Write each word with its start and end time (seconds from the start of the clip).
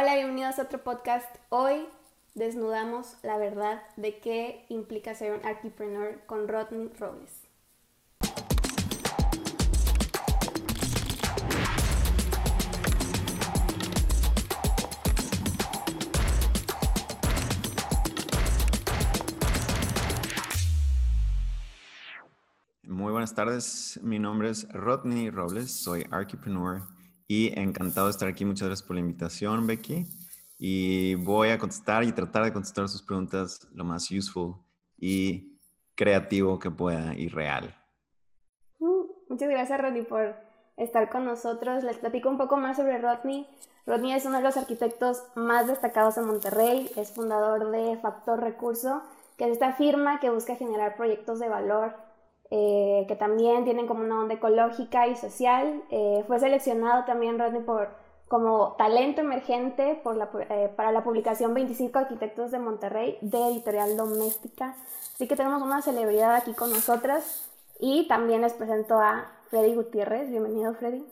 Hola, 0.00 0.14
bienvenidos 0.14 0.60
a 0.60 0.62
otro 0.62 0.84
podcast. 0.84 1.26
Hoy 1.48 1.88
desnudamos 2.36 3.16
la 3.24 3.36
verdad 3.36 3.82
de 3.96 4.20
qué 4.20 4.64
implica 4.68 5.12
ser 5.16 5.32
un 5.32 5.44
entrepreneur 5.44 6.24
con 6.24 6.46
Rodney 6.46 6.88
Robles. 7.00 7.48
Muy 22.84 23.10
buenas 23.10 23.34
tardes, 23.34 23.98
mi 24.04 24.20
nombre 24.20 24.50
es 24.50 24.68
Rodney 24.68 25.28
Robles, 25.30 25.72
soy 25.72 26.06
Archipreneur 26.12 26.82
y 27.28 27.56
encantado 27.60 28.06
de 28.06 28.12
estar 28.12 28.28
aquí. 28.28 28.44
Muchas 28.44 28.66
gracias 28.66 28.86
por 28.86 28.96
la 28.96 29.00
invitación, 29.00 29.66
Becky. 29.66 30.06
Y 30.58 31.14
voy 31.16 31.50
a 31.50 31.58
contestar 31.58 32.02
y 32.02 32.10
tratar 32.10 32.44
de 32.44 32.52
contestar 32.52 32.88
sus 32.88 33.02
preguntas 33.02 33.68
lo 33.72 33.84
más 33.84 34.10
useful 34.10 34.56
y 34.96 35.56
creativo 35.94 36.58
que 36.58 36.70
pueda 36.70 37.14
y 37.14 37.28
real. 37.28 37.76
Uh, 38.80 39.06
muchas 39.28 39.48
gracias, 39.48 39.80
Rodney, 39.80 40.02
por 40.02 40.34
estar 40.76 41.10
con 41.10 41.26
nosotros. 41.26 41.84
Les 41.84 41.98
platico 41.98 42.28
un 42.28 42.38
poco 42.38 42.56
más 42.56 42.78
sobre 42.78 42.98
Rodney. 42.98 43.46
Rodney 43.86 44.14
es 44.14 44.24
uno 44.24 44.38
de 44.38 44.44
los 44.44 44.56
arquitectos 44.56 45.22
más 45.36 45.66
destacados 45.66 46.16
en 46.16 46.26
Monterrey. 46.26 46.90
Es 46.96 47.12
fundador 47.12 47.70
de 47.70 47.96
Factor 47.98 48.40
Recurso, 48.40 49.02
que 49.36 49.44
es 49.44 49.52
esta 49.52 49.74
firma 49.74 50.18
que 50.18 50.30
busca 50.30 50.56
generar 50.56 50.96
proyectos 50.96 51.38
de 51.38 51.48
valor 51.48 52.07
eh, 52.50 53.04
que 53.08 53.16
también 53.16 53.64
tienen 53.64 53.86
como 53.86 54.02
una 54.02 54.20
onda 54.20 54.34
ecológica 54.34 55.06
y 55.06 55.16
social. 55.16 55.82
Eh, 55.90 56.24
fue 56.26 56.40
seleccionado 56.40 57.04
también 57.04 57.38
Rodney 57.38 57.62
por, 57.62 57.90
como 58.28 58.74
talento 58.76 59.20
emergente 59.20 60.00
por 60.02 60.16
la, 60.16 60.30
eh, 60.50 60.72
para 60.76 60.92
la 60.92 61.04
publicación 61.04 61.54
25 61.54 61.98
Arquitectos 61.98 62.50
de 62.50 62.58
Monterrey 62.58 63.18
de 63.20 63.38
Editorial 63.48 63.96
Doméstica. 63.96 64.76
Así 65.14 65.28
que 65.28 65.36
tenemos 65.36 65.62
una 65.62 65.82
celebridad 65.82 66.34
aquí 66.34 66.54
con 66.54 66.70
nosotras 66.70 67.50
y 67.78 68.08
también 68.08 68.42
les 68.42 68.54
presento 68.54 68.98
a 68.98 69.30
Freddy 69.50 69.74
Gutiérrez. 69.74 70.30
Bienvenido, 70.30 70.74
Freddy. 70.74 71.04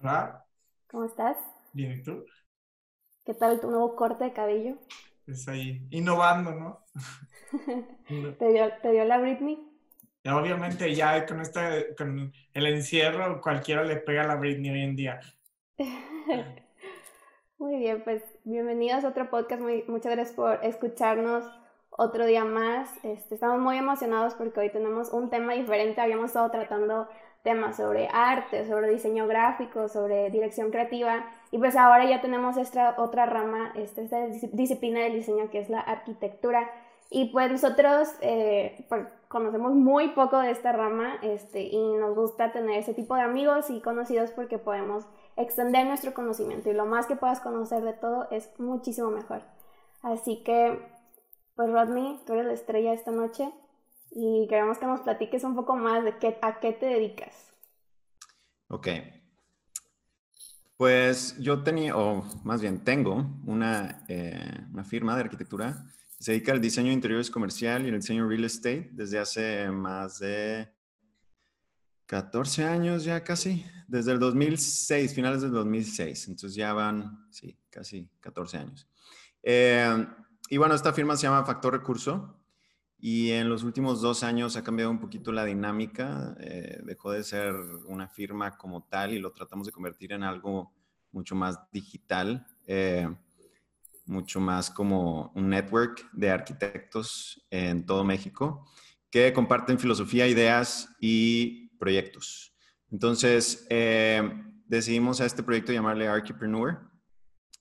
Hola. 0.00 0.44
¿Cómo 0.90 1.04
estás? 1.04 1.36
Bien, 1.72 1.92
¿y 1.92 2.02
tú? 2.02 2.24
¿Qué 3.24 3.34
tal 3.34 3.60
tu 3.60 3.70
nuevo 3.70 3.96
corte 3.96 4.24
de 4.24 4.32
cabello? 4.32 4.76
Pues 5.24 5.48
ahí, 5.48 5.86
innovando, 5.90 6.52
¿no? 6.52 6.84
¿Te, 8.38 8.48
dio, 8.52 8.70
¿Te 8.82 8.92
dio 8.92 9.04
la 9.04 9.18
Britney? 9.18 9.73
Obviamente 10.32 10.94
ya 10.94 11.26
con, 11.26 11.40
este, 11.40 11.94
con 11.96 12.32
el 12.52 12.66
encierro 12.66 13.40
cualquiera 13.40 13.84
le 13.84 13.96
pega 13.96 14.22
a 14.22 14.26
la 14.26 14.36
Britney 14.36 14.70
hoy 14.70 14.82
en 14.82 14.96
día. 14.96 15.20
Muy 17.58 17.76
bien, 17.76 18.02
pues 18.02 18.22
bienvenidos 18.44 19.04
a 19.04 19.08
otro 19.08 19.30
podcast. 19.30 19.62
Muy, 19.62 19.84
muchas 19.86 20.12
gracias 20.12 20.34
por 20.34 20.58
escucharnos 20.64 21.44
otro 21.90 22.26
día 22.26 22.44
más. 22.44 22.90
Este, 23.04 23.34
estamos 23.34 23.60
muy 23.60 23.76
emocionados 23.78 24.34
porque 24.34 24.60
hoy 24.60 24.70
tenemos 24.70 25.12
un 25.12 25.30
tema 25.30 25.54
diferente. 25.54 26.00
Habíamos 26.00 26.26
estado 26.26 26.50
tratando 26.50 27.08
temas 27.42 27.76
sobre 27.76 28.08
arte, 28.12 28.66
sobre 28.66 28.90
diseño 28.90 29.26
gráfico, 29.26 29.88
sobre 29.88 30.30
dirección 30.30 30.70
creativa 30.70 31.26
y 31.50 31.58
pues 31.58 31.76
ahora 31.76 32.08
ya 32.08 32.20
tenemos 32.20 32.56
esta 32.56 32.94
otra 32.98 33.26
rama, 33.26 33.72
esta, 33.76 34.00
esta 34.00 34.26
disciplina 34.52 35.00
del 35.00 35.12
diseño 35.12 35.50
que 35.50 35.60
es 35.60 35.68
la 35.68 35.80
arquitectura. 35.80 36.70
Y 37.10 37.26
pues 37.26 37.52
nosotros 37.52 38.08
eh, 38.22 38.84
pues, 38.88 39.06
conocemos 39.34 39.74
muy 39.74 40.10
poco 40.12 40.38
de 40.38 40.52
esta 40.52 40.70
rama 40.70 41.16
este, 41.20 41.62
y 41.62 41.96
nos 41.96 42.14
gusta 42.14 42.52
tener 42.52 42.78
ese 42.78 42.94
tipo 42.94 43.16
de 43.16 43.22
amigos 43.22 43.68
y 43.68 43.80
conocidos 43.80 44.30
porque 44.30 44.58
podemos 44.58 45.04
extender 45.36 45.88
nuestro 45.88 46.14
conocimiento 46.14 46.70
y 46.70 46.72
lo 46.72 46.86
más 46.86 47.06
que 47.06 47.16
puedas 47.16 47.40
conocer 47.40 47.82
de 47.82 47.94
todo 47.94 48.28
es 48.30 48.48
muchísimo 48.60 49.10
mejor. 49.10 49.42
Así 50.02 50.44
que, 50.44 50.80
pues 51.56 51.68
Rodney, 51.68 52.20
tú 52.24 52.34
eres 52.34 52.46
la 52.46 52.52
estrella 52.52 52.92
esta 52.92 53.10
noche 53.10 53.52
y 54.12 54.46
queremos 54.48 54.78
que 54.78 54.86
nos 54.86 55.00
platiques 55.00 55.42
un 55.42 55.56
poco 55.56 55.74
más 55.74 56.04
de 56.04 56.16
qué, 56.18 56.38
a 56.40 56.60
qué 56.60 56.72
te 56.72 56.86
dedicas. 56.86 57.52
Ok. 58.68 58.86
Pues 60.76 61.36
yo 61.40 61.64
tenía, 61.64 61.96
o 61.96 62.22
más 62.44 62.60
bien 62.60 62.84
tengo, 62.84 63.26
una, 63.48 64.04
eh, 64.06 64.60
una 64.72 64.84
firma 64.84 65.16
de 65.16 65.22
arquitectura 65.22 65.86
se 66.18 66.32
dedica 66.32 66.52
al 66.52 66.60
diseño 66.60 66.88
de 66.88 66.94
interiores 66.94 67.30
comercial 67.30 67.84
y 67.84 67.88
el 67.88 67.96
diseño 67.96 68.28
real 68.28 68.44
estate 68.44 68.90
desde 68.92 69.18
hace 69.18 69.70
más 69.70 70.18
de 70.18 70.68
14 72.06 72.64
años 72.64 73.04
ya 73.04 73.24
casi, 73.24 73.64
desde 73.88 74.12
el 74.12 74.18
2006, 74.18 75.14
finales 75.14 75.42
del 75.42 75.52
2006. 75.52 76.28
Entonces 76.28 76.54
ya 76.54 76.72
van, 76.72 77.26
sí, 77.30 77.58
casi 77.70 78.10
14 78.20 78.58
años. 78.58 78.88
Eh, 79.42 80.06
y 80.50 80.56
bueno, 80.56 80.74
esta 80.74 80.92
firma 80.92 81.16
se 81.16 81.24
llama 81.24 81.44
Factor 81.44 81.72
Recurso 81.72 82.40
y 82.98 83.30
en 83.30 83.48
los 83.48 83.64
últimos 83.64 84.00
dos 84.00 84.22
años 84.22 84.56
ha 84.56 84.64
cambiado 84.64 84.90
un 84.90 85.00
poquito 85.00 85.32
la 85.32 85.44
dinámica. 85.44 86.36
Eh, 86.40 86.80
dejó 86.84 87.12
de 87.12 87.24
ser 87.24 87.54
una 87.86 88.08
firma 88.08 88.56
como 88.56 88.84
tal 88.84 89.12
y 89.12 89.18
lo 89.18 89.32
tratamos 89.32 89.66
de 89.66 89.72
convertir 89.72 90.12
en 90.12 90.22
algo 90.22 90.72
mucho 91.12 91.34
más 91.34 91.58
digital. 91.70 92.46
Eh, 92.66 93.08
mucho 94.06 94.40
más 94.40 94.70
como 94.70 95.32
un 95.34 95.48
network 95.48 96.08
de 96.12 96.30
arquitectos 96.30 97.46
en 97.50 97.86
todo 97.86 98.04
México 98.04 98.66
que 99.10 99.32
comparten 99.32 99.78
filosofía, 99.78 100.26
ideas 100.26 100.88
y 101.00 101.68
proyectos. 101.78 102.52
Entonces, 102.90 103.64
eh, 103.70 104.28
decidimos 104.66 105.20
a 105.20 105.26
este 105.26 105.44
proyecto 105.44 105.72
llamarle 105.72 106.08
Archipreneur, 106.08 106.90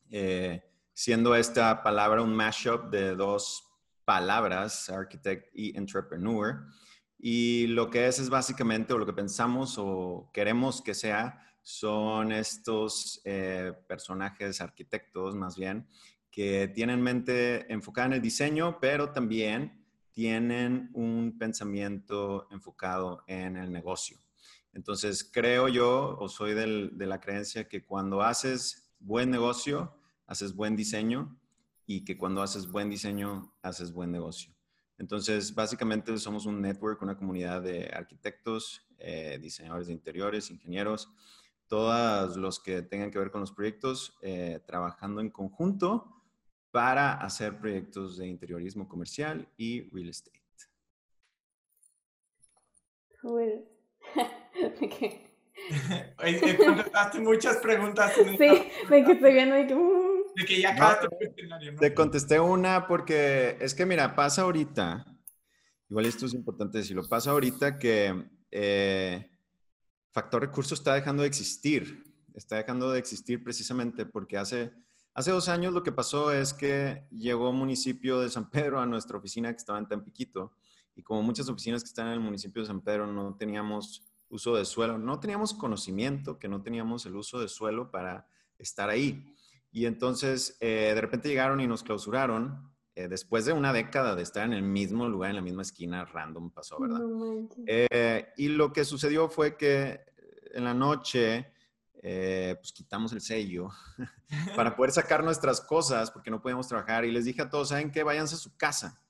eh, 0.09 0.63
siendo 0.93 1.35
esta 1.35 1.83
palabra 1.83 2.23
un 2.23 2.35
mashup 2.35 2.89
de 2.89 3.15
dos 3.15 3.63
palabras, 4.03 4.89
architect 4.89 5.49
y 5.53 5.77
entrepreneur. 5.77 6.65
Y 7.19 7.67
lo 7.67 7.89
que 7.89 8.07
es 8.07 8.17
es 8.17 8.29
básicamente, 8.29 8.93
o 8.93 8.97
lo 8.97 9.05
que 9.05 9.13
pensamos 9.13 9.75
o 9.77 10.31
queremos 10.33 10.81
que 10.81 10.93
sea, 10.93 11.39
son 11.61 12.31
estos 12.31 13.21
eh, 13.23 13.73
personajes 13.87 14.59
arquitectos 14.59 15.35
más 15.35 15.55
bien, 15.55 15.87
que 16.33 16.67
tienen 16.67 16.99
mente 16.99 17.71
enfocada 17.71 18.07
en 18.07 18.13
el 18.13 18.21
diseño, 18.21 18.79
pero 18.81 19.11
también 19.11 19.85
tienen 20.11 20.89
un 20.95 21.37
pensamiento 21.37 22.47
enfocado 22.49 23.23
en 23.27 23.55
el 23.55 23.71
negocio. 23.71 24.17
Entonces, 24.73 25.23
creo 25.31 25.67
yo, 25.67 26.17
o 26.19 26.27
soy 26.27 26.55
de 26.55 27.05
la 27.05 27.21
creencia 27.21 27.69
que 27.69 27.85
cuando 27.85 28.23
haces 28.23 28.91
buen 28.99 29.29
negocio, 29.29 29.95
haces 30.25 30.55
buen 30.55 30.75
diseño 30.75 31.39
y 31.85 32.03
que 32.03 32.17
cuando 32.17 32.41
haces 32.41 32.71
buen 32.71 32.89
diseño, 32.89 33.53
haces 33.61 33.93
buen 33.93 34.11
negocio. 34.11 34.55
Entonces, 34.97 35.53
básicamente 35.53 36.17
somos 36.17 36.47
un 36.47 36.61
network, 36.61 36.99
una 37.03 37.15
comunidad 37.15 37.61
de 37.61 37.91
arquitectos, 37.93 38.87
eh, 38.97 39.37
diseñadores 39.39 39.85
de 39.85 39.93
interiores, 39.93 40.49
ingenieros, 40.49 41.11
todos 41.67 42.37
los 42.37 42.59
que 42.59 42.81
tengan 42.81 43.11
que 43.11 43.19
ver 43.19 43.29
con 43.29 43.41
los 43.41 43.51
proyectos, 43.51 44.17
eh, 44.23 44.63
trabajando 44.65 45.21
en 45.21 45.29
conjunto 45.29 46.22
para 46.73 47.13
hacer 47.13 47.59
proyectos 47.59 48.17
de 48.17 48.25
interiorismo 48.25 48.89
comercial 48.89 49.47
y 49.57 49.91
real 49.91 50.09
estate. 50.09 50.41
Cool. 53.21 53.63
Oye, 56.23 56.57
contestaste 56.65 57.19
muchas 57.19 57.57
preguntas. 57.57 58.17
En 58.17 58.35
sí, 58.39 58.71
de 58.89 59.03
que 59.03 59.11
estoy 59.11 59.33
viendo 59.33 59.55
de 59.55 59.67
que... 59.67 59.75
Uh. 59.75 60.23
De 60.35 60.45
que 60.45 60.59
ya 60.59 60.71
acabaste 60.71 61.05
el 61.05 61.11
cuestionario, 61.11 61.73
¿no? 61.73 61.79
Te 61.79 61.93
contesté 61.93 62.39
una 62.39 62.87
porque 62.87 63.55
es 63.61 63.75
que, 63.75 63.85
mira, 63.85 64.15
pasa 64.15 64.41
ahorita, 64.41 65.05
igual 65.91 66.07
esto 66.07 66.25
es 66.25 66.33
importante 66.33 66.79
decirlo, 66.79 67.07
pasa 67.07 67.29
ahorita 67.29 67.77
que 67.77 68.31
eh, 68.49 69.29
Factor 70.11 70.41
Recursos 70.41 70.79
está 70.79 70.95
dejando 70.95 71.21
de 71.21 71.27
existir. 71.27 72.03
Está 72.33 72.55
dejando 72.55 72.91
de 72.91 72.97
existir 72.97 73.43
precisamente 73.43 74.07
porque 74.07 74.39
hace 74.39 74.73
Hace 75.15 75.31
dos 75.31 75.47
años 75.47 75.73
lo 75.73 75.83
que 75.83 75.91
pasó 75.91 76.31
es 76.31 76.53
que 76.53 77.05
llegó 77.11 77.51
municipio 77.51 78.19
de 78.19 78.29
San 78.29 78.49
Pedro 78.49 78.79
a 78.79 78.85
nuestra 78.85 79.17
oficina 79.17 79.51
que 79.51 79.57
estaba 79.57 79.77
en 79.77 79.87
Tampiquito 79.87 80.53
y 80.95 81.03
como 81.03 81.21
muchas 81.21 81.47
oficinas 81.49 81.83
que 81.83 81.89
están 81.89 82.07
en 82.07 82.13
el 82.13 82.19
municipio 82.19 82.61
de 82.61 82.67
San 82.67 82.81
Pedro 82.81 83.05
no 83.05 83.35
teníamos 83.35 84.03
uso 84.29 84.55
de 84.55 84.65
suelo, 84.65 84.97
no 84.97 85.19
teníamos 85.19 85.53
conocimiento, 85.53 86.39
que 86.39 86.47
no 86.47 86.63
teníamos 86.63 87.05
el 87.05 87.15
uso 87.15 87.39
de 87.39 87.47
suelo 87.47 87.91
para 87.91 88.27
estar 88.57 88.89
ahí. 88.89 89.35
Y 89.71 89.85
entonces 89.85 90.57
eh, 90.59 90.91
de 90.95 91.01
repente 91.01 91.29
llegaron 91.29 91.61
y 91.61 91.67
nos 91.67 91.83
clausuraron. 91.83 92.71
Eh, 92.95 93.07
después 93.07 93.45
de 93.45 93.53
una 93.53 93.73
década 93.73 94.15
de 94.15 94.21
estar 94.21 94.45
en 94.45 94.53
el 94.53 94.61
mismo 94.61 95.07
lugar, 95.07 95.31
en 95.31 95.35
la 95.37 95.41
misma 95.41 95.63
esquina, 95.63 96.05
random 96.05 96.51
pasó, 96.51 96.79
¿verdad? 96.79 97.01
Eh, 97.65 98.27
y 98.37 98.49
lo 98.49 98.71
que 98.71 98.85
sucedió 98.85 99.29
fue 99.29 99.57
que 99.57 100.01
en 100.53 100.63
la 100.63 100.75
noche 100.75 101.52
eh, 102.05 102.57
pues 102.59 102.73
quitamos 102.73 103.13
el 103.13 103.21
sello 103.21 103.69
para 104.57 104.75
poder 104.75 104.91
sacar 104.91 105.23
nuestras 105.23 105.61
cosas 105.61 106.11
porque 106.11 106.29
no 106.29 106.41
podíamos 106.41 106.67
trabajar. 106.67 107.05
Y 107.05 107.11
les 107.11 107.23
dije 107.23 107.41
a 107.41 107.49
todos, 107.49 107.69
¿saben 107.69 107.91
qué? 107.91 108.03
Váyanse 108.03 108.35
a 108.35 108.39
su 108.39 108.55
casa. 108.57 109.01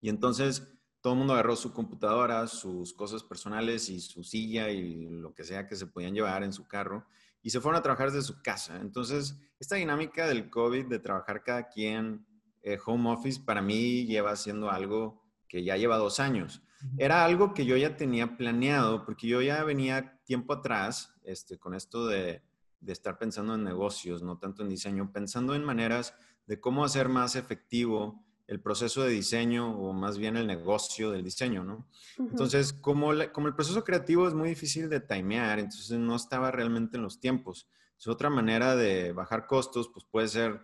Y 0.00 0.08
entonces 0.08 0.66
todo 1.02 1.12
el 1.12 1.18
mundo 1.18 1.34
agarró 1.34 1.54
su 1.54 1.72
computadora, 1.72 2.46
sus 2.46 2.94
cosas 2.94 3.22
personales 3.22 3.90
y 3.90 4.00
su 4.00 4.24
silla 4.24 4.70
y 4.70 5.06
lo 5.06 5.34
que 5.34 5.44
sea 5.44 5.68
que 5.68 5.76
se 5.76 5.86
podían 5.86 6.14
llevar 6.14 6.42
en 6.42 6.52
su 6.52 6.66
carro. 6.66 7.06
y 7.40 7.50
se 7.50 7.60
fueron 7.60 7.78
a 7.78 7.82
trabajar 7.82 8.10
desde 8.10 8.26
su 8.26 8.42
casa. 8.42 8.80
Entonces, 8.80 9.38
esta 9.60 9.76
dinámica 9.76 10.26
del 10.26 10.50
COVID, 10.50 10.86
de 10.86 10.98
trabajar 10.98 11.44
cada 11.44 11.68
quien 11.68 12.26
eh, 12.62 12.78
home 12.84 13.10
office, 13.10 13.40
para 13.40 13.62
mí 13.62 14.06
lleva 14.06 14.34
siendo 14.34 14.70
algo 14.70 15.22
que 15.46 15.62
ya 15.62 15.76
lleva 15.76 15.98
dos 15.98 16.20
años. 16.20 16.62
Era 16.96 17.24
algo 17.24 17.54
que 17.54 17.64
yo 17.64 17.76
ya 17.76 17.96
tenía 17.96 18.36
planeado, 18.36 19.04
porque 19.04 19.28
yo 19.28 19.40
ya 19.40 19.62
venía 19.64 20.17
tiempo 20.28 20.52
atrás 20.52 21.14
este, 21.24 21.58
con 21.58 21.74
esto 21.74 22.06
de, 22.06 22.42
de 22.80 22.92
estar 22.92 23.18
pensando 23.18 23.54
en 23.54 23.64
negocios, 23.64 24.22
no 24.22 24.38
tanto 24.38 24.62
en 24.62 24.68
diseño, 24.68 25.10
pensando 25.10 25.54
en 25.54 25.64
maneras 25.64 26.14
de 26.46 26.60
cómo 26.60 26.84
hacer 26.84 27.08
más 27.08 27.34
efectivo 27.34 28.22
el 28.46 28.60
proceso 28.60 29.02
de 29.02 29.10
diseño 29.10 29.78
o 29.78 29.92
más 29.94 30.18
bien 30.18 30.36
el 30.36 30.46
negocio 30.46 31.10
del 31.10 31.24
diseño, 31.24 31.64
¿no? 31.64 31.88
Entonces, 32.18 32.72
como, 32.74 33.10
como 33.32 33.48
el 33.48 33.54
proceso 33.54 33.84
creativo 33.84 34.28
es 34.28 34.34
muy 34.34 34.50
difícil 34.50 34.88
de 34.88 35.00
timear, 35.00 35.58
entonces 35.58 35.98
no 35.98 36.16
estaba 36.16 36.50
realmente 36.50 36.98
en 36.98 37.02
los 37.02 37.20
tiempos. 37.20 37.68
Es 37.98 38.06
otra 38.06 38.30
manera 38.30 38.76
de 38.76 39.12
bajar 39.12 39.46
costos, 39.46 39.90
pues 39.92 40.04
puede 40.10 40.28
ser 40.28 40.60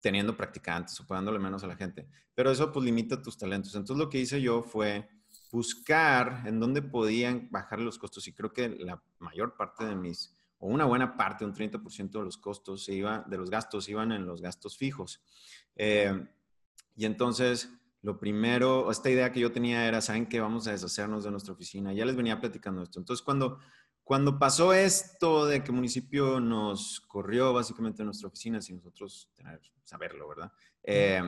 teniendo 0.00 0.36
practicantes 0.36 0.98
o 1.00 1.06
pagándole 1.06 1.40
menos 1.40 1.62
a 1.64 1.66
la 1.66 1.76
gente, 1.76 2.08
pero 2.34 2.52
eso 2.52 2.70
pues 2.72 2.84
limita 2.84 3.20
tus 3.20 3.36
talentos. 3.36 3.74
Entonces 3.74 3.98
lo 4.04 4.08
que 4.08 4.20
hice 4.20 4.40
yo 4.40 4.62
fue 4.62 5.08
buscar 5.50 6.42
en 6.46 6.60
dónde 6.60 6.82
podían 6.82 7.48
bajar 7.50 7.80
los 7.80 7.98
costos 7.98 8.28
y 8.28 8.32
creo 8.32 8.52
que 8.52 8.68
la 8.68 9.02
mayor 9.18 9.56
parte 9.56 9.84
de 9.84 9.96
mis, 9.96 10.34
o 10.58 10.66
una 10.66 10.84
buena 10.84 11.16
parte, 11.16 11.44
un 11.44 11.54
30% 11.54 12.10
de 12.10 12.24
los 12.24 12.36
costos 12.36 12.84
se 12.84 12.94
iba, 12.94 13.24
de 13.28 13.38
los 13.38 13.50
gastos 13.50 13.88
iban 13.88 14.12
en 14.12 14.26
los 14.26 14.42
gastos 14.42 14.76
fijos. 14.76 15.22
Eh, 15.76 16.26
y 16.96 17.04
entonces, 17.04 17.70
lo 18.02 18.18
primero, 18.18 18.90
esta 18.90 19.08
idea 19.08 19.32
que 19.32 19.40
yo 19.40 19.52
tenía 19.52 19.86
era, 19.86 20.00
¿saben 20.00 20.26
qué? 20.26 20.40
Vamos 20.40 20.66
a 20.66 20.72
deshacernos 20.72 21.24
de 21.24 21.30
nuestra 21.30 21.52
oficina. 21.52 21.92
Ya 21.92 22.04
les 22.04 22.16
venía 22.16 22.40
platicando 22.40 22.82
esto. 22.82 22.98
Entonces, 22.98 23.24
cuando, 23.24 23.58
cuando 24.02 24.38
pasó 24.38 24.74
esto 24.74 25.46
de 25.46 25.62
que 25.62 25.70
el 25.70 25.76
municipio 25.76 26.40
nos 26.40 27.00
corrió 27.00 27.52
básicamente 27.52 28.04
nuestra 28.04 28.28
oficina 28.28 28.60
sin 28.60 28.76
nosotros 28.76 29.30
tener, 29.34 29.60
saberlo, 29.84 30.28
¿verdad? 30.28 30.52
Eh, 30.82 31.22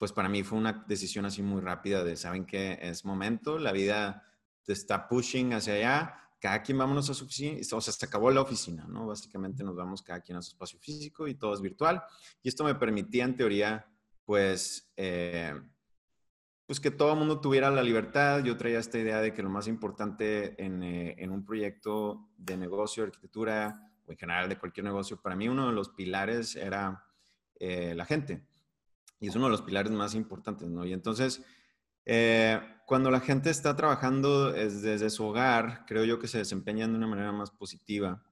pues 0.00 0.12
para 0.12 0.30
mí 0.30 0.42
fue 0.42 0.56
una 0.56 0.82
decisión 0.88 1.26
así 1.26 1.42
muy 1.42 1.60
rápida 1.60 2.02
de, 2.02 2.16
¿saben 2.16 2.46
qué? 2.46 2.78
Es 2.80 3.04
momento, 3.04 3.58
la 3.58 3.70
vida 3.70 4.26
está 4.66 5.06
pushing 5.06 5.52
hacia 5.52 5.74
allá, 5.74 6.14
cada 6.40 6.62
quien 6.62 6.78
vámonos 6.78 7.10
a 7.10 7.14
su 7.14 7.26
oficina, 7.26 7.60
o 7.70 7.80
sea, 7.82 7.92
se 7.92 8.06
acabó 8.06 8.30
la 8.30 8.40
oficina, 8.40 8.86
¿no? 8.88 9.08
Básicamente 9.08 9.62
nos 9.62 9.76
vamos 9.76 10.00
cada 10.00 10.22
quien 10.22 10.38
a 10.38 10.42
su 10.42 10.52
espacio 10.52 10.78
físico 10.78 11.28
y 11.28 11.34
todo 11.34 11.52
es 11.52 11.60
virtual. 11.60 12.02
Y 12.42 12.48
esto 12.48 12.64
me 12.64 12.74
permitía, 12.74 13.24
en 13.24 13.36
teoría, 13.36 13.86
pues, 14.24 14.90
eh, 14.96 15.52
pues 16.64 16.80
que 16.80 16.90
todo 16.90 17.12
el 17.12 17.18
mundo 17.18 17.38
tuviera 17.38 17.70
la 17.70 17.82
libertad. 17.82 18.42
Yo 18.42 18.56
traía 18.56 18.78
esta 18.78 18.98
idea 18.98 19.20
de 19.20 19.34
que 19.34 19.42
lo 19.42 19.50
más 19.50 19.68
importante 19.68 20.64
en, 20.64 20.82
eh, 20.82 21.14
en, 21.18 21.30
un 21.30 21.44
proyecto 21.44 22.30
de 22.38 22.56
negocio, 22.56 23.04
arquitectura 23.04 23.92
o 24.06 24.12
en 24.12 24.16
general 24.16 24.48
de 24.48 24.56
cualquier 24.56 24.84
negocio, 24.84 25.20
para 25.20 25.36
mí 25.36 25.46
uno 25.46 25.66
de 25.66 25.74
los 25.74 25.90
pilares 25.90 26.56
era 26.56 27.04
eh, 27.56 27.92
la 27.94 28.06
gente. 28.06 28.46
Y 29.20 29.28
es 29.28 29.36
uno 29.36 29.44
de 29.44 29.50
los 29.52 29.62
pilares 29.62 29.92
más 29.92 30.14
importantes, 30.14 30.68
¿no? 30.68 30.84
Y 30.86 30.92
entonces, 30.92 31.42
cuando 32.86 33.10
la 33.10 33.20
gente 33.20 33.50
está 33.50 33.76
trabajando 33.76 34.50
desde 34.50 35.10
su 35.10 35.24
hogar, 35.24 35.84
creo 35.86 36.04
yo 36.04 36.18
que 36.18 36.26
se 36.26 36.38
desempeñan 36.38 36.90
de 36.90 36.98
una 36.98 37.06
manera 37.06 37.30
más 37.30 37.50
positiva. 37.50 38.24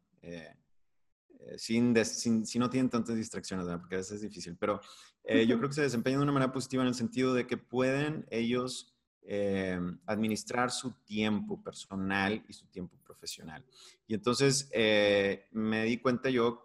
Eh, 1.49 1.59
sin, 1.59 2.47
si 2.47 2.59
no 2.59 2.69
tienen 2.69 2.91
tantas 2.91 3.17
distracciones, 3.17 3.67
porque 3.79 3.95
a 3.95 3.99
veces 3.99 4.17
es 4.17 4.23
difícil, 4.23 4.57
pero 4.57 4.81
eh, 5.25 5.47
yo 5.47 5.57
creo 5.57 5.69
que 5.69 5.77
se 5.77 5.83
desempeñan 5.83 6.21
de 6.21 6.25
una 6.25 6.33
manera 6.33 6.53
positiva 6.53 6.83
en 6.83 6.89
el 6.89 6.95
sentido 6.95 7.33
de 7.33 7.47
que 7.47 7.57
pueden 7.57 8.27
ellos 8.31 8.95
eh, 9.23 9.81
administrar 10.07 10.71
su 10.71 10.93
tiempo 11.05 11.63
personal 11.63 12.45
y 12.49 12.53
su 12.53 12.67
tiempo 12.67 12.97
profesional. 13.05 13.65
Y 14.07 14.15
entonces 14.15 14.71
me 15.53 15.85
di 15.85 15.99
cuenta 15.99 16.31
yo 16.31 16.65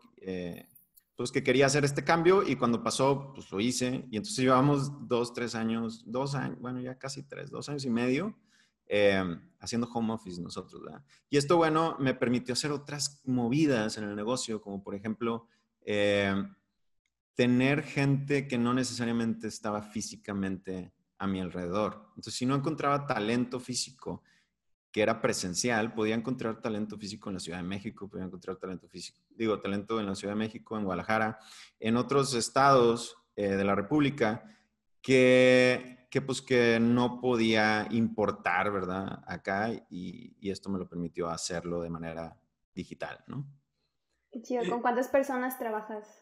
pues 1.16 1.32
que 1.32 1.44
quería 1.44 1.66
hacer 1.66 1.86
este 1.86 2.04
cambio 2.04 2.48
y 2.48 2.56
cuando 2.56 2.84
pasó, 2.84 3.32
pues 3.34 3.52
lo 3.52 3.60
hice. 3.60 4.06
Y 4.10 4.18
entonces 4.18 4.40
llevamos 4.40 5.08
dos, 5.08 5.34
tres 5.34 5.56
años, 5.56 6.04
dos 6.06 6.36
años, 6.36 6.60
bueno, 6.60 6.82
ya 6.82 6.98
casi 6.98 7.24
tres, 7.24 7.52
dos 7.52 7.70
años 7.70 7.86
y 7.86 7.90
medio 7.90 8.36
Em, 8.96 9.42
haciendo 9.60 9.88
home 9.92 10.14
office 10.14 10.42
nosotros, 10.42 10.84
¿verdad? 10.84 11.04
Y 11.30 11.38
esto, 11.38 11.58
bueno, 11.58 11.96
me 12.00 12.14
permitió 12.14 12.54
hacer 12.54 12.72
otras 12.72 13.22
movidas 13.24 13.98
en 13.98 14.04
el 14.04 14.16
negocio, 14.16 14.62
como 14.62 14.84
por 14.84 14.94
ejemplo, 14.94 15.48
em, 15.82 16.54
tener 17.34 17.82
gente 17.82 18.48
que 18.48 18.58
no 18.58 18.74
necesariamente 18.74 19.48
estaba 19.48 19.82
físicamente 19.82 20.94
a 21.18 21.26
mi 21.28 21.40
alrededor. 21.40 22.08
Entonces, 22.10 22.36
si 22.36 22.46
no 22.46 22.56
encontraba 22.56 23.08
talento 23.08 23.60
físico 23.60 24.22
que 24.94 25.02
era 25.02 25.20
presencial, 25.20 25.94
podía 25.94 26.16
encontrar 26.16 26.62
talento 26.62 26.98
físico 26.98 27.30
en 27.30 27.34
la 27.34 27.40
Ciudad 27.42 27.58
de 27.58 27.64
México, 27.64 28.08
podía 28.08 28.24
encontrar 28.24 28.56
talento 28.56 28.88
físico, 28.88 29.20
digo, 29.32 29.60
talento 29.60 30.00
en 30.00 30.06
la 30.06 30.16
Ciudad 30.16 30.34
de 30.34 30.40
México, 30.40 30.78
en 30.78 30.86
Guadalajara, 30.86 31.40
en 31.82 31.98
otros 31.98 32.34
estados 32.34 33.18
eh, 33.36 33.58
de 33.58 33.64
la 33.66 33.76
República, 33.76 34.46
que 35.02 36.04
que 36.14 36.22
pues 36.22 36.44
que 36.44 36.80
no 36.80 37.20
podía 37.20 37.88
importar, 37.90 38.72
¿verdad? 38.72 39.24
Acá 39.26 39.72
y, 39.90 40.36
esto 40.48 40.70
me 40.70 40.78
lo 40.78 40.88
permitió 40.88 41.28
hacerlo 41.28 41.82
de 41.82 41.90
manera 41.90 42.40
digital, 42.76 43.24
¿no? 43.26 43.48
Qué 44.30 44.40
chido. 44.44 44.62
¿Con 44.70 44.84
cuántas 44.84 45.08
personas 45.08 45.58
trabajas? 45.58 46.22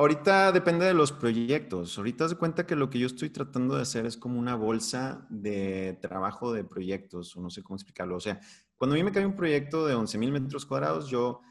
Ahorita 0.00 0.50
depende 0.50 0.86
de 0.86 0.94
los 0.94 1.12
proyectos. 1.12 1.98
Ahorita 1.98 2.26
se 2.26 2.36
cuenta 2.36 2.66
que 2.66 2.74
lo 2.74 2.88
que 2.88 2.98
yo 2.98 3.06
estoy 3.06 3.28
tratando 3.28 3.76
de 3.76 3.82
hacer 3.82 4.06
es 4.06 4.16
como 4.16 4.38
una 4.38 4.54
bolsa 4.54 5.26
de 5.28 5.98
trabajo 6.00 6.54
de 6.54 6.64
proyectos, 6.64 7.36
o 7.36 7.42
no 7.42 7.50
sé 7.50 7.62
cómo 7.62 7.76
explicarlo. 7.76 8.16
O 8.16 8.20
sea, 8.20 8.40
cuando 8.78 8.94
a 8.94 8.96
mí 8.96 9.04
me 9.04 9.12
cae 9.12 9.26
un 9.26 9.36
proyecto 9.36 9.86
de 9.86 9.94
11 9.94 10.16
mil 10.16 10.32
metros 10.32 10.64
cuadrados, 10.64 11.10
yo 11.10 11.42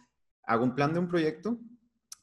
hago 0.48 0.63
un 0.63 0.74
plan 0.74 0.94
de 0.94 0.98
un 0.98 1.07
proyecto, 1.07 1.60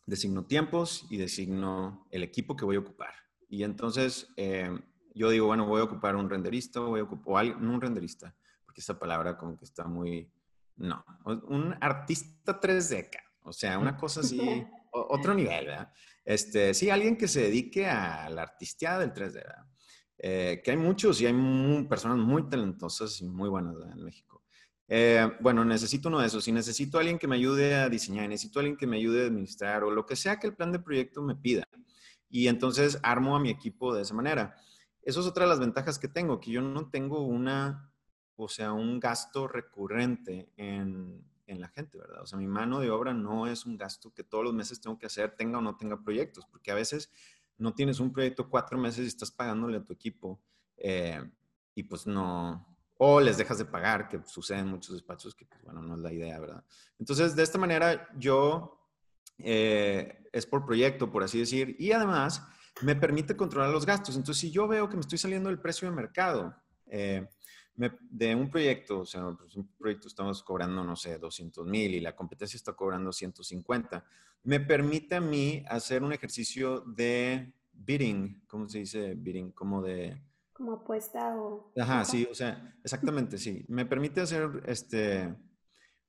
designo 0.04 0.44
tiempos 0.44 1.06
y 1.10 1.16
designo 1.16 2.08
el 2.10 2.24
equipo 2.24 2.56
que 2.56 2.64
voy 2.64 2.74
a 2.74 2.80
ocupar. 2.80 3.14
Y 3.48 3.62
entonces, 3.62 4.28
eh, 4.36 4.76
yo 5.14 5.30
digo, 5.30 5.46
bueno, 5.46 5.66
voy 5.66 5.80
a 5.80 5.84
ocupar 5.84 6.16
un 6.16 6.28
renderista, 6.28 6.80
voy 6.80 6.98
a 6.98 7.04
ocupar, 7.04 7.46
o 7.46 7.60
no 7.60 7.74
un 7.74 7.80
renderista, 7.80 8.34
porque 8.64 8.80
esa 8.80 8.98
palabra 8.98 9.38
como 9.38 9.56
que 9.56 9.64
está 9.64 9.86
muy, 9.86 10.28
no, 10.74 11.04
un 11.24 11.76
artista 11.80 12.58
3D, 12.58 13.10
o 13.42 13.52
sea, 13.52 13.78
una 13.78 13.96
cosa 13.96 14.22
así, 14.22 14.40
otro 14.90 15.34
nivel, 15.34 15.66
¿verdad? 15.66 15.92
Este, 16.26 16.74
sí, 16.74 16.90
alguien 16.90 17.16
que 17.16 17.28
se 17.28 17.42
dedique 17.42 17.86
a 17.86 18.28
la 18.28 18.42
artisteada 18.42 18.98
del 18.98 19.14
3D, 19.14 19.34
¿verdad? 19.34 19.64
Eh, 20.18 20.60
que 20.64 20.72
hay 20.72 20.76
muchos 20.76 21.20
y 21.20 21.26
hay 21.26 21.86
personas 21.88 22.18
muy 22.18 22.48
talentosas 22.48 23.20
y 23.20 23.28
muy 23.28 23.48
buenas 23.48 23.76
en 23.92 24.02
México. 24.02 24.42
Eh, 24.88 25.30
bueno, 25.40 25.64
necesito 25.64 26.08
uno 26.08 26.18
de 26.18 26.26
esos. 26.26 26.42
Si 26.42 26.50
necesito 26.50 26.98
alguien 26.98 27.18
que 27.18 27.28
me 27.28 27.36
ayude 27.36 27.76
a 27.76 27.88
diseñar, 27.88 28.28
necesito 28.28 28.58
alguien 28.58 28.76
que 28.76 28.88
me 28.88 28.96
ayude 28.96 29.22
a 29.22 29.26
administrar 29.26 29.84
o 29.84 29.90
lo 29.92 30.04
que 30.04 30.16
sea 30.16 30.40
que 30.40 30.48
el 30.48 30.56
plan 30.56 30.72
de 30.72 30.80
proyecto 30.80 31.22
me 31.22 31.36
pida. 31.36 31.68
Y 32.28 32.48
entonces 32.48 32.98
armo 33.04 33.36
a 33.36 33.40
mi 33.40 33.50
equipo 33.50 33.94
de 33.94 34.02
esa 34.02 34.14
manera. 34.14 34.56
Eso 35.02 35.20
es 35.20 35.26
otra 35.26 35.44
de 35.44 35.50
las 35.50 35.60
ventajas 35.60 35.96
que 35.96 36.08
tengo, 36.08 36.40
que 36.40 36.50
yo 36.50 36.60
no 36.60 36.90
tengo 36.90 37.20
una, 37.20 37.92
o 38.34 38.48
sea, 38.48 38.72
un 38.72 38.98
gasto 38.98 39.46
recurrente 39.46 40.50
en, 40.56 41.24
en 41.46 41.60
la 41.60 41.68
gente, 41.68 41.98
¿verdad? 41.98 42.22
O 42.22 42.26
sea, 42.26 42.38
mi 42.38 42.46
mano 42.46 42.80
de 42.80 42.90
obra 42.90 43.14
no 43.14 43.46
es 43.46 43.66
un 43.66 43.76
gasto 43.76 44.12
que 44.12 44.24
todos 44.24 44.44
los 44.44 44.54
meses 44.54 44.80
tengo 44.80 44.98
que 44.98 45.06
hacer, 45.06 45.36
tenga 45.36 45.58
o 45.58 45.62
no 45.62 45.76
tenga 45.76 46.02
proyectos, 46.02 46.46
porque 46.46 46.70
a 46.70 46.74
veces 46.74 47.10
no 47.58 47.74
tienes 47.74 48.00
un 48.00 48.12
proyecto 48.12 48.48
cuatro 48.48 48.78
meses 48.78 49.04
y 49.04 49.08
estás 49.08 49.30
pagándole 49.30 49.78
a 49.78 49.84
tu 49.84 49.92
equipo 49.92 50.40
eh, 50.76 51.22
y 51.74 51.82
pues 51.84 52.06
no, 52.06 52.76
o 52.98 53.20
les 53.20 53.36
dejas 53.36 53.58
de 53.58 53.64
pagar, 53.64 54.08
que 54.08 54.20
sucede 54.24 54.58
en 54.58 54.68
muchos 54.68 54.94
despachos, 54.94 55.34
que 55.34 55.46
pues 55.46 55.62
bueno, 55.62 55.82
no 55.82 55.94
es 55.94 56.00
la 56.00 56.12
idea, 56.12 56.38
¿verdad? 56.40 56.64
Entonces, 56.98 57.36
de 57.36 57.42
esta 57.42 57.58
manera 57.58 58.08
yo, 58.16 58.80
eh, 59.38 60.28
es 60.32 60.46
por 60.46 60.64
proyecto, 60.64 61.10
por 61.10 61.22
así 61.22 61.38
decir, 61.38 61.76
y 61.78 61.92
además 61.92 62.42
me 62.82 62.96
permite 62.96 63.36
controlar 63.36 63.70
los 63.70 63.86
gastos. 63.86 64.16
Entonces, 64.16 64.40
si 64.40 64.50
yo 64.50 64.66
veo 64.68 64.88
que 64.88 64.96
me 64.96 65.00
estoy 65.00 65.18
saliendo 65.18 65.48
del 65.48 65.60
precio 65.60 65.88
de 65.88 65.94
mercado 65.94 66.54
eh, 66.86 67.28
de 67.76 68.34
un 68.34 68.50
proyecto, 68.50 69.00
o 69.00 69.06
sea, 69.06 69.30
pues 69.38 69.54
un 69.56 69.68
proyecto 69.76 70.08
estamos 70.08 70.42
cobrando, 70.42 70.82
no 70.82 70.96
sé, 70.96 71.18
200 71.18 71.66
mil 71.66 71.94
y 71.94 72.00
la 72.00 72.16
competencia 72.16 72.56
está 72.56 72.72
cobrando 72.72 73.12
150, 73.12 74.04
me 74.44 74.60
permite 74.60 75.16
a 75.16 75.20
mí 75.20 75.64
hacer 75.68 76.02
un 76.02 76.12
ejercicio 76.12 76.80
de 76.80 77.52
bidding, 77.72 78.44
¿cómo 78.46 78.68
se 78.68 78.78
dice 78.78 79.14
bidding? 79.14 79.52
Como 79.52 79.82
de... 79.82 80.22
Como 80.52 80.72
apuesta 80.72 81.36
o... 81.36 81.72
Ajá, 81.78 82.04
sí, 82.04 82.26
o 82.30 82.34
sea, 82.34 82.74
exactamente, 82.82 83.36
sí. 83.36 83.64
Me 83.68 83.84
permite 83.84 84.22
hacer 84.22 84.62
este, 84.66 85.36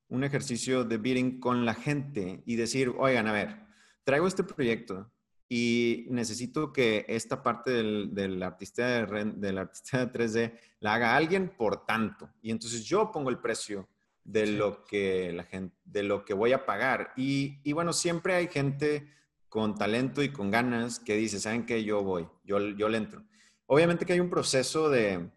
un 0.08 0.24
ejercicio 0.24 0.86
de 0.86 0.98
bidding 0.98 1.40
con 1.40 1.66
la 1.66 1.74
gente 1.74 2.44
y 2.46 2.56
decir, 2.56 2.94
oigan, 2.98 3.28
a 3.28 3.34
ver, 3.34 3.68
traigo 4.04 4.28
este 4.28 4.44
proyecto, 4.44 5.12
y 5.50 6.06
necesito 6.10 6.74
que 6.74 7.06
esta 7.08 7.42
parte 7.42 7.72
del, 7.72 8.14
del 8.14 8.44
artista 8.44 9.06
de, 9.06 9.26
del 9.36 9.58
artista 9.58 10.06
de 10.06 10.12
3D 10.12 10.60
la 10.80 10.96
haga 10.96 11.16
alguien 11.16 11.50
por 11.50 11.86
tanto. 11.86 12.30
Y 12.42 12.52
entonces 12.52 12.84
yo 12.84 13.12
pongo 13.12 13.30
el 13.30 13.40
precio 13.40 13.88
de 14.24 14.46
lo 14.48 14.84
que 14.84 15.32
la 15.32 15.44
gente, 15.44 15.76
de 15.86 16.04
lo 16.04 16.26
que 16.26 16.34
voy 16.34 16.52
a 16.52 16.66
pagar. 16.66 17.14
Y, 17.16 17.60
y, 17.64 17.72
bueno, 17.72 17.94
siempre 17.94 18.36
hay 18.36 18.48
gente 18.48 19.10
con 19.48 19.76
talento 19.76 20.22
y 20.22 20.30
con 20.30 20.52
ganas 20.52 21.00
que 21.00 21.16
dice, 21.16 21.40
¿saben 21.40 21.66
qué? 21.66 21.84
Yo 21.84 22.04
voy, 22.04 22.28
yo, 22.44 22.60
yo 22.60 22.90
le 22.90 22.98
entro. 22.98 23.24
Obviamente 23.68 24.06
que 24.06 24.14
hay 24.14 24.20
un 24.20 24.30
proceso 24.30 24.90
de, 24.90 25.30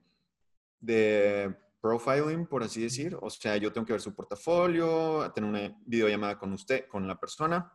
de 0.81 1.55
profiling, 1.81 2.47
por 2.47 2.64
así 2.64 2.83
decir. 2.83 3.17
O 3.21 3.31
sea, 3.31 3.57
yo 3.57 3.73
tengo 3.73 3.87
que 3.87 3.93
ver 3.93 4.02
su 4.02 4.14
portafolio, 4.14 5.31
tener 5.33 5.49
una 5.49 5.79
videollamada 5.87 6.37
con 6.37 6.52
usted, 6.52 6.87
con 6.88 7.07
la 7.07 7.19
persona, 7.19 7.73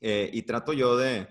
eh, 0.00 0.30
y 0.32 0.42
trato 0.42 0.72
yo 0.72 0.96
de, 0.96 1.28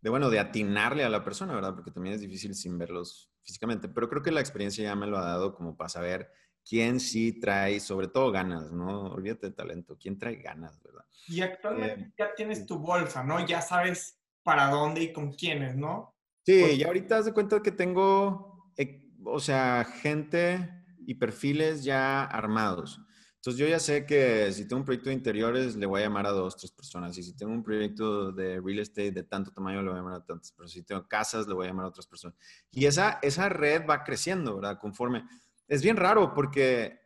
de, 0.00 0.10
bueno, 0.10 0.30
de 0.30 0.38
atinarle 0.38 1.04
a 1.04 1.08
la 1.08 1.24
persona, 1.24 1.54
¿verdad? 1.54 1.74
Porque 1.74 1.90
también 1.90 2.14
es 2.14 2.20
difícil 2.20 2.54
sin 2.54 2.78
verlos 2.78 3.30
físicamente, 3.42 3.88
pero 3.88 4.08
creo 4.08 4.22
que 4.22 4.30
la 4.30 4.40
experiencia 4.40 4.84
ya 4.84 4.94
me 4.94 5.06
lo 5.06 5.18
ha 5.18 5.24
dado 5.24 5.54
como 5.54 5.76
para 5.76 5.88
saber 5.88 6.30
quién 6.68 7.00
sí 7.00 7.40
trae, 7.40 7.80
sobre 7.80 8.08
todo 8.08 8.30
ganas, 8.30 8.70
¿no? 8.70 9.04
Olvídate 9.12 9.48
de 9.48 9.52
talento, 9.52 9.96
quién 9.98 10.18
trae 10.18 10.36
ganas, 10.36 10.80
¿verdad? 10.82 11.04
Y 11.26 11.40
actualmente 11.40 12.02
eh, 12.02 12.12
ya 12.18 12.34
tienes 12.34 12.66
tu 12.66 12.78
bolsa, 12.78 13.22
¿no? 13.22 13.44
Ya 13.46 13.60
sabes 13.60 14.18
para 14.42 14.68
dónde 14.68 15.02
y 15.02 15.12
con 15.12 15.32
quiénes, 15.32 15.76
¿no? 15.76 16.14
Sí, 16.44 16.64
y 16.76 16.82
ahorita 16.82 17.18
has 17.18 17.26
de 17.26 17.32
cuenta 17.32 17.62
que 17.62 17.72
tengo, 17.72 18.72
eh, 18.76 19.10
o 19.24 19.40
sea, 19.40 19.84
gente 19.84 20.70
y 21.06 21.14
perfiles 21.14 21.84
ya 21.84 22.24
armados. 22.24 23.00
Entonces 23.40 23.58
yo 23.58 23.66
ya 23.66 23.78
sé 23.78 24.04
que 24.04 24.52
si 24.52 24.68
tengo 24.68 24.80
un 24.80 24.84
proyecto 24.84 25.08
de 25.08 25.14
interiores 25.14 25.74
le 25.74 25.86
voy 25.86 26.02
a 26.02 26.04
llamar 26.04 26.26
a 26.26 26.30
dos, 26.30 26.58
tres 26.58 26.70
personas. 26.72 27.16
Y 27.16 27.22
si 27.22 27.34
tengo 27.34 27.52
un 27.52 27.62
proyecto 27.62 28.32
de 28.32 28.60
real 28.60 28.80
estate 28.80 29.12
de 29.12 29.22
tanto 29.22 29.50
tamaño 29.50 29.80
le 29.80 29.88
voy 29.88 29.98
a 29.98 30.02
llamar 30.02 30.20
a 30.20 30.24
tantas 30.26 30.52
personas. 30.52 30.72
Si 30.72 30.82
tengo 30.82 31.08
casas 31.08 31.48
le 31.48 31.54
voy 31.54 31.64
a 31.64 31.70
llamar 31.70 31.86
a 31.86 31.88
otras 31.88 32.06
personas. 32.06 32.36
Y 32.70 32.84
esa, 32.84 33.18
esa 33.22 33.48
red 33.48 33.86
va 33.88 34.04
creciendo, 34.04 34.56
¿verdad? 34.56 34.78
Conforme. 34.78 35.24
Es 35.66 35.82
bien 35.82 35.96
raro 35.96 36.34
porque 36.34 37.00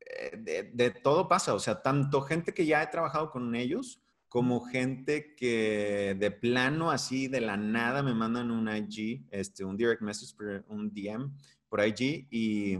eh, 0.00 0.36
de, 0.38 0.70
de 0.72 0.90
todo 0.92 1.26
pasa. 1.26 1.54
O 1.54 1.58
sea, 1.58 1.82
tanto 1.82 2.22
gente 2.22 2.54
que 2.54 2.66
ya 2.66 2.84
he 2.84 2.86
trabajado 2.86 3.30
con 3.32 3.56
ellos 3.56 4.00
como 4.30 4.60
gente 4.60 5.34
que 5.34 6.16
de 6.16 6.30
plano 6.30 6.92
así 6.92 7.26
de 7.26 7.40
la 7.40 7.56
nada 7.56 8.00
me 8.04 8.14
mandan 8.14 8.52
un 8.52 8.68
IG, 8.68 9.26
este, 9.32 9.64
un 9.64 9.76
direct 9.76 10.02
message, 10.02 10.32
un 10.68 10.94
DM 10.94 11.32
por 11.68 11.84
IG 11.84 12.28
y 12.30 12.78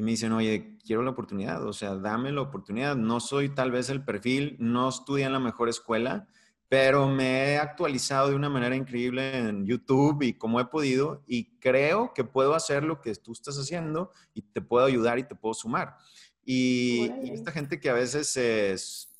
y 0.00 0.02
me 0.02 0.12
dicen, 0.12 0.32
oye, 0.32 0.78
quiero 0.82 1.02
la 1.02 1.10
oportunidad, 1.10 1.62
o 1.66 1.74
sea, 1.74 1.94
dame 1.94 2.32
la 2.32 2.40
oportunidad. 2.40 2.96
No 2.96 3.20
soy 3.20 3.50
tal 3.50 3.70
vez 3.70 3.90
el 3.90 4.02
perfil, 4.02 4.56
no 4.58 4.88
estudié 4.88 5.26
en 5.26 5.34
la 5.34 5.38
mejor 5.38 5.68
escuela, 5.68 6.26
pero 6.70 7.06
me 7.06 7.50
he 7.50 7.58
actualizado 7.58 8.30
de 8.30 8.34
una 8.34 8.48
manera 8.48 8.74
increíble 8.74 9.36
en 9.36 9.66
YouTube 9.66 10.22
y 10.22 10.32
como 10.32 10.58
he 10.58 10.64
podido 10.64 11.22
y 11.26 11.58
creo 11.58 12.14
que 12.14 12.24
puedo 12.24 12.54
hacer 12.54 12.82
lo 12.82 13.02
que 13.02 13.14
tú 13.14 13.32
estás 13.32 13.58
haciendo 13.58 14.10
y 14.32 14.40
te 14.40 14.62
puedo 14.62 14.86
ayudar 14.86 15.18
y 15.18 15.24
te 15.24 15.34
puedo 15.34 15.52
sumar. 15.52 15.98
Y, 16.46 17.10
esta 17.30 17.52
gente 17.52 17.78
que 17.78 17.90
a 17.90 17.92
veces 17.92 18.32
se 18.32 18.74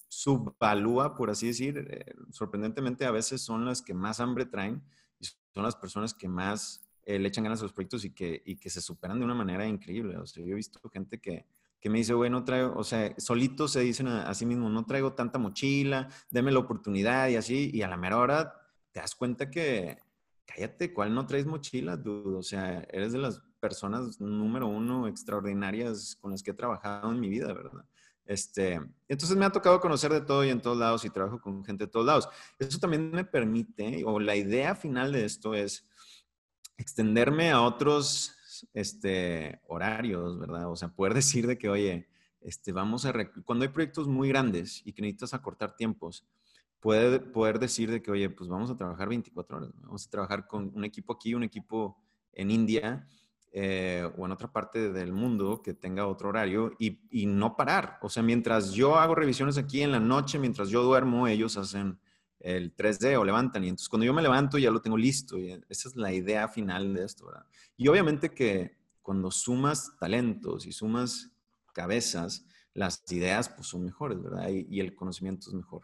subvalúa, 0.09 1.15
por 1.15 1.29
así 1.29 1.49
decir, 1.49 1.77
eh, 1.91 2.15
sorprendentemente 2.31 3.05
a 3.05 3.11
veces 3.11 3.43
son 3.43 3.67
las 3.67 3.83
que 3.83 3.93
más 3.93 4.19
hambre 4.19 4.47
traen 4.47 4.83
y 5.19 5.27
son 5.27 5.63
las 5.63 5.77
personas 5.77 6.15
que 6.15 6.27
más 6.27 6.90
eh, 7.15 7.19
le 7.19 7.29
echan 7.29 7.45
ganas 7.45 7.61
a 7.61 7.65
los 7.65 7.73
proyectos 7.73 8.05
y 8.05 8.11
que, 8.11 8.43
y 8.45 8.57
que 8.57 8.71
se 8.71 8.81
superan 8.81 9.19
de 9.19 9.25
una 9.25 9.35
manera 9.35 9.67
increíble. 9.67 10.17
O 10.17 10.27
sea, 10.27 10.45
yo 10.45 10.53
he 10.53 10.57
visto 10.57 10.81
gente 10.91 11.21
que, 11.21 11.47
que 11.81 11.91
me 11.91 11.99
dice, 11.99 12.15
güey, 12.15 12.31
no 12.31 12.45
traigo, 12.45 12.75
o 12.77 12.85
sea, 12.85 13.15
solitos 13.19 13.73
se 13.73 13.81
dicen 13.81 14.07
a, 14.07 14.33
sí 14.35 14.47
mismo, 14.47 14.69
no 14.69 14.85
traigo 14.85 15.15
tanta 15.15 15.39
mochila, 15.39 16.09
déme 16.31 16.53
la 16.53 16.61
oportunidad 16.61 17.29
y 17.29 17.37
así, 17.37 17.71
y 17.73 17.83
a 17.83 17.89
la 17.89 17.97
mera 17.97 18.19
hora 18.19 18.55
te 18.93 19.01
das 19.01 19.15
cuenta 19.15 19.51
que, 19.51 19.99
cállate, 20.47 20.93
¿cuál 20.93 21.15
no 21.15 21.27
traes 21.27 21.47
mochila, 21.47 21.97
dude? 21.97 22.37
O 22.37 22.43
sea, 22.43 22.81
eres 22.91 23.13
de 23.13 23.19
las 23.19 23.41
personas 23.61 24.21
número 24.21 24.67
uno 24.67 25.09
extraordinarias 25.09 26.17
con 26.21 26.31
las 26.31 26.43
que 26.43 26.51
he 26.51 26.55
trabajado 26.55 27.11
en 27.11 27.21
mi 27.21 27.29
vida, 27.29 27.53
¿verdad? 27.53 27.85
Este, 28.25 28.81
entonces 29.09 29.37
me 29.37 29.45
ha 29.45 29.51
tocado 29.51 29.81
conocer 29.81 30.13
de 30.13 30.21
todo 30.21 30.45
y 30.45 30.51
en 30.51 30.61
todos 30.61 30.79
lados 30.79 31.05
y 31.05 31.11
trabajo 31.11 31.41
con 31.41 31.65
gente 31.65 31.87
de 31.87 31.91
todos 31.91 32.07
lados. 32.07 32.29
Eso 32.59 32.79
también 32.79 33.11
me 33.11 33.25
permite, 33.25 34.05
o 34.07 34.21
la 34.21 34.37
idea 34.37 34.77
final 34.77 35.11
de 35.13 35.25
esto 35.25 35.55
es, 35.55 35.90
extenderme 36.91 37.53
a 37.53 37.63
otros 37.63 38.35
este, 38.75 39.61
horarios, 39.69 40.41
¿verdad? 40.41 40.69
O 40.69 40.75
sea, 40.75 40.89
poder 40.89 41.15
decir 41.23 41.47
de 41.47 41.57
que, 41.57 41.69
oye, 41.69 42.09
este, 42.41 42.73
vamos 42.73 43.07
a, 43.07 43.13
cuando 43.45 43.65
hay 43.65 43.69
proyectos 43.69 44.09
muy 44.09 44.29
grandes 44.29 44.83
y 44.85 44.93
que 44.93 45.03
necesitas 45.03 45.35
acortar 45.35 45.77
tiempos, 45.77 46.27
puede, 46.81 47.21
poder 47.21 47.61
decir 47.61 47.93
de 47.93 48.03
que, 48.03 48.11
oye, 48.11 48.29
pues 48.29 48.51
vamos 48.51 48.71
a 48.71 48.77
trabajar 48.77 49.09
24 49.09 49.57
horas, 49.57 49.71
vamos 49.77 50.05
a 50.05 50.11
trabajar 50.11 50.49
con 50.49 50.73
un 50.75 50.85
equipo 50.85 51.13
aquí, 51.13 51.33
un 51.35 51.45
equipo 51.45 51.97
en 52.33 52.51
India 52.51 53.07
eh, 53.53 54.11
o 54.19 54.27
en 54.27 54.33
otra 54.33 54.53
parte 54.53 54.91
del 54.91 55.13
mundo 55.13 55.63
que 55.63 55.75
tenga 55.75 56.09
otro 56.09 56.31
horario 56.31 56.73
y 56.79 57.27
no 57.27 57.57
parar. 57.57 57.99
O 58.03 58.09
sea, 58.09 58.23
mientras 58.25 58.73
yo 58.73 58.97
hago 58.97 59.15
revisiones 59.15 59.59
aquí 59.59 59.83
en 59.83 59.93
la 59.93 60.01
noche, 60.01 60.41
mientras 60.41 60.71
yo 60.71 60.83
duermo, 60.83 61.29
ellos 61.29 61.57
hacen 61.57 62.01
el 62.41 62.75
3D 62.75 63.19
o 63.19 63.25
levantan. 63.25 63.65
Y 63.65 63.69
entonces 63.69 63.89
cuando 63.89 64.07
yo 64.07 64.15
me 64.15 64.23
levanto 64.23 64.59
ya 64.59 64.71
lo 64.71 64.81
tengo 64.81 64.97
listo. 64.97 65.39
Y 65.39 65.53
esa 65.69 65.89
es 65.89 65.97
la 65.97 66.13
idea 66.13 66.49
final 66.49 66.95
de 66.95 67.05
esto, 67.05 67.27
¿verdad? 67.27 67.47
Y 67.77 67.89
obviamente 67.89 68.31
que 68.31 68.79
cuando 69.03 69.31
sumas 69.31 69.97
talentos 69.99 70.67
y 70.67 70.73
sumas 70.73 71.31
cabezas, 71.73 72.47
las 72.75 73.03
ideas 73.11 73.49
pues 73.49 73.69
son 73.69 73.85
mejores, 73.85 74.21
¿verdad? 74.23 74.49
Y, 74.49 74.81
el 74.81 74.95
conocimiento 74.95 75.49
es 75.49 75.55
mejor. 75.55 75.83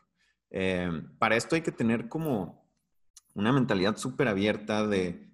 Eh, 0.51 0.91
para 1.19 1.37
esto 1.37 1.55
hay 1.55 1.63
que 1.63 1.73
tener 1.73 2.09
como 2.09 2.67
una 3.35 3.53
mentalidad 3.53 3.97
súper 3.97 4.29
abierta 4.29 4.87
de, 4.87 5.25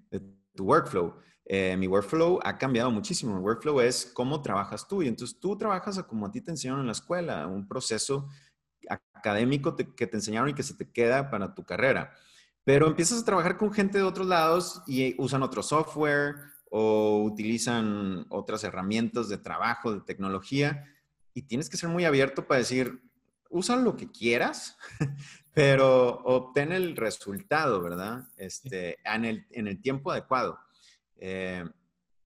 tu 0.54 0.64
workflow. 0.64 1.14
Eh, 1.46 1.76
mi 1.78 1.86
workflow 1.86 2.38
ha 2.42 2.58
cambiado 2.58 2.90
muchísimo. 2.90 3.34
Mi 3.34 3.40
workflow 3.40 3.80
es 3.80 4.04
cómo 4.04 4.42
trabajas 4.42 4.86
tú. 4.86 5.02
Y 5.02 5.08
entonces 5.08 5.38
tú 5.40 5.56
trabajas 5.56 6.02
como 6.02 6.26
a 6.26 6.30
ti 6.30 6.42
te 6.42 6.50
enseñaron 6.50 6.80
en 6.80 6.86
la 6.86 6.92
escuela, 6.92 7.46
un 7.46 7.66
proceso 7.66 8.28
académico 9.22 9.76
que 9.76 10.06
te 10.06 10.16
enseñaron 10.16 10.50
y 10.50 10.54
que 10.54 10.64
se 10.64 10.74
te 10.74 10.90
queda 10.90 11.30
para 11.30 11.54
tu 11.54 11.64
carrera. 11.64 12.12
Pero 12.64 12.86
empiezas 12.88 13.20
a 13.22 13.24
trabajar 13.24 13.56
con 13.56 13.72
gente 13.72 13.98
de 13.98 14.04
otros 14.04 14.26
lados 14.26 14.82
y 14.86 15.14
usan 15.20 15.42
otro 15.42 15.62
software 15.62 16.36
o 16.70 17.22
utilizan 17.24 18.26
otras 18.28 18.64
herramientas 18.64 19.28
de 19.28 19.38
trabajo, 19.38 19.92
de 19.92 20.00
tecnología, 20.00 20.84
y 21.34 21.42
tienes 21.42 21.68
que 21.68 21.76
ser 21.76 21.88
muy 21.88 22.04
abierto 22.04 22.46
para 22.46 22.58
decir, 22.58 23.02
usa 23.50 23.76
lo 23.76 23.96
que 23.96 24.10
quieras, 24.10 24.76
pero 25.54 26.20
obtén 26.24 26.72
el 26.72 26.96
resultado, 26.96 27.82
¿verdad? 27.82 28.28
Este, 28.36 28.98
en, 29.04 29.24
el, 29.24 29.46
en 29.50 29.68
el 29.68 29.80
tiempo 29.80 30.10
adecuado. 30.10 30.58
Eh, 31.16 31.64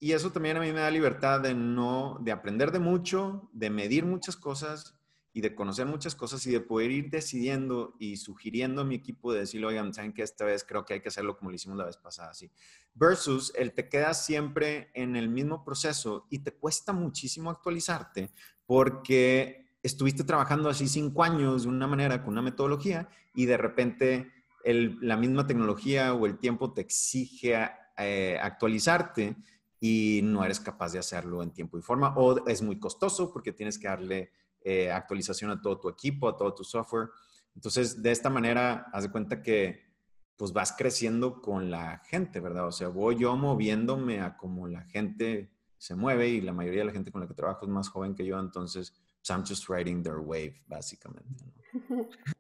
y 0.00 0.12
eso 0.12 0.32
también 0.32 0.56
a 0.56 0.60
mí 0.60 0.72
me 0.72 0.80
da 0.80 0.90
libertad 0.90 1.40
de 1.40 1.54
no, 1.54 2.18
de 2.20 2.32
aprender 2.32 2.72
de 2.72 2.80
mucho, 2.80 3.48
de 3.52 3.70
medir 3.70 4.04
muchas 4.04 4.36
cosas 4.36 4.98
y 5.34 5.40
de 5.40 5.54
conocer 5.54 5.86
muchas 5.86 6.14
cosas 6.14 6.46
y 6.46 6.50
de 6.50 6.60
poder 6.60 6.90
ir 6.90 7.10
decidiendo 7.10 7.94
y 7.98 8.16
sugiriendo 8.16 8.82
a 8.82 8.84
mi 8.84 8.96
equipo 8.96 9.32
de 9.32 9.40
decirle, 9.40 9.66
oigan, 9.66 9.94
saben 9.94 10.12
que 10.12 10.22
esta 10.22 10.44
vez 10.44 10.62
creo 10.64 10.84
que 10.84 10.94
hay 10.94 11.00
que 11.00 11.08
hacerlo 11.08 11.36
como 11.38 11.50
lo 11.50 11.56
hicimos 11.56 11.78
la 11.78 11.86
vez 11.86 11.96
pasada, 11.96 12.30
así. 12.30 12.50
Versus 12.94 13.52
el 13.56 13.72
te 13.72 13.88
quedas 13.88 14.26
siempre 14.26 14.90
en 14.94 15.16
el 15.16 15.28
mismo 15.28 15.64
proceso 15.64 16.26
y 16.28 16.40
te 16.40 16.52
cuesta 16.52 16.92
muchísimo 16.92 17.50
actualizarte 17.50 18.30
porque 18.66 19.76
estuviste 19.82 20.24
trabajando 20.24 20.68
así 20.68 20.86
cinco 20.86 21.24
años 21.24 21.62
de 21.62 21.68
una 21.70 21.86
manera, 21.86 22.22
con 22.22 22.32
una 22.32 22.42
metodología 22.42 23.08
y 23.34 23.46
de 23.46 23.56
repente 23.56 24.30
la 24.64 25.16
misma 25.16 25.46
tecnología 25.46 26.14
o 26.14 26.26
el 26.26 26.38
tiempo 26.38 26.72
te 26.72 26.82
exige 26.82 27.70
eh, 27.96 28.38
actualizarte 28.40 29.36
y 29.80 30.20
no 30.22 30.44
eres 30.44 30.60
capaz 30.60 30.92
de 30.92 31.00
hacerlo 31.00 31.42
en 31.42 31.50
tiempo 31.50 31.76
y 31.78 31.82
forma 31.82 32.14
o 32.16 32.46
es 32.46 32.62
muy 32.62 32.78
costoso 32.78 33.32
porque 33.32 33.52
tienes 33.52 33.78
que 33.78 33.88
darle 33.88 34.30
eh, 34.64 34.90
actualización 34.90 35.50
a 35.50 35.60
todo 35.60 35.78
tu 35.78 35.88
equipo, 35.88 36.28
a 36.28 36.36
todo 36.36 36.54
tu 36.54 36.64
software. 36.64 37.08
Entonces, 37.54 38.02
de 38.02 38.10
esta 38.10 38.30
manera, 38.30 38.86
haz 38.92 39.04
de 39.04 39.10
cuenta 39.10 39.42
que 39.42 39.92
pues 40.36 40.52
vas 40.52 40.74
creciendo 40.76 41.40
con 41.40 41.70
la 41.70 42.02
gente, 42.06 42.40
¿verdad? 42.40 42.66
O 42.66 42.72
sea, 42.72 42.88
voy 42.88 43.16
yo 43.16 43.36
moviéndome 43.36 44.20
a 44.20 44.36
como 44.36 44.66
la 44.66 44.82
gente 44.82 45.52
se 45.78 45.94
mueve 45.94 46.28
y 46.28 46.40
la 46.40 46.52
mayoría 46.52 46.80
de 46.80 46.86
la 46.86 46.92
gente 46.92 47.10
con 47.10 47.20
la 47.20 47.28
que 47.28 47.34
trabajo 47.34 47.64
es 47.64 47.70
más 47.70 47.88
joven 47.88 48.14
que 48.14 48.24
yo, 48.24 48.38
entonces, 48.38 48.92
pues, 48.92 49.30
I'm 49.30 49.44
just 49.46 49.68
riding 49.68 50.02
their 50.02 50.18
wave, 50.18 50.62
básicamente. 50.66 51.44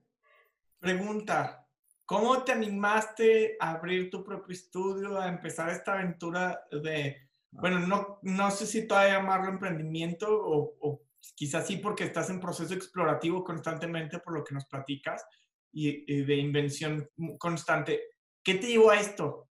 Pregunta, 0.78 1.68
¿cómo 2.04 2.42
te 2.42 2.52
animaste 2.52 3.56
a 3.60 3.72
abrir 3.72 4.10
tu 4.10 4.24
propio 4.24 4.52
estudio, 4.52 5.20
a 5.20 5.28
empezar 5.28 5.70
esta 5.70 5.94
aventura 5.94 6.60
de, 6.70 7.28
bueno, 7.50 7.80
no, 7.80 8.18
no 8.22 8.50
sé 8.50 8.66
si 8.66 8.86
todavía 8.86 9.18
llamarlo 9.18 9.48
emprendimiento 9.48 10.26
o, 10.28 10.76
o 10.80 11.02
quizás 11.34 11.66
sí 11.66 11.76
porque 11.76 12.04
estás 12.04 12.30
en 12.30 12.40
proceso 12.40 12.74
explorativo 12.74 13.44
constantemente 13.44 14.18
por 14.18 14.34
lo 14.34 14.44
que 14.44 14.54
nos 14.54 14.66
platicas 14.66 15.24
y, 15.72 16.22
de 16.22 16.36
invención 16.36 17.08
constante. 17.38 18.00
¿Qué 18.42 18.56
te 18.56 18.68
llevó 18.68 18.90
a 18.90 19.00
esto? 19.00 19.48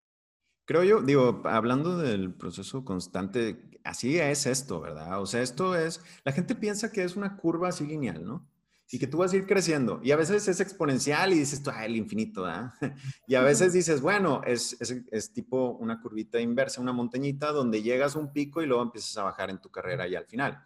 Creo 0.65 0.83
yo, 0.83 1.01
digo, 1.01 1.41
hablando 1.45 1.97
del 1.97 2.33
proceso 2.33 2.85
constante, 2.85 3.69
así 3.83 4.19
es 4.19 4.45
esto, 4.45 4.79
¿verdad? 4.79 5.21
O 5.21 5.25
sea, 5.25 5.41
esto 5.41 5.75
es, 5.75 6.01
la 6.23 6.31
gente 6.31 6.55
piensa 6.55 6.91
que 6.91 7.03
es 7.03 7.15
una 7.15 7.37
curva 7.37 7.69
así 7.69 7.85
lineal, 7.85 8.23
¿no? 8.23 8.47
Y 8.93 8.99
que 8.99 9.07
tú 9.07 9.19
vas 9.19 9.31
a 9.31 9.37
ir 9.37 9.47
creciendo. 9.47 10.01
Y 10.03 10.11
a 10.11 10.17
veces 10.17 10.47
es 10.49 10.59
exponencial 10.59 11.31
y 11.31 11.39
dices, 11.39 11.63
ah, 11.67 11.85
el 11.85 11.95
infinito. 11.95 12.45
Y 13.27 13.35
a 13.35 13.41
veces 13.41 13.71
dices, 13.73 14.01
bueno, 14.01 14.41
es, 14.45 14.75
es, 14.81 15.03
es, 15.09 15.33
tipo 15.33 15.77
una 15.79 16.01
curvita 16.01 16.41
inversa, 16.41 16.81
una 16.81 16.91
montañita 16.91 17.53
donde 17.53 17.81
llegas 17.81 18.15
a 18.15 18.19
un 18.19 18.33
pico 18.33 18.61
y 18.61 18.65
luego 18.65 18.83
empiezas 18.83 19.17
a 19.17 19.23
bajar 19.23 19.49
en 19.49 19.61
tu 19.61 19.71
carrera 19.71 20.07
y 20.09 20.15
al 20.15 20.25
final. 20.25 20.61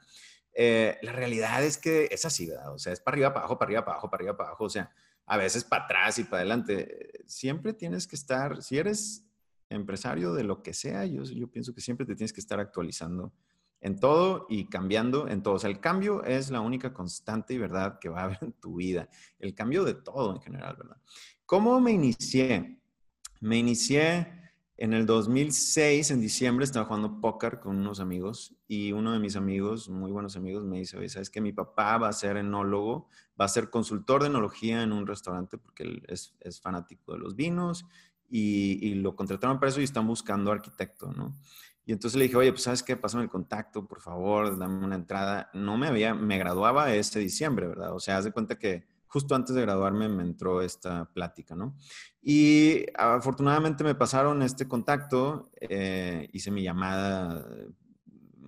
Eh, 0.56 0.98
la 1.02 1.12
realidad 1.12 1.64
es 1.64 1.78
que 1.78 2.08
es 2.10 2.24
así, 2.24 2.48
¿verdad? 2.48 2.74
O 2.74 2.80
sea, 2.80 2.94
es 2.94 3.02
para 3.02 3.16
arriba, 3.16 3.34
para 3.34 3.42
abajo, 3.42 3.60
para 3.60 3.68
arriba, 3.68 3.86
para 3.86 3.94
abajo, 3.96 4.10
para 4.10 4.22
arriba, 4.22 4.38
para 4.38 4.50
abajo. 4.50 4.64
O 4.64 4.70
sea, 4.70 4.90
a 5.26 5.38
veces 5.38 5.64
para 5.64 5.84
atrás 5.84 6.18
y 6.20 6.24
para 6.24 6.38
adelante. 6.38 7.12
Siempre 7.28 7.74
tienes 7.74 8.08
que 8.08 8.16
estar, 8.16 8.62
si 8.64 8.78
eres 8.78 9.26
empresario 9.70 10.34
de 10.34 10.44
lo 10.44 10.62
que 10.64 10.74
sea, 10.74 11.06
yo, 11.06 11.24
yo 11.24 11.48
pienso 11.48 11.74
que 11.74 11.82
siempre 11.82 12.06
te 12.06 12.16
tienes 12.16 12.32
que 12.32 12.40
estar 12.40 12.60
actualizando 12.60 13.34
en 13.82 14.00
todo 14.00 14.46
y 14.50 14.66
cambiando 14.66 15.28
en 15.28 15.44
todo. 15.44 15.56
O 15.56 15.60
sea, 15.60 15.70
el 15.70 15.80
cambio 15.80 16.24
es 16.24 16.50
la 16.52 16.62
única 16.62 16.94
constante 16.94 17.54
y 17.54 17.58
verdad 17.58 18.00
que 18.00 18.10
va 18.10 18.22
a 18.22 18.24
haber 18.26 18.40
en 18.42 18.54
tu 18.54 18.76
vida. 18.76 19.10
El 19.40 19.54
cambio 19.54 19.84
de 19.84 19.96
todo 19.96 20.34
en 20.34 20.42
general, 20.42 20.76
¿verdad? 20.78 20.98
¿Cómo 21.46 21.80
me 21.80 21.92
inicié? 21.92 22.80
Me 23.42 23.58
inicié 23.58 24.45
en 24.78 24.94
el 24.94 25.06
2006, 25.06 26.12
en 26.12 26.20
diciembre, 26.20 26.66
estaba 26.66 26.86
jugando 26.86 27.22
póker 27.22 27.60
con 27.60 27.78
unos 27.78 28.00
amigos 28.00 28.56
y 28.68 28.92
uno 28.92 29.14
de 29.14 29.20
mis 29.20 29.36
amigos, 29.36 29.88
muy 29.90 30.12
buenos 30.12 30.36
amigos, 30.36 30.66
me 30.66 30.80
dice, 30.80 30.98
oye, 30.98 31.08
¿sabes 31.08 31.30
que 31.30 31.40
mi 31.40 31.54
papá 31.54 31.98
va 31.98 32.10
a 32.10 32.14
ser 32.14 32.36
enólogo, 32.36 33.08
va 33.40 33.46
a 33.46 33.50
ser 33.50 33.70
consultor 33.70 34.22
de 34.22 34.28
enología 34.28 34.84
en 34.84 34.92
un 34.92 35.08
restaurante 35.08 35.58
porque 35.58 35.84
él 35.84 36.04
es, 36.10 36.36
es 36.42 36.60
fanático 36.60 37.14
de 37.14 37.20
los 37.20 37.36
vinos 37.36 37.86
y, 38.30 38.80
y, 38.86 38.96
lo 38.96 39.16
contrataron 39.16 39.60
para 39.60 39.70
eso 39.70 39.80
y 39.80 39.86
están 39.86 40.08
buscando 40.08 40.52
arquitecto, 40.52 41.12
¿no? 41.14 41.34
Y 41.86 41.94
entonces 41.94 42.18
le 42.18 42.26
dije, 42.26 42.36
oye, 42.36 42.52
pues 42.52 42.64
sabes 42.64 42.82
qué, 42.82 42.98
pásame 42.98 43.24
el 43.24 43.30
contacto, 43.30 43.88
por 43.88 44.02
favor, 44.02 44.58
dame 44.58 44.84
una 44.84 44.96
entrada. 44.96 45.52
No 45.54 45.78
me 45.78 45.88
había, 45.88 46.16
me 46.16 46.40
graduaba 46.40 46.92
este 46.96 47.20
diciembre, 47.20 47.68
¿verdad? 47.68 47.94
O 47.94 48.00
sea, 48.00 48.18
haz 48.18 48.26
de 48.26 48.32
cuenta 48.32 48.58
que 48.58 48.88
justo 49.16 49.34
antes 49.34 49.56
de 49.56 49.62
graduarme 49.62 50.10
me 50.10 50.24
entró 50.24 50.62
esta 50.62 51.06
plática, 51.06 51.56
¿no? 51.56 51.78
Y 52.22 52.86
afortunadamente 52.98 53.82
me 53.82 53.96
pasaron 53.96 54.42
este 54.42 54.68
contacto, 54.68 55.50
eh, 55.62 56.28
hice 56.34 56.52
mi 56.52 56.64
llamada 56.64 57.48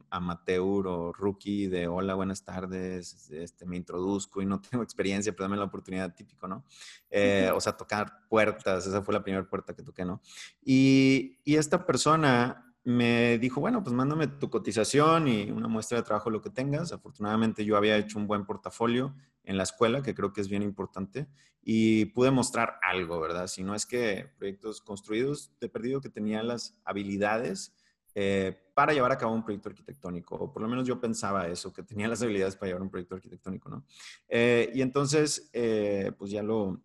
amateur 0.10 0.88
o 0.88 1.14
rookie 1.14 1.68
de 1.68 1.88
hola, 1.88 2.16
buenas 2.16 2.44
tardes, 2.44 3.30
este, 3.32 3.66
me 3.66 3.78
introduzco 3.78 4.42
y 4.42 4.46
no 4.46 4.60
tengo 4.70 4.84
experiencia, 4.84 5.32
pero 5.32 5.46
dame 5.46 5.56
la 5.56 5.64
oportunidad, 5.64 6.14
típico, 6.14 6.50
¿no? 6.50 6.66
Eh, 7.10 7.50
o 7.56 7.62
sea, 7.62 7.78
tocar 7.78 8.28
puertas, 8.28 8.86
esa 8.86 9.02
fue 9.02 9.14
la 9.14 9.24
primera 9.24 9.48
puerta 9.48 9.74
que 9.74 9.84
toqué, 9.84 10.04
¿no? 10.04 10.22
Y, 10.62 11.40
y 11.46 11.56
esta 11.56 11.86
persona 11.86 12.67
me 12.88 13.38
dijo, 13.38 13.60
bueno, 13.60 13.84
pues 13.84 13.94
mándame 13.94 14.28
tu 14.28 14.50
cotización 14.50 15.28
y 15.28 15.52
una 15.52 15.68
muestra 15.68 15.98
de 15.98 16.06
trabajo, 16.06 16.30
lo 16.30 16.42
que 16.42 16.50
tengas. 16.50 16.94
Afortunadamente 16.94 17.66
yo 17.66 17.76
había 17.76 17.98
hecho 17.98 18.18
un 18.18 18.28
buen 18.28 18.46
portafolio 18.46 19.14
en 19.44 19.58
la 19.58 19.64
escuela, 19.64 20.02
que 20.02 20.16
creo 20.16 20.32
que 20.32 20.40
es 20.40 20.48
bien 20.48 20.64
importante, 20.64 21.28
y 21.62 22.06
pude 22.06 22.32
mostrar 22.32 22.80
algo, 22.82 23.20
¿verdad? 23.20 23.48
Si 23.48 23.62
no 23.62 23.76
es 23.76 23.86
que 23.86 24.30
proyectos 24.38 24.80
construidos, 24.80 25.52
te 25.60 25.66
he 25.66 25.70
perdido 25.70 26.00
que 26.00 26.08
tenía 26.08 26.42
las 26.44 26.80
habilidades 26.86 27.76
eh, 28.16 28.58
para 28.74 28.94
llevar 28.94 29.12
a 29.12 29.18
cabo 29.18 29.34
un 29.34 29.44
proyecto 29.44 29.68
arquitectónico, 29.68 30.36
o 30.36 30.54
por 30.54 30.62
lo 30.62 30.70
menos 30.70 30.88
yo 30.88 31.02
pensaba 31.02 31.50
eso, 31.50 31.74
que 31.74 31.84
tenía 31.84 32.08
las 32.08 32.22
habilidades 32.22 32.56
para 32.56 32.70
llevar 32.70 32.84
un 32.84 32.90
proyecto 32.90 33.16
arquitectónico, 33.16 33.68
¿no? 33.68 33.84
Eh, 34.30 34.72
y 34.74 34.82
entonces, 34.82 35.50
eh, 35.52 36.14
pues 36.18 36.32
ya 36.32 36.42
lo, 36.42 36.84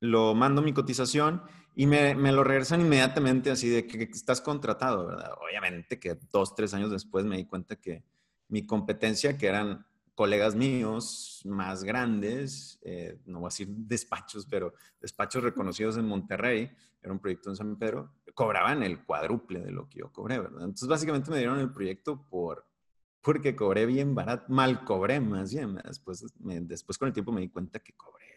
lo 0.00 0.34
mando 0.34 0.62
mi 0.62 0.72
cotización 0.72 1.42
y 1.74 1.86
me, 1.86 2.14
me, 2.14 2.32
lo 2.32 2.44
regresan 2.44 2.80
inmediatamente 2.80 3.50
así 3.50 3.68
de 3.68 3.86
que, 3.86 4.02
estás 4.04 4.40
contratado, 4.40 5.06
¿verdad? 5.06 5.32
Obviamente 5.40 5.98
que 5.98 6.18
dos, 6.32 6.54
tres 6.54 6.74
años 6.74 6.90
después 6.90 7.24
me 7.24 7.36
di 7.36 7.44
cuenta 7.44 7.76
que 7.76 8.04
mi 8.48 8.66
competencia, 8.66 9.36
que 9.36 9.46
eran 9.46 9.86
colegas 10.14 10.56
míos 10.56 11.42
más 11.44 11.84
grandes, 11.84 12.80
eh, 12.82 13.20
no 13.26 13.40
voy 13.40 13.46
a 13.46 13.50
decir 13.50 13.68
despachos, 13.68 14.46
pero 14.46 14.74
despachos 15.00 15.42
reconocidos 15.44 15.96
en 15.96 16.06
Monterrey, 16.06 16.70
era 17.00 17.12
un 17.12 17.20
proyecto 17.20 17.50
en 17.50 17.56
San 17.56 17.76
Pedro, 17.76 18.14
cobraban 18.34 18.82
el 18.82 19.04
cuádruple 19.04 19.60
de 19.60 19.70
lo 19.70 19.88
que 19.88 20.00
yo 20.00 20.12
cobré, 20.12 20.38
¿verdad? 20.38 20.62
Entonces 20.62 20.88
básicamente 20.88 21.30
me 21.30 21.38
dieron 21.38 21.60
el 21.60 21.72
proyecto 21.72 22.26
por, 22.28 22.66
porque 23.20 23.54
cobré 23.54 23.86
bien 23.86 24.14
barato, 24.16 24.52
mal 24.52 24.84
cobré 24.84 25.20
más 25.20 25.52
bien, 25.52 25.76
después, 25.84 26.24
después 26.38 26.98
con 26.98 27.06
el 27.06 27.14
tiempo 27.14 27.30
me 27.30 27.40
di 27.40 27.48
cuenta 27.48 27.78
que 27.78 27.92
cobré 27.92 28.27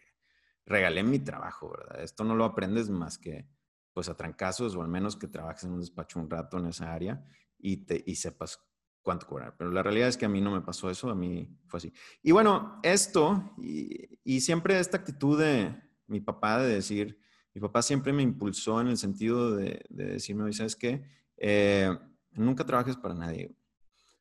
regalé 0.66 1.02
mi 1.02 1.18
trabajo, 1.18 1.70
¿verdad? 1.70 2.02
Esto 2.02 2.24
no 2.24 2.34
lo 2.34 2.44
aprendes 2.44 2.90
más 2.90 3.18
que 3.18 3.48
pues 3.92 4.08
a 4.08 4.16
trancazos 4.16 4.74
o 4.74 4.82
al 4.82 4.88
menos 4.88 5.16
que 5.16 5.28
trabajes 5.28 5.64
en 5.64 5.72
un 5.72 5.80
despacho 5.80 6.18
un 6.18 6.30
rato 6.30 6.58
en 6.58 6.66
esa 6.66 6.92
área 6.92 7.24
y, 7.58 7.78
te, 7.78 8.02
y 8.06 8.14
sepas 8.14 8.58
cuánto 9.02 9.26
cobrar. 9.26 9.54
Pero 9.58 9.70
la 9.70 9.82
realidad 9.82 10.08
es 10.08 10.16
que 10.16 10.24
a 10.24 10.30
mí 10.30 10.40
no 10.40 10.50
me 10.50 10.62
pasó 10.62 10.90
eso, 10.90 11.10
a 11.10 11.14
mí 11.14 11.48
fue 11.66 11.78
así. 11.78 11.92
Y 12.22 12.32
bueno, 12.32 12.80
esto 12.82 13.54
y, 13.58 14.40
siempre 14.40 14.78
esta 14.78 14.96
actitud 14.98 15.38
de 15.38 15.76
mi 16.06 16.20
papá 16.20 16.58
de 16.58 16.74
decir, 16.74 17.18
mi 17.54 17.60
papá 17.60 17.82
siempre 17.82 18.12
me 18.12 18.22
impulsó 18.22 18.80
en 18.80 18.88
el 18.88 18.96
sentido 18.96 19.54
de, 19.54 19.84
de 19.90 20.04
decirme, 20.06 20.52
¿sabes 20.52 20.76
qué? 20.76 21.04
Eh, 21.36 21.90
nunca 22.30 22.64
trabajes 22.64 22.96
para 22.96 23.14
nadie. 23.14 23.54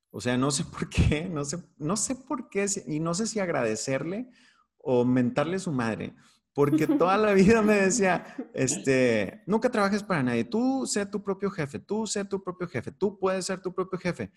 O 0.09 0.19
sea, 0.19 0.37
no 0.37 0.51
sé 0.51 0.65
por 0.65 0.89
qué, 0.89 1.29
no 1.29 1.45
sé, 1.45 1.63
no 1.77 1.95
sé 1.95 2.15
por 2.15 2.49
qué, 2.49 2.65
y 2.87 2.99
no 2.99 3.13
sé 3.13 3.27
si 3.27 3.39
agradecerle 3.39 4.29
o 4.77 5.05
mentarle 5.05 5.59
su 5.59 5.71
madre, 5.71 6.13
porque 6.53 6.87
toda 6.87 7.17
la 7.17 7.33
vida 7.33 7.61
me 7.61 7.75
decía, 7.75 8.35
este, 8.53 9.43
nunca 9.45 9.69
trabajes 9.69 10.03
para 10.03 10.23
nadie, 10.23 10.43
tú 10.43 10.85
sé 10.85 11.05
tu 11.05 11.23
propio 11.23 11.49
jefe, 11.49 11.79
tú 11.79 12.05
sé 12.05 12.25
tu 12.25 12.43
propio 12.43 12.67
jefe, 12.67 12.91
tú 12.91 13.17
puedes 13.17 13.45
ser 13.45 13.61
tu 13.61 13.73
propio 13.73 13.97
jefe. 13.99 14.31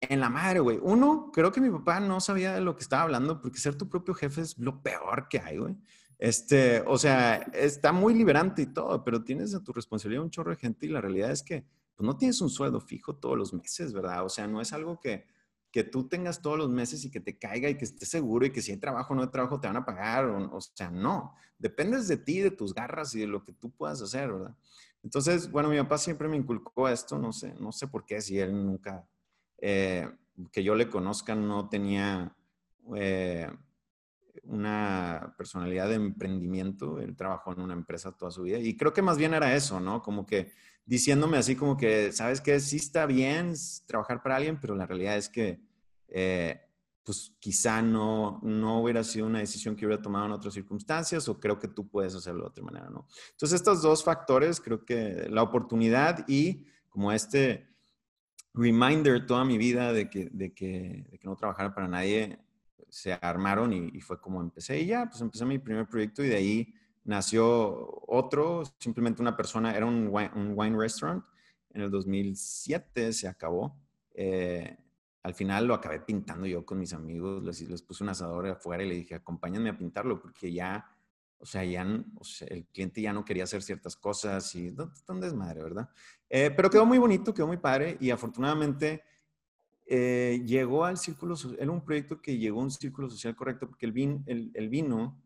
En 0.00 0.20
la 0.20 0.28
madre, 0.28 0.60
güey. 0.60 0.78
Uno, 0.82 1.30
creo 1.32 1.50
que 1.50 1.60
mi 1.60 1.70
papá 1.70 1.98
no 2.00 2.20
sabía 2.20 2.52
de 2.52 2.60
lo 2.60 2.76
que 2.76 2.82
estaba 2.82 3.04
hablando, 3.04 3.40
porque 3.40 3.58
ser 3.58 3.76
tu 3.76 3.88
propio 3.88 4.12
jefe 4.14 4.42
es 4.42 4.58
lo 4.58 4.82
peor 4.82 5.28
que 5.28 5.38
hay, 5.38 5.58
güey. 5.58 5.76
Este, 6.18 6.82
o 6.86 6.98
sea, 6.98 7.36
está 7.52 7.92
muy 7.92 8.14
liberante 8.14 8.62
y 8.62 8.66
todo, 8.66 9.02
pero 9.02 9.24
tienes 9.24 9.54
a 9.54 9.62
tu 9.62 9.72
responsabilidad 9.72 10.24
un 10.24 10.30
chorro 10.30 10.50
de 10.50 10.56
gente 10.56 10.86
y 10.86 10.90
la 10.90 11.00
realidad 11.00 11.30
es 11.30 11.42
que 11.42 11.64
pues, 11.96 12.06
no 12.06 12.16
tienes 12.16 12.40
un 12.40 12.50
sueldo 12.50 12.80
fijo 12.80 13.16
todos 13.16 13.36
los 13.38 13.52
meses, 13.52 13.92
¿verdad? 13.92 14.24
O 14.24 14.28
sea, 14.28 14.46
no 14.46 14.60
es 14.60 14.72
algo 14.72 15.00
que, 15.00 15.26
que 15.74 15.82
tú 15.82 16.06
tengas 16.06 16.40
todos 16.40 16.56
los 16.56 16.70
meses 16.70 17.04
y 17.04 17.10
que 17.10 17.18
te 17.18 17.36
caiga 17.36 17.68
y 17.68 17.76
que 17.76 17.84
estés 17.84 18.08
seguro 18.08 18.46
y 18.46 18.52
que 18.52 18.62
si 18.62 18.70
hay 18.70 18.76
trabajo 18.76 19.12
o 19.12 19.16
no 19.16 19.22
hay 19.22 19.28
trabajo 19.28 19.58
te 19.58 19.66
van 19.66 19.76
a 19.76 19.84
pagar. 19.84 20.24
O, 20.24 20.60
sea, 20.60 20.88
no. 20.88 21.34
Dependes 21.58 22.06
de 22.06 22.16
ti, 22.16 22.38
de 22.38 22.52
tus 22.52 22.72
garras 22.72 23.12
y 23.16 23.18
de 23.18 23.26
lo 23.26 23.42
que 23.42 23.52
tú 23.54 23.72
puedas 23.72 24.00
hacer, 24.00 24.32
¿verdad? 24.32 24.54
Entonces, 25.02 25.50
bueno, 25.50 25.68
mi 25.68 25.76
papá 25.78 25.98
siempre 25.98 26.28
me 26.28 26.36
inculcó 26.36 26.88
esto, 26.88 27.18
no 27.18 27.32
sé, 27.32 27.56
no 27.58 27.72
sé 27.72 27.88
por 27.88 28.06
qué, 28.06 28.20
si 28.20 28.38
él 28.38 28.52
nunca, 28.52 29.04
eh, 29.58 30.08
que 30.52 30.62
yo 30.62 30.76
le 30.76 30.88
conozca, 30.88 31.34
no 31.34 31.68
tenía 31.68 32.36
eh, 32.94 33.50
una 34.46 35.34
personalidad 35.36 35.88
de 35.88 35.94
emprendimiento, 35.94 36.98
él 36.98 37.16
trabajó 37.16 37.52
en 37.52 37.60
una 37.60 37.74
empresa 37.74 38.12
toda 38.12 38.30
su 38.30 38.42
vida 38.42 38.58
y 38.58 38.76
creo 38.76 38.92
que 38.92 39.02
más 39.02 39.18
bien 39.18 39.34
era 39.34 39.54
eso, 39.54 39.80
¿no? 39.80 40.02
Como 40.02 40.26
que 40.26 40.52
diciéndome 40.86 41.38
así 41.38 41.56
como 41.56 41.76
que, 41.76 42.12
¿sabes 42.12 42.40
qué? 42.40 42.60
Sí 42.60 42.76
está 42.76 43.06
bien 43.06 43.54
trabajar 43.86 44.22
para 44.22 44.36
alguien, 44.36 44.58
pero 44.60 44.74
la 44.74 44.86
realidad 44.86 45.16
es 45.16 45.28
que, 45.28 45.60
eh, 46.08 46.60
pues 47.04 47.34
quizá 47.38 47.82
no, 47.82 48.40
no 48.42 48.80
hubiera 48.82 49.04
sido 49.04 49.26
una 49.26 49.40
decisión 49.40 49.76
que 49.76 49.84
hubiera 49.86 50.00
tomado 50.00 50.26
en 50.26 50.32
otras 50.32 50.54
circunstancias 50.54 51.28
o 51.28 51.38
creo 51.38 51.58
que 51.58 51.68
tú 51.68 51.86
puedes 51.88 52.14
hacerlo 52.14 52.42
de 52.42 52.48
otra 52.48 52.64
manera, 52.64 52.88
¿no? 52.88 53.06
Entonces, 53.32 53.60
estos 53.60 53.82
dos 53.82 54.02
factores, 54.02 54.60
creo 54.60 54.84
que 54.84 55.26
la 55.28 55.42
oportunidad 55.42 56.24
y 56.28 56.64
como 56.88 57.12
este 57.12 57.68
reminder 58.54 59.26
toda 59.26 59.44
mi 59.44 59.58
vida 59.58 59.92
de 59.92 60.08
que, 60.08 60.30
de 60.32 60.54
que, 60.54 61.06
de 61.10 61.18
que 61.18 61.28
no 61.28 61.36
trabajara 61.36 61.74
para 61.74 61.88
nadie, 61.88 62.38
se 62.88 63.12
armaron 63.12 63.72
y, 63.72 64.00
fue 64.00 64.20
como 64.20 64.40
empecé. 64.40 64.80
Y 64.80 64.86
ya, 64.86 65.06
pues 65.06 65.20
empecé 65.20 65.44
mi 65.44 65.58
primer 65.58 65.88
proyecto 65.88 66.22
y 66.22 66.28
de 66.28 66.36
ahí 66.36 66.74
nació 67.04 68.02
otro, 68.06 68.62
simplemente 68.78 69.20
una 69.20 69.36
persona, 69.36 69.76
era 69.76 69.86
un 69.86 70.08
wine, 70.10 70.76
restaurant. 70.76 71.24
En 71.70 71.82
el 71.82 71.90
2007 71.90 73.12
se 73.12 73.26
acabó. 73.28 73.76
Eh, 74.14 74.76
al 75.24 75.34
final 75.34 75.66
lo 75.66 75.74
acabé 75.74 76.00
pintando 76.00 76.46
yo 76.46 76.64
con 76.64 76.78
mis 76.78 76.92
amigos, 76.92 77.42
les, 77.42 77.62
les 77.62 77.82
puse 77.82 78.04
un 78.04 78.10
asador 78.10 78.46
afuera 78.46 78.84
y 78.84 78.88
le 78.88 78.94
dije, 78.94 79.14
acompáñenme 79.14 79.70
a 79.70 79.78
pintarlo 79.78 80.20
porque 80.20 80.52
ya, 80.52 80.86
o 81.38 81.46
sea, 81.46 81.64
ya 81.64 81.84
o 82.16 82.24
sea, 82.24 82.46
el 82.48 82.66
cliente 82.66 83.00
ya 83.00 83.12
no 83.12 83.24
quería 83.24 83.44
hacer 83.44 83.62
ciertas 83.62 83.96
cosas 83.96 84.54
y 84.54 84.70
no, 84.70 84.92
un 85.08 85.20
desmadre, 85.20 85.62
¿verdad? 85.62 85.88
Eh, 86.28 86.50
pero 86.54 86.68
quedó 86.68 86.84
muy 86.84 86.98
bonito, 86.98 87.32
quedó 87.32 87.46
muy 87.46 87.56
padre 87.56 87.96
y 88.00 88.10
afortunadamente 88.10 89.02
eh, 89.86 90.42
llegó 90.46 90.84
al 90.84 90.96
círculo, 90.96 91.36
era 91.58 91.70
un 91.70 91.84
proyecto 91.84 92.20
que 92.20 92.38
llegó 92.38 92.60
a 92.60 92.64
un 92.64 92.70
círculo 92.70 93.10
social 93.10 93.36
correcto 93.36 93.68
porque 93.68 93.86
el, 93.86 93.92
vin, 93.92 94.22
el, 94.26 94.50
el 94.54 94.68
vino 94.68 95.20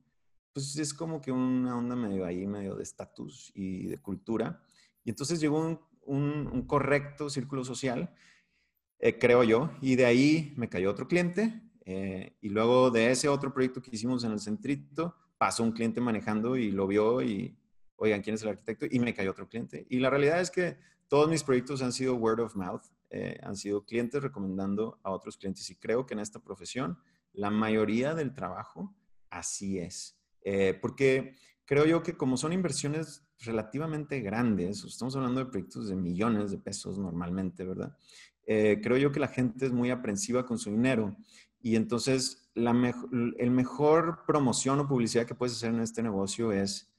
pues 0.52 0.76
es 0.76 0.92
como 0.92 1.20
que 1.20 1.30
una 1.30 1.76
onda 1.76 1.94
medio 1.94 2.24
ahí, 2.24 2.46
medio 2.46 2.74
de 2.74 2.82
estatus 2.82 3.52
y 3.54 3.86
de 3.86 3.98
cultura. 3.98 4.60
Y 5.04 5.10
entonces 5.10 5.40
llegó 5.40 5.60
un, 5.60 5.78
un, 6.04 6.66
correcto 6.66 7.30
círculo 7.30 7.64
social, 7.64 8.12
eh, 8.98 9.18
creo 9.18 9.44
yo, 9.44 9.70
y 9.80 9.94
de 9.94 10.06
ahí 10.06 10.54
me 10.56 10.68
cayó 10.68 10.90
otro 10.90 11.06
cliente. 11.06 11.62
Eh, 11.84 12.36
y 12.40 12.48
luego 12.48 12.90
de 12.90 13.10
ese 13.10 13.28
otro 13.28 13.52
proyecto 13.52 13.80
que 13.80 13.90
hicimos 13.92 14.24
en 14.24 14.32
el 14.32 14.40
centrito, 14.40 15.14
pasó 15.38 15.62
un 15.62 15.72
cliente 15.72 16.00
manejando 16.00 16.56
y 16.56 16.70
lo 16.70 16.86
vio 16.86 17.22
y, 17.22 17.56
oigan, 17.96 18.20
¿quién 18.20 18.34
es 18.34 18.42
el 18.42 18.48
arquitecto? 18.48 18.86
Y 18.90 18.98
me 18.98 19.14
cayó 19.14 19.30
otro 19.30 19.48
cliente. 19.48 19.86
Y 19.88 20.00
la 20.00 20.10
realidad 20.10 20.40
es 20.40 20.50
que 20.50 20.76
todos 21.06 21.30
mis 21.30 21.44
proyectos 21.44 21.82
han 21.82 21.92
sido 21.92 22.16
word 22.16 22.40
of 22.40 22.56
mouth, 22.56 22.82
eh, 23.10 23.38
han 23.42 23.56
sido 23.56 23.84
clientes 23.84 24.22
recomendando 24.22 24.98
a 25.02 25.10
otros 25.10 25.36
clientes. 25.38 25.68
Y 25.70 25.76
creo 25.76 26.04
que 26.06 26.14
en 26.14 26.20
esta 26.20 26.40
profesión, 26.40 26.98
la 27.32 27.50
mayoría 27.50 28.14
del 28.14 28.34
trabajo 28.34 28.94
así 29.30 29.78
es. 29.78 30.18
Eh, 30.42 30.78
porque 30.80 31.36
creo 31.64 31.86
yo 31.86 32.02
que 32.02 32.16
como 32.16 32.36
son 32.36 32.52
inversiones 32.52 33.26
relativamente 33.40 34.20
grandes, 34.20 34.84
estamos 34.84 35.16
hablando 35.16 35.40
de 35.40 35.50
proyectos 35.50 35.88
de 35.88 35.96
millones 35.96 36.50
de 36.50 36.58
pesos 36.58 36.98
normalmente, 36.98 37.64
¿verdad? 37.64 37.96
Eh, 38.46 38.80
creo 38.82 38.96
yo 38.96 39.12
que 39.12 39.20
la 39.20 39.28
gente 39.28 39.66
es 39.66 39.72
muy 39.72 39.90
aprensiva 39.90 40.46
con 40.46 40.58
su 40.58 40.70
dinero 40.70 41.16
y 41.60 41.76
entonces 41.76 42.50
la 42.54 42.70
el 43.38 43.50
mejor 43.50 44.24
promoción 44.26 44.80
o 44.80 44.88
publicidad 44.88 45.26
que 45.26 45.34
puedes 45.34 45.56
hacer 45.56 45.70
en 45.70 45.80
este 45.80 46.02
negocio 46.02 46.52
es 46.52 46.92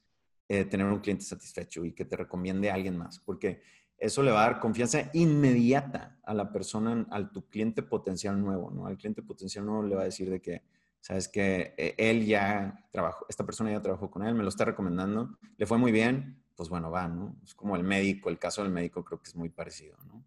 tener 0.48 0.84
un 0.86 0.98
cliente 0.98 1.24
satisfecho 1.24 1.84
y 1.84 1.92
que 1.92 2.04
te 2.04 2.16
recomiende 2.16 2.70
a 2.70 2.74
alguien 2.74 2.96
más, 2.96 3.20
porque 3.20 3.62
eso 4.00 4.22
le 4.22 4.32
va 4.32 4.44
a 4.44 4.50
dar 4.50 4.60
confianza 4.60 5.10
inmediata 5.12 6.18
a 6.24 6.34
la 6.34 6.50
persona, 6.50 7.06
al 7.10 7.30
tu 7.30 7.46
cliente 7.48 7.82
potencial 7.82 8.40
nuevo, 8.40 8.70
¿no? 8.70 8.86
Al 8.86 8.96
cliente 8.96 9.22
potencial 9.22 9.66
nuevo 9.66 9.82
le 9.82 9.94
va 9.94 10.02
a 10.02 10.06
decir 10.06 10.30
de 10.30 10.40
que, 10.40 10.62
sabes 11.00 11.28
que 11.28 11.74
él 11.98 12.26
ya 12.26 12.86
trabajó, 12.90 13.26
esta 13.28 13.44
persona 13.44 13.70
ya 13.70 13.82
trabajó 13.82 14.10
con 14.10 14.26
él, 14.26 14.34
me 14.34 14.42
lo 14.42 14.48
está 14.48 14.64
recomendando, 14.64 15.38
le 15.56 15.66
fue 15.66 15.78
muy 15.78 15.92
bien, 15.92 16.42
pues 16.56 16.68
bueno, 16.68 16.90
va, 16.90 17.08
¿no? 17.08 17.36
Es 17.44 17.54
como 17.54 17.76
el 17.76 17.84
médico, 17.84 18.30
el 18.30 18.38
caso 18.38 18.62
del 18.62 18.72
médico 18.72 19.04
creo 19.04 19.20
que 19.20 19.28
es 19.28 19.36
muy 19.36 19.50
parecido, 19.50 19.96
¿no? 20.06 20.24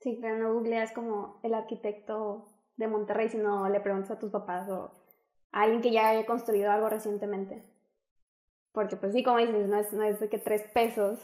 Sí, 0.00 0.18
pero 0.20 0.38
no 0.38 0.54
googleas 0.54 0.92
como 0.92 1.40
el 1.42 1.54
arquitecto 1.54 2.46
de 2.76 2.88
Monterrey, 2.88 3.28
sino 3.28 3.68
le 3.68 3.80
preguntas 3.80 4.12
a 4.12 4.18
tus 4.18 4.30
papás 4.30 4.68
o 4.68 4.90
a 5.52 5.62
alguien 5.62 5.82
que 5.82 5.92
ya 5.92 6.08
haya 6.08 6.24
construido 6.24 6.70
algo 6.70 6.88
recientemente. 6.88 7.62
Porque 8.72 8.96
pues 8.96 9.12
sí, 9.12 9.22
como 9.22 9.38
dices, 9.38 9.68
no 9.68 9.76
es, 9.76 9.92
no 9.92 10.02
es 10.02 10.20
de 10.20 10.28
que 10.28 10.38
tres 10.38 10.62
pesos 10.72 11.18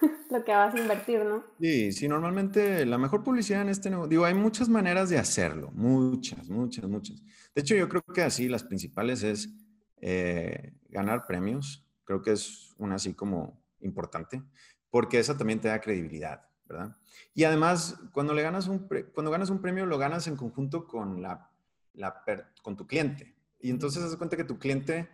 lo 0.30 0.44
que 0.44 0.52
vas 0.52 0.74
a 0.74 0.78
invertir, 0.78 1.24
¿no? 1.24 1.44
Sí, 1.60 1.92
sí, 1.92 2.08
normalmente 2.08 2.84
la 2.86 2.98
mejor 2.98 3.22
publicidad 3.22 3.62
en 3.62 3.68
este 3.68 3.90
negocio, 3.90 4.08
digo, 4.08 4.24
hay 4.24 4.34
muchas 4.34 4.68
maneras 4.68 5.10
de 5.10 5.18
hacerlo, 5.18 5.70
muchas, 5.72 6.48
muchas, 6.48 6.88
muchas. 6.88 7.22
De 7.54 7.60
hecho, 7.62 7.74
yo 7.74 7.88
creo 7.88 8.02
que 8.02 8.22
así 8.22 8.48
las 8.48 8.64
principales 8.64 9.22
es 9.22 9.50
eh, 10.00 10.72
ganar 10.88 11.26
premios, 11.26 11.86
creo 12.04 12.22
que 12.22 12.32
es 12.32 12.74
una 12.78 12.96
así 12.96 13.14
como 13.14 13.62
importante, 13.80 14.42
porque 14.90 15.18
esa 15.18 15.36
también 15.36 15.60
te 15.60 15.68
da 15.68 15.80
credibilidad, 15.80 16.42
¿verdad? 16.66 16.96
Y 17.34 17.44
además, 17.44 17.98
cuando, 18.12 18.34
le 18.34 18.42
ganas 18.42 18.68
un 18.68 18.88
cuando 19.14 19.30
ganas 19.30 19.50
un 19.50 19.60
premio, 19.60 19.86
lo 19.86 19.98
ganas 19.98 20.26
en 20.26 20.36
conjunto 20.36 20.86
con, 20.86 21.22
la, 21.22 21.50
con 22.62 22.76
tu 22.76 22.86
cliente. 22.86 23.34
Y 23.60 23.70
entonces, 23.70 24.02
das 24.02 24.16
cuenta 24.16 24.36
que 24.36 24.44
tu 24.44 24.58
cliente 24.58 25.08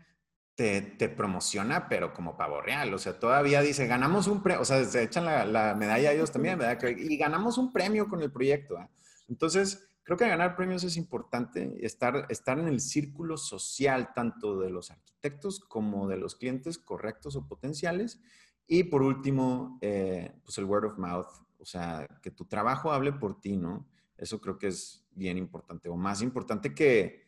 te, 0.59 1.09
promociona, 1.09 1.89
pero 1.89 2.13
como 2.13 2.37
pavo 2.37 2.61
real. 2.61 2.93
O 2.93 2.99
sea, 2.99 3.21
todavía 3.21 3.63
dice, 3.63 3.87
ganamos 3.87 4.27
un 4.27 4.43
premio, 4.43 4.63
o 4.63 4.65
sea, 4.65 4.85
se 4.85 5.05
echan 5.05 5.25
la, 5.25 5.77
medalla 5.79 6.11
a 6.11 6.13
ellos 6.13 6.33
también, 6.33 6.59
¿verdad? 6.59 6.83
Y 6.99 7.17
ganamos 7.17 7.59
un 7.59 7.73
premio 7.73 8.09
con 8.09 8.23
el 8.23 8.33
proyecto. 8.33 8.77
¿eh? 8.77 8.89
Entonces, 9.29 9.89
creo 10.03 10.19
que 10.19 10.27
ganar 10.27 10.57
premios 10.57 10.83
es 10.83 10.97
importante, 10.97 11.79
estar, 11.87 12.27
estar 12.29 12.59
en 12.59 12.67
el 12.67 12.81
círculo 12.81 13.37
social 13.37 14.13
tanto 14.15 14.59
de 14.59 14.71
los 14.71 14.91
arquitectos 14.91 15.61
como 15.61 16.09
de 16.09 16.17
los 16.17 16.35
clientes 16.35 16.77
correctos 16.77 17.37
o 17.37 17.47
potenciales. 17.47 18.21
Y 18.67 18.83
por 18.83 19.03
último, 19.03 19.79
eh, 19.81 20.33
pues 20.45 20.59
el 20.59 20.65
word 20.65 20.87
of 20.87 20.99
mouth, 20.99 21.29
o 21.61 21.65
sea, 21.65 22.09
que 22.21 22.33
tu 22.33 22.47
trabajo 22.47 22.91
hable 22.91 23.13
por 23.13 23.41
ti, 23.41 23.57
¿no? 23.57 23.87
Eso 24.17 24.41
creo 24.41 24.59
que 24.59 24.67
es 24.67 25.07
bien 25.13 25.39
importante, 25.39 25.89
o 25.89 25.97
más 25.97 26.21
importante 26.21 26.75
que, 26.75 27.23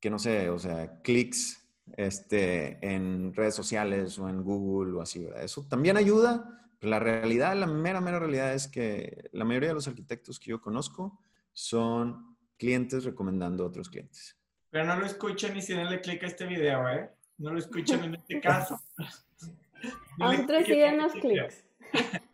que 0.00 0.08
no 0.08 0.18
sé, 0.18 0.48
o 0.48 0.58
sea, 0.58 1.02
clics 1.02 1.59
este, 1.96 2.78
en 2.86 3.34
redes 3.34 3.54
sociales 3.54 4.18
o 4.18 4.28
en 4.28 4.42
Google 4.42 4.98
o 4.98 5.02
así, 5.02 5.24
¿verdad? 5.24 5.44
Eso 5.44 5.66
también 5.68 5.96
ayuda, 5.96 6.68
pero 6.78 6.90
la 6.90 6.98
realidad, 6.98 7.54
la 7.56 7.66
mera, 7.66 8.00
mera 8.00 8.18
realidad 8.18 8.54
es 8.54 8.68
que 8.68 9.28
la 9.32 9.44
mayoría 9.44 9.70
de 9.70 9.74
los 9.74 9.88
arquitectos 9.88 10.38
que 10.38 10.50
yo 10.50 10.60
conozco 10.60 11.20
son 11.52 12.36
clientes 12.56 13.04
recomendando 13.04 13.64
a 13.64 13.66
otros 13.68 13.88
clientes. 13.88 14.36
Pero 14.70 14.84
no 14.84 14.96
lo 14.96 15.06
escuchen 15.06 15.54
ni 15.54 15.62
si 15.62 15.74
denle 15.74 16.00
clic 16.00 16.22
a 16.22 16.26
este 16.26 16.46
video, 16.46 16.88
¿eh? 16.88 17.10
No 17.38 17.52
lo 17.52 17.58
escuchen 17.58 18.04
en 18.04 18.14
este 18.14 18.40
caso. 18.40 18.80
no 20.18 20.32
Nosotros 20.32 20.64
sí 20.66 20.76
denos 20.76 21.12
clics. 21.12 21.64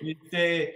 Este, 0.00 0.74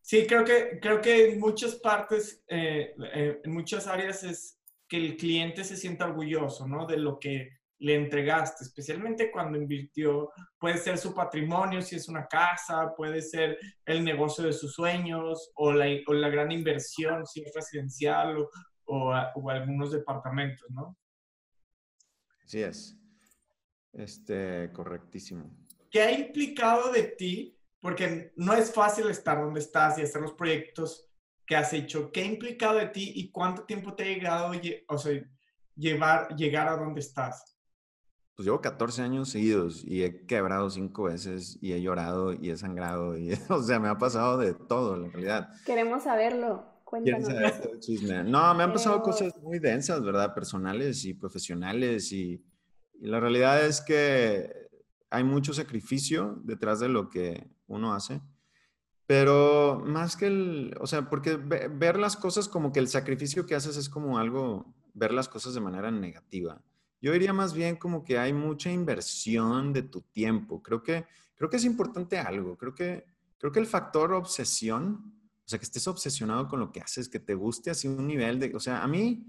sí, 0.00 0.24
creo 0.26 0.44
que, 0.44 0.78
creo 0.80 1.00
que 1.00 1.32
en 1.32 1.40
muchas 1.40 1.74
partes, 1.74 2.44
eh, 2.46 2.94
eh, 3.12 3.40
en 3.42 3.52
muchas 3.52 3.88
áreas 3.88 4.22
es, 4.22 4.55
que 4.88 4.96
el 4.96 5.16
cliente 5.16 5.64
se 5.64 5.76
sienta 5.76 6.06
orgulloso, 6.06 6.66
¿no? 6.66 6.86
De 6.86 6.96
lo 6.96 7.18
que 7.18 7.56
le 7.78 7.94
entregaste, 7.94 8.64
especialmente 8.64 9.30
cuando 9.30 9.58
invirtió, 9.58 10.30
puede 10.58 10.78
ser 10.78 10.96
su 10.96 11.14
patrimonio, 11.14 11.82
si 11.82 11.96
es 11.96 12.08
una 12.08 12.26
casa, 12.26 12.94
puede 12.96 13.20
ser 13.20 13.58
el 13.84 14.02
negocio 14.02 14.44
de 14.44 14.52
sus 14.52 14.72
sueños 14.74 15.50
o 15.54 15.72
la, 15.72 15.86
o 16.06 16.14
la 16.14 16.28
gran 16.30 16.52
inversión, 16.52 17.26
si 17.26 17.42
es 17.42 17.52
residencial 17.54 18.38
o, 18.38 18.50
o, 18.86 19.50
algunos 19.50 19.92
departamentos, 19.92 20.70
¿no? 20.70 20.96
Así 22.44 22.62
es. 22.62 22.96
Este, 23.92 24.70
correctísimo. 24.72 25.50
¿Qué 25.90 26.00
ha 26.00 26.12
implicado 26.12 26.92
de 26.92 27.02
ti? 27.02 27.58
Porque 27.80 28.32
no 28.36 28.54
es 28.54 28.72
fácil 28.72 29.08
estar 29.10 29.40
donde 29.40 29.60
estás 29.60 29.98
y 29.98 30.02
hacer 30.02 30.22
los 30.22 30.32
proyectos 30.32 31.05
¿Qué 31.46 31.56
has 31.56 31.72
hecho, 31.72 32.10
qué 32.10 32.22
ha 32.22 32.24
implicado 32.26 32.78
de 32.78 32.86
ti 32.86 33.12
y 33.14 33.30
cuánto 33.30 33.62
tiempo 33.64 33.94
te 33.94 34.02
ha 34.02 34.06
llegado, 34.06 34.52
o 34.88 34.98
sea, 34.98 35.22
llevar, 35.76 36.34
llegar 36.34 36.68
a 36.68 36.76
donde 36.76 37.00
estás. 37.00 37.56
Pues 38.34 38.44
llevo 38.44 38.60
14 38.60 39.02
años 39.02 39.30
seguidos 39.30 39.82
y 39.84 40.02
he 40.02 40.26
quebrado 40.26 40.68
cinco 40.68 41.04
veces 41.04 41.58
y 41.62 41.72
he 41.72 41.80
llorado 41.80 42.32
y 42.32 42.50
he 42.50 42.56
sangrado 42.56 43.16
y, 43.16 43.32
o 43.48 43.62
sea, 43.62 43.78
me 43.78 43.88
ha 43.88 43.96
pasado 43.96 44.38
de 44.38 44.54
todo, 44.54 44.96
en 44.96 45.12
realidad. 45.12 45.48
Queremos 45.64 46.02
saberlo. 46.02 46.74
Cuéntanos. 46.84 47.26
Saber 47.26 47.80
chisme? 47.80 48.22
No, 48.22 48.54
me 48.54 48.62
han 48.62 48.72
pasado 48.72 49.02
cosas 49.02 49.36
muy 49.42 49.58
densas, 49.58 50.02
¿verdad? 50.02 50.34
Personales 50.34 51.04
y 51.04 51.14
profesionales 51.14 52.12
y, 52.12 52.44
y 53.00 53.06
la 53.06 53.18
realidad 53.18 53.64
es 53.64 53.80
que 53.80 54.68
hay 55.10 55.24
mucho 55.24 55.52
sacrificio 55.52 56.38
detrás 56.44 56.78
de 56.78 56.88
lo 56.88 57.08
que 57.08 57.50
uno 57.66 57.92
hace. 57.92 58.20
Pero 59.06 59.82
más 59.86 60.16
que 60.16 60.26
el, 60.26 60.76
o 60.80 60.86
sea, 60.86 61.08
porque 61.08 61.36
ver 61.36 61.98
las 61.98 62.16
cosas 62.16 62.48
como 62.48 62.72
que 62.72 62.80
el 62.80 62.88
sacrificio 62.88 63.46
que 63.46 63.54
haces 63.54 63.76
es 63.76 63.88
como 63.88 64.18
algo, 64.18 64.74
ver 64.94 65.12
las 65.12 65.28
cosas 65.28 65.54
de 65.54 65.60
manera 65.60 65.90
negativa. 65.90 66.60
Yo 67.00 67.12
diría 67.12 67.32
más 67.32 67.52
bien 67.54 67.76
como 67.76 68.04
que 68.04 68.18
hay 68.18 68.32
mucha 68.32 68.70
inversión 68.72 69.72
de 69.72 69.82
tu 69.82 70.00
tiempo. 70.00 70.60
Creo 70.60 70.82
que, 70.82 71.06
creo 71.36 71.48
que 71.48 71.56
es 71.56 71.64
importante 71.64 72.18
algo. 72.18 72.56
Creo 72.56 72.74
que, 72.74 73.04
creo 73.38 73.52
que 73.52 73.60
el 73.60 73.66
factor 73.66 74.12
obsesión, 74.12 75.14
o 75.44 75.48
sea, 75.48 75.58
que 75.58 75.66
estés 75.66 75.86
obsesionado 75.86 76.48
con 76.48 76.58
lo 76.58 76.72
que 76.72 76.80
haces, 76.80 77.08
que 77.08 77.20
te 77.20 77.34
guste 77.34 77.70
así 77.70 77.86
un 77.86 78.08
nivel 78.08 78.40
de, 78.40 78.56
o 78.56 78.60
sea, 78.60 78.82
a 78.82 78.88
mí, 78.88 79.24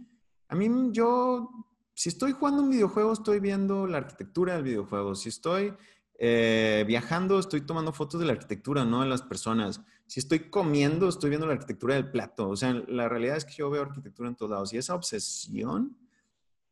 a 0.48 0.56
mí 0.56 0.90
yo, 0.92 1.52
si 1.94 2.10
estoy 2.10 2.32
jugando 2.32 2.64
un 2.64 2.72
videojuego, 2.72 3.14
estoy 3.14 3.40
viendo 3.40 3.86
la 3.86 4.00
arquitectura 4.00 4.56
del 4.56 4.64
videojuego. 4.64 5.14
Si 5.14 5.30
estoy 5.30 5.74
eh, 6.20 6.84
viajando, 6.88 7.38
estoy 7.38 7.62
tomando 7.62 7.94
fotos 7.94 8.20
de 8.20 8.26
la 8.26 8.34
arquitectura, 8.34 8.84
no 8.86 9.02
de 9.02 9.08
las 9.08 9.22
personas. 9.22 9.82
Si 10.08 10.20
estoy 10.20 10.50
comiendo, 10.50 11.08
estoy 11.10 11.30
viendo 11.30 11.46
la 11.46 11.54
arquitectura 11.54 11.96
del 11.96 12.10
plato. 12.10 12.50
O 12.50 12.56
sea, 12.56 12.74
la 12.74 13.08
realidad 13.08 13.38
es 13.38 13.46
que 13.46 13.54
yo 13.54 13.70
veo 13.70 13.84
arquitectura 13.84 14.30
en 14.30 14.36
todos 14.36 14.52
lados. 14.52 14.74
Y 14.74 14.78
esa 14.78 14.96
obsesión 14.96 15.96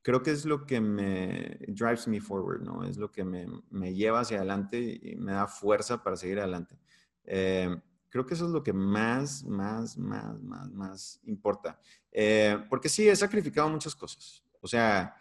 creo 0.01 0.23
que 0.23 0.31
es 0.31 0.45
lo 0.45 0.65
que 0.65 0.81
me 0.81 1.59
drives 1.67 2.07
me 2.07 2.21
forward, 2.21 2.61
¿no? 2.61 2.83
Es 2.83 2.97
lo 2.97 3.11
que 3.11 3.23
me, 3.23 3.47
me 3.69 3.93
lleva 3.93 4.21
hacia 4.21 4.37
adelante 4.37 4.99
y 5.01 5.15
me 5.15 5.33
da 5.33 5.47
fuerza 5.47 6.01
para 6.01 6.15
seguir 6.15 6.39
adelante. 6.39 6.79
Eh, 7.25 7.75
creo 8.09 8.25
que 8.25 8.33
eso 8.33 8.45
es 8.45 8.51
lo 8.51 8.63
que 8.63 8.73
más, 8.73 9.43
más, 9.43 9.97
más, 9.97 10.41
más, 10.41 10.71
más 10.71 11.19
importa. 11.25 11.79
Eh, 12.11 12.65
porque 12.69 12.89
sí, 12.89 13.07
he 13.07 13.15
sacrificado 13.15 13.69
muchas 13.69 13.95
cosas. 13.95 14.43
O 14.59 14.67
sea, 14.67 15.15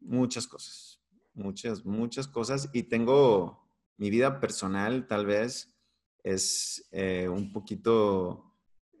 muchas 0.00 0.46
cosas 0.46 0.95
muchas, 1.36 1.84
muchas 1.84 2.26
cosas 2.26 2.70
y 2.72 2.84
tengo 2.84 3.66
mi 3.98 4.10
vida 4.10 4.40
personal 4.40 5.06
tal 5.06 5.26
vez 5.26 5.72
es 6.22 6.88
eh, 6.90 7.28
un 7.28 7.52
poquito, 7.52 8.52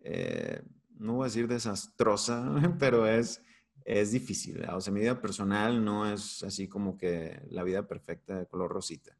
eh, 0.04 0.62
no 0.98 1.14
voy 1.14 1.24
a 1.24 1.28
decir 1.28 1.48
desastrosa, 1.48 2.48
pero 2.78 3.06
es, 3.06 3.42
es 3.84 4.12
difícil. 4.12 4.64
O 4.70 4.80
sea, 4.80 4.92
mi 4.92 5.00
vida 5.00 5.20
personal 5.20 5.84
no 5.84 6.10
es 6.10 6.44
así 6.44 6.68
como 6.68 6.96
que 6.96 7.42
la 7.50 7.64
vida 7.64 7.88
perfecta 7.88 8.38
de 8.38 8.46
color 8.46 8.70
rosita. 8.70 9.18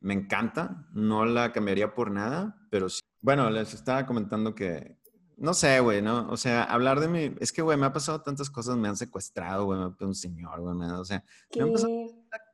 Me 0.00 0.12
encanta, 0.12 0.86
no 0.92 1.24
la 1.24 1.52
cambiaría 1.52 1.94
por 1.94 2.10
nada, 2.10 2.66
pero 2.70 2.90
sí. 2.90 3.00
Bueno, 3.22 3.48
les 3.48 3.72
estaba 3.72 4.04
comentando 4.04 4.54
que, 4.54 4.98
no 5.38 5.54
sé, 5.54 5.80
güey, 5.80 6.02
¿no? 6.02 6.28
O 6.28 6.36
sea, 6.36 6.62
hablar 6.62 7.00
de 7.00 7.08
mi... 7.08 7.34
Es 7.40 7.52
que, 7.52 7.62
güey, 7.62 7.78
me 7.78 7.86
ha 7.86 7.92
pasado 7.92 8.20
tantas 8.20 8.50
cosas, 8.50 8.76
me 8.76 8.88
han 8.88 8.96
secuestrado, 8.96 9.64
güey, 9.64 9.78
me 9.78 9.86
ha 9.86 10.06
un 10.06 10.14
señor, 10.14 10.60
güey, 10.60 10.76
o 10.90 11.04
sea, 11.06 11.24
me 11.54 11.62
han 11.62 11.72
pasado 11.72 11.90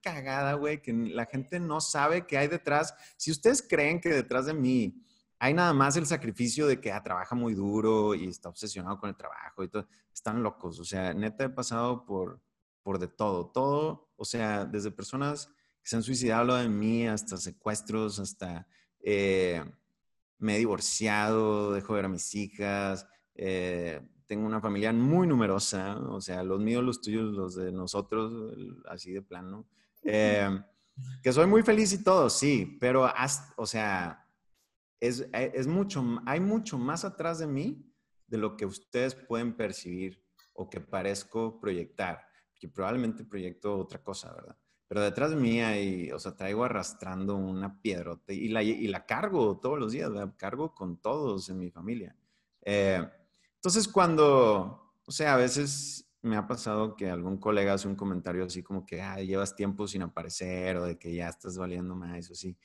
cagada, 0.02 0.54
güey, 0.54 0.80
que 0.80 0.92
la 0.92 1.26
gente 1.26 1.60
no 1.60 1.80
sabe 1.80 2.26
qué 2.26 2.38
hay 2.38 2.48
detrás. 2.48 2.94
Si 3.16 3.30
ustedes 3.30 3.62
creen 3.62 4.00
que 4.00 4.08
detrás 4.08 4.46
de 4.46 4.54
mí 4.54 5.02
hay 5.38 5.54
nada 5.54 5.72
más 5.72 5.96
el 5.96 6.06
sacrificio 6.06 6.66
de 6.66 6.80
que 6.80 6.92
ah, 6.92 7.02
trabaja 7.02 7.34
muy 7.34 7.54
duro 7.54 8.14
y 8.14 8.28
está 8.28 8.48
obsesionado 8.48 9.00
con 9.00 9.10
el 9.10 9.16
trabajo 9.16 9.64
y 9.64 9.68
todo, 9.68 9.88
están 10.14 10.42
locos. 10.42 10.78
O 10.78 10.84
sea, 10.84 11.12
neta 11.14 11.44
he 11.44 11.48
pasado 11.48 12.04
por, 12.04 12.40
por 12.82 12.98
de 12.98 13.08
todo, 13.08 13.50
todo, 13.50 14.12
o 14.16 14.24
sea, 14.24 14.64
desde 14.64 14.90
personas 14.90 15.46
que 15.82 15.90
se 15.90 15.96
han 15.96 16.02
suicidado 16.02 16.54
de 16.54 16.68
mí 16.68 17.08
hasta 17.08 17.36
secuestros, 17.36 18.20
hasta 18.20 18.68
eh, 19.00 19.64
me 20.38 20.54
he 20.54 20.58
divorciado, 20.58 21.72
dejo 21.72 21.94
de 21.94 21.96
ver 21.96 22.04
a 22.04 22.08
mis 22.08 22.34
hijas, 22.34 23.06
eh, 23.34 24.00
tengo 24.32 24.46
una 24.46 24.62
familia 24.62 24.94
muy 24.94 25.26
numerosa, 25.26 25.98
o 25.98 26.18
sea, 26.18 26.42
los 26.42 26.58
míos, 26.58 26.82
los 26.82 27.02
tuyos, 27.02 27.34
los 27.34 27.54
de 27.54 27.70
nosotros, 27.70 28.56
así 28.88 29.12
de 29.12 29.20
plano. 29.20 29.66
Eh, 30.04 30.48
que 31.22 31.34
soy 31.34 31.46
muy 31.46 31.62
feliz 31.62 31.92
y 31.92 32.02
todo, 32.02 32.30
sí, 32.30 32.78
pero, 32.80 33.06
o 33.56 33.66
sea, 33.66 34.26
es, 34.98 35.20
eh, 35.34 35.52
es, 35.54 35.66
mucho, 35.66 36.02
hay 36.24 36.40
mucho 36.40 36.78
más 36.78 37.04
atrás 37.04 37.40
de 37.40 37.46
mí 37.46 37.86
de 38.26 38.38
lo 38.38 38.56
que 38.56 38.64
ustedes 38.64 39.14
pueden 39.14 39.54
percibir 39.54 40.24
o 40.54 40.70
que 40.70 40.80
parezco 40.80 41.60
proyectar, 41.60 42.26
que 42.58 42.70
probablemente 42.70 43.24
proyecto 43.24 43.76
otra 43.76 44.02
cosa, 44.02 44.32
¿verdad? 44.32 44.56
pero 44.88 45.02
detrás 45.02 45.28
de 45.28 45.36
mí 45.36 45.60
hay, 45.60 46.10
o 46.10 46.18
sea, 46.18 46.34
traigo 46.34 46.64
arrastrando 46.64 47.36
una 47.36 47.82
piedrota 47.82 48.32
y 48.32 48.48
la, 48.48 48.62
y 48.62 48.86
la 48.88 49.04
cargo 49.04 49.58
todos 49.60 49.78
los 49.78 49.92
días, 49.92 50.10
la 50.10 50.34
cargo 50.38 50.74
con 50.74 50.96
todos 50.96 51.50
en 51.50 51.58
mi 51.58 51.70
familia. 51.70 52.16
Eh, 52.62 53.06
entonces, 53.62 53.86
cuando, 53.86 54.92
o 55.06 55.12
sea, 55.12 55.34
a 55.34 55.36
veces 55.36 56.12
me 56.20 56.34
ha 56.36 56.48
pasado 56.48 56.96
que 56.96 57.08
algún 57.08 57.38
colega 57.38 57.74
hace 57.74 57.86
un 57.86 57.94
comentario 57.94 58.44
así 58.44 58.60
como 58.60 58.84
que, 58.84 59.00
ah, 59.00 59.20
llevas 59.20 59.54
tiempo 59.54 59.86
sin 59.86 60.02
aparecer 60.02 60.78
o 60.78 60.84
de 60.84 60.98
que 60.98 61.14
ya 61.14 61.28
estás 61.28 61.56
valiendo 61.56 61.94
más 61.94 62.28
o 62.28 62.32
así. 62.32 62.56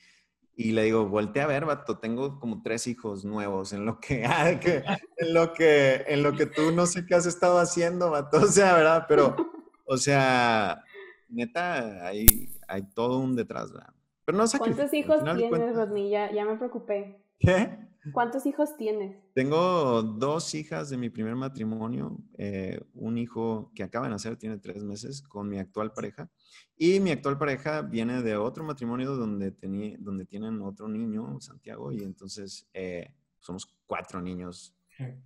Y 0.56 0.72
le 0.72 0.82
digo, 0.82 1.06
voltea 1.06 1.44
a 1.44 1.46
ver, 1.46 1.66
vato, 1.66 2.00
tengo 2.00 2.40
como 2.40 2.62
tres 2.62 2.88
hijos 2.88 3.24
nuevos 3.24 3.72
en 3.72 3.86
lo 3.86 4.00
que, 4.00 4.24
ah, 4.26 4.58
que, 4.58 4.82
en 5.18 5.34
lo 5.34 5.52
que, 5.52 6.04
en 6.08 6.24
lo 6.24 6.32
que 6.32 6.46
tú 6.46 6.72
no 6.72 6.84
sé 6.84 7.06
qué 7.06 7.14
has 7.14 7.26
estado 7.26 7.60
haciendo, 7.60 8.10
vato. 8.10 8.38
O 8.38 8.46
sea, 8.48 8.74
¿verdad? 8.74 9.04
Pero, 9.06 9.36
o 9.84 9.96
sea, 9.98 10.82
neta, 11.28 12.08
hay, 12.08 12.48
hay 12.66 12.82
todo 12.92 13.20
un 13.20 13.36
detrás, 13.36 13.70
¿verdad? 13.70 13.94
Pero 14.24 14.36
no 14.36 14.44
¿Cuántos 14.58 14.92
hijos 14.92 15.22
tienes, 15.36 15.76
Rodney? 15.76 16.10
Ya, 16.10 16.32
ya 16.32 16.44
me 16.44 16.56
preocupé. 16.56 17.24
¿Qué? 17.38 17.87
¿Cuántos 18.12 18.46
hijos 18.46 18.76
tienes? 18.76 19.16
Tengo 19.34 20.02
dos 20.02 20.54
hijas 20.54 20.88
de 20.90 20.96
mi 20.96 21.10
primer 21.10 21.34
matrimonio, 21.34 22.16
eh, 22.36 22.80
un 22.94 23.18
hijo 23.18 23.70
que 23.74 23.82
acaba 23.82 24.06
de 24.06 24.12
nacer, 24.12 24.36
tiene 24.36 24.58
tres 24.58 24.84
meses, 24.84 25.22
con 25.22 25.48
mi 25.48 25.58
actual 25.58 25.92
pareja. 25.92 26.30
Y 26.76 27.00
mi 27.00 27.10
actual 27.10 27.38
pareja 27.38 27.82
viene 27.82 28.22
de 28.22 28.36
otro 28.36 28.64
matrimonio 28.64 29.14
donde, 29.16 29.50
tenía, 29.50 29.96
donde 29.98 30.24
tienen 30.24 30.60
otro 30.62 30.88
niño, 30.88 31.40
Santiago, 31.40 31.92
y 31.92 32.02
entonces 32.02 32.68
eh, 32.72 33.14
somos 33.40 33.66
cuatro 33.86 34.20
niños 34.22 34.74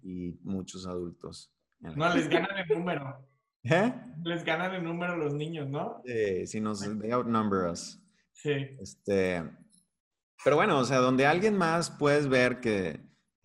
y 0.02 0.38
muchos 0.42 0.86
adultos. 0.86 1.52
No, 1.80 2.14
les 2.14 2.28
ganan 2.28 2.56
el 2.58 2.68
número. 2.78 3.28
¿Eh? 3.64 3.92
Les 4.24 4.44
ganan 4.44 4.74
el 4.74 4.84
número 4.84 5.16
los 5.16 5.34
niños, 5.34 5.68
¿no? 5.68 6.02
Sí, 6.04 6.46
si 6.46 6.60
nos, 6.60 6.80
they 7.00 7.10
outnumber 7.10 7.70
us. 7.70 8.00
Sí. 8.32 8.52
Este, 8.80 9.42
pero 10.44 10.56
bueno, 10.56 10.78
o 10.78 10.84
sea, 10.84 10.98
donde 10.98 11.26
alguien 11.26 11.56
más 11.56 11.90
puedes 11.90 12.28
ver 12.28 12.60
que, 12.60 13.00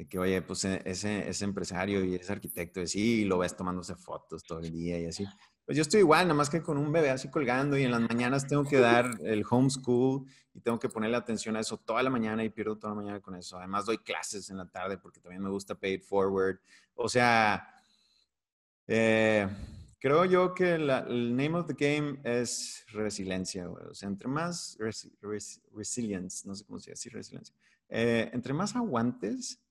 que 0.09 0.19
oye, 0.19 0.41
pues 0.41 0.65
e, 0.65 0.81
ese, 0.85 1.27
ese 1.29 1.45
empresario 1.45 2.03
y 2.03 2.15
ese 2.15 2.31
arquitecto, 2.31 2.81
y 2.81 2.87
sí, 2.87 3.25
lo 3.25 3.37
ves 3.37 3.55
tomándose 3.55 3.95
fotos 3.95 4.43
todo 4.43 4.59
el 4.59 4.71
día 4.71 4.99
y 4.99 5.05
así. 5.05 5.25
Pues 5.65 5.75
yo 5.75 5.81
estoy 5.81 5.99
igual, 5.99 6.27
nada 6.27 6.33
más 6.33 6.49
que 6.49 6.61
con 6.61 6.77
un 6.77 6.91
bebé 6.93 7.09
así 7.09 7.29
colgando 7.29 7.77
y 7.77 7.83
en 7.83 7.91
las 7.91 7.99
mañanas 7.99 8.47
tengo 8.47 8.63
que 8.63 8.79
dar 8.79 9.11
el 9.25 9.43
homeschool 9.49 10.25
y 10.53 10.61
tengo 10.61 10.79
que 10.79 10.87
ponerle 10.87 11.17
atención 11.17 11.57
a 11.57 11.59
eso 11.59 11.75
toda 11.77 12.01
la 12.01 12.09
mañana 12.09 12.41
y 12.43 12.49
pierdo 12.49 12.77
toda 12.77 12.93
la 12.93 13.01
mañana 13.01 13.19
con 13.19 13.35
eso. 13.35 13.57
Además 13.57 13.85
doy 13.85 13.97
clases 13.97 14.49
en 14.49 14.57
la 14.57 14.69
tarde 14.69 14.97
porque 14.97 15.19
también 15.19 15.43
me 15.43 15.49
gusta 15.49 15.75
pay 15.75 15.99
forward. 15.99 16.59
O 16.95 17.09
sea, 17.09 17.67
eh, 18.87 19.45
Creo 19.99 20.25
yo 20.25 20.53
que 20.53 20.75
el 20.75 21.35
name 21.35 21.57
of 21.57 21.65
the 21.65 21.73
game 21.73 22.19
es 22.23 22.85
resiliencia, 22.91 23.69
O 23.69 23.93
sea, 23.93 24.07
entre 24.07 24.27
más 24.27 24.77
resilience, 25.71 26.47
no 26.47 26.53
sé 26.53 26.65
cómo 26.65 26.79
se 26.79 26.91
dice 26.91 27.09
resiliencia. 27.09 27.55
Eh, 27.89 28.29
entre 28.31 28.53
más 28.53 28.75
aguantes, 28.75 29.63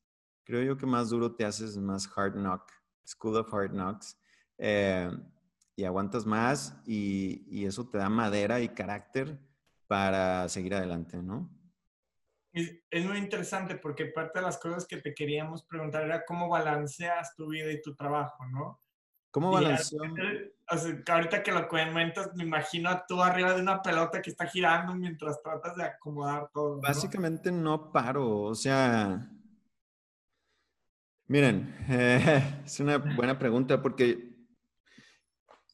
creo 0.42 0.62
yo 0.62 0.76
que 0.76 0.86
más 0.86 1.10
duro 1.10 1.34
te 1.34 1.44
haces, 1.44 1.76
más 1.76 2.10
hard 2.16 2.34
knock, 2.34 2.72
school 3.04 3.36
of 3.36 3.52
hard 3.52 3.70
knocks. 3.70 4.18
Eh, 4.58 5.10
y 5.76 5.84
aguantas 5.84 6.24
más 6.24 6.74
y, 6.86 7.64
eso 7.66 7.88
te 7.88 7.98
da 7.98 8.08
madera 8.08 8.60
y 8.60 8.70
carácter 8.70 9.38
para 9.86 10.48
seguir 10.48 10.74
adelante, 10.74 11.22
¿no? 11.22 11.50
Es, 12.52 13.04
muy 13.04 13.18
interesante 13.18 13.76
porque 13.76 14.06
parte 14.06 14.38
de 14.38 14.46
las 14.46 14.56
cosas 14.56 14.86
que 14.86 14.96
te 14.96 15.14
queríamos 15.14 15.62
preguntar 15.64 16.04
era 16.04 16.24
cómo 16.24 16.48
balanceas 16.48 17.34
tu 17.36 17.48
vida 17.48 17.70
y 17.70 17.82
tu 17.82 17.94
trabajo, 17.94 18.46
¿no? 18.46 18.80
¿Cómo 19.36 19.52
balanceó? 19.52 20.00
ahorita 21.06 21.42
que 21.42 21.52
lo 21.52 21.68
comentas, 21.68 22.34
me 22.34 22.44
imagino 22.44 22.88
a 22.88 23.04
tú 23.06 23.22
arriba 23.22 23.52
de 23.52 23.60
una 23.60 23.82
pelota 23.82 24.22
que 24.22 24.30
está 24.30 24.46
girando 24.46 24.94
mientras 24.94 25.42
tratas 25.42 25.76
de 25.76 25.84
acomodar 25.84 26.48
todo. 26.54 26.80
Básicamente 26.80 27.52
no 27.52 27.92
paro, 27.92 28.40
o 28.40 28.54
sea... 28.54 29.30
Miren, 31.26 31.76
eh, 31.86 32.60
es 32.64 32.80
una 32.80 32.96
buena 32.96 33.38
pregunta 33.38 33.82
porque 33.82 34.38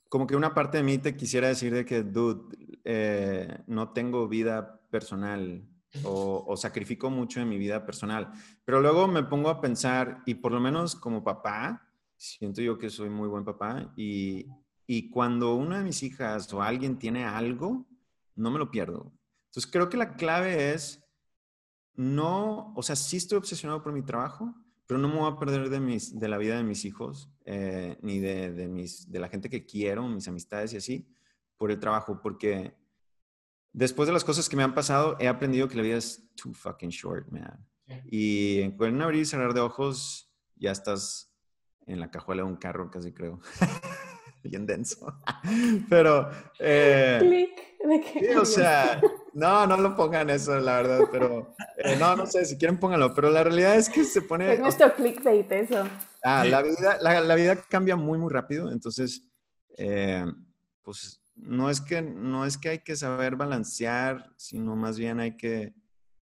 como 0.08 0.26
que 0.26 0.34
una 0.34 0.52
parte 0.52 0.78
de 0.78 0.82
mí 0.82 0.98
te 0.98 1.16
quisiera 1.16 1.46
decir 1.46 1.72
de 1.72 1.84
que, 1.84 2.02
dude, 2.02 2.56
eh, 2.82 3.58
no 3.68 3.92
tengo 3.92 4.26
vida 4.26 4.80
personal 4.90 5.64
o, 6.02 6.44
o, 6.48 6.56
sacrifico 6.56 7.10
mucho 7.10 7.40
en 7.40 7.48
mi 7.48 7.58
vida 7.58 7.86
personal. 7.86 8.32
Pero 8.64 8.80
luego 8.80 9.06
me 9.06 9.22
pongo 9.22 9.50
a 9.50 9.60
pensar, 9.60 10.18
y 10.26 10.34
por 10.34 10.50
lo 10.50 10.58
menos 10.58 10.96
como 10.96 11.22
papá, 11.22 11.91
siento 12.22 12.62
yo 12.62 12.78
que 12.78 12.88
soy 12.88 13.10
muy 13.10 13.28
buen 13.28 13.44
papá 13.44 13.92
y, 13.96 14.46
y 14.86 15.10
cuando 15.10 15.56
una 15.56 15.78
de 15.78 15.84
mis 15.84 16.02
hijas 16.04 16.52
o 16.52 16.62
alguien 16.62 16.96
tiene 16.96 17.24
algo, 17.24 17.84
no 18.36 18.50
me 18.50 18.60
lo 18.60 18.70
pierdo. 18.70 19.12
Entonces 19.46 19.70
creo 19.70 19.88
que 19.88 19.96
la 19.96 20.14
clave 20.14 20.72
es 20.72 21.02
no, 21.94 22.72
o 22.76 22.82
sea, 22.82 22.94
sí 22.96 23.16
estoy 23.16 23.38
obsesionado 23.38 23.82
por 23.82 23.92
mi 23.92 24.02
trabajo, 24.02 24.54
pero 24.86 25.00
no 25.00 25.08
me 25.08 25.16
voy 25.16 25.32
a 25.32 25.38
perder 25.38 25.68
de, 25.68 25.80
mis, 25.80 26.18
de 26.18 26.28
la 26.28 26.38
vida 26.38 26.56
de 26.56 26.62
mis 26.62 26.84
hijos, 26.84 27.28
eh, 27.44 27.98
ni 28.02 28.20
de, 28.20 28.52
de, 28.52 28.68
mis, 28.68 29.10
de 29.10 29.18
la 29.18 29.28
gente 29.28 29.50
que 29.50 29.66
quiero, 29.66 30.06
mis 30.08 30.28
amistades 30.28 30.72
y 30.72 30.76
así, 30.76 31.08
por 31.56 31.72
el 31.72 31.80
trabajo, 31.80 32.20
porque 32.22 32.76
después 33.72 34.06
de 34.06 34.12
las 34.12 34.24
cosas 34.24 34.48
que 34.48 34.56
me 34.56 34.62
han 34.62 34.74
pasado, 34.74 35.16
he 35.18 35.26
aprendido 35.26 35.68
que 35.68 35.76
la 35.76 35.82
vida 35.82 35.96
es 35.96 36.30
too 36.36 36.54
fucking 36.54 36.90
short, 36.90 37.28
man. 37.30 37.66
Y 38.06 38.60
en 38.60 38.80
un 38.80 39.02
abrir 39.02 39.22
y 39.22 39.26
cerrar 39.26 39.52
de 39.52 39.60
ojos, 39.60 40.32
ya 40.56 40.70
estás 40.70 41.31
en 41.86 42.00
la 42.00 42.10
cajuela 42.10 42.42
de 42.42 42.48
un 42.48 42.56
carro, 42.56 42.90
casi 42.90 43.12
creo. 43.12 43.40
Bien 44.42 44.66
denso. 44.66 45.06
Pero. 45.88 46.30
Eh, 46.58 47.18
Click. 47.20 48.36
o 48.36 48.44
sea, 48.44 49.00
no, 49.32 49.66
no 49.66 49.76
lo 49.76 49.94
pongan 49.94 50.30
eso, 50.30 50.58
la 50.58 50.76
verdad, 50.76 51.00
pero. 51.10 51.54
Eh, 51.78 51.96
no, 51.98 52.16
no 52.16 52.26
sé, 52.26 52.44
si 52.44 52.56
quieren 52.56 52.78
pónganlo, 52.78 53.14
pero 53.14 53.30
la 53.30 53.44
realidad 53.44 53.76
es 53.76 53.88
que 53.88 54.04
se 54.04 54.22
pone. 54.22 54.52
Es 54.52 54.60
nuestro 54.60 54.94
clickbait, 54.94 55.50
eso. 55.52 55.84
Ah, 56.22 56.44
la 56.44 56.62
vida, 56.62 56.98
la, 57.00 57.34
vida 57.34 57.56
cambia 57.68 57.96
muy, 57.96 58.18
muy 58.18 58.32
rápido, 58.32 58.70
entonces, 58.70 59.28
eh, 59.76 60.24
pues 60.82 61.22
no 61.34 61.70
es, 61.70 61.80
que, 61.80 62.02
no 62.02 62.46
es 62.46 62.56
que 62.56 62.68
hay 62.68 62.78
que 62.80 62.96
saber 62.96 63.36
balancear, 63.36 64.32
sino 64.36 64.76
más 64.76 64.98
bien 64.98 65.18
hay 65.18 65.36
que 65.36 65.74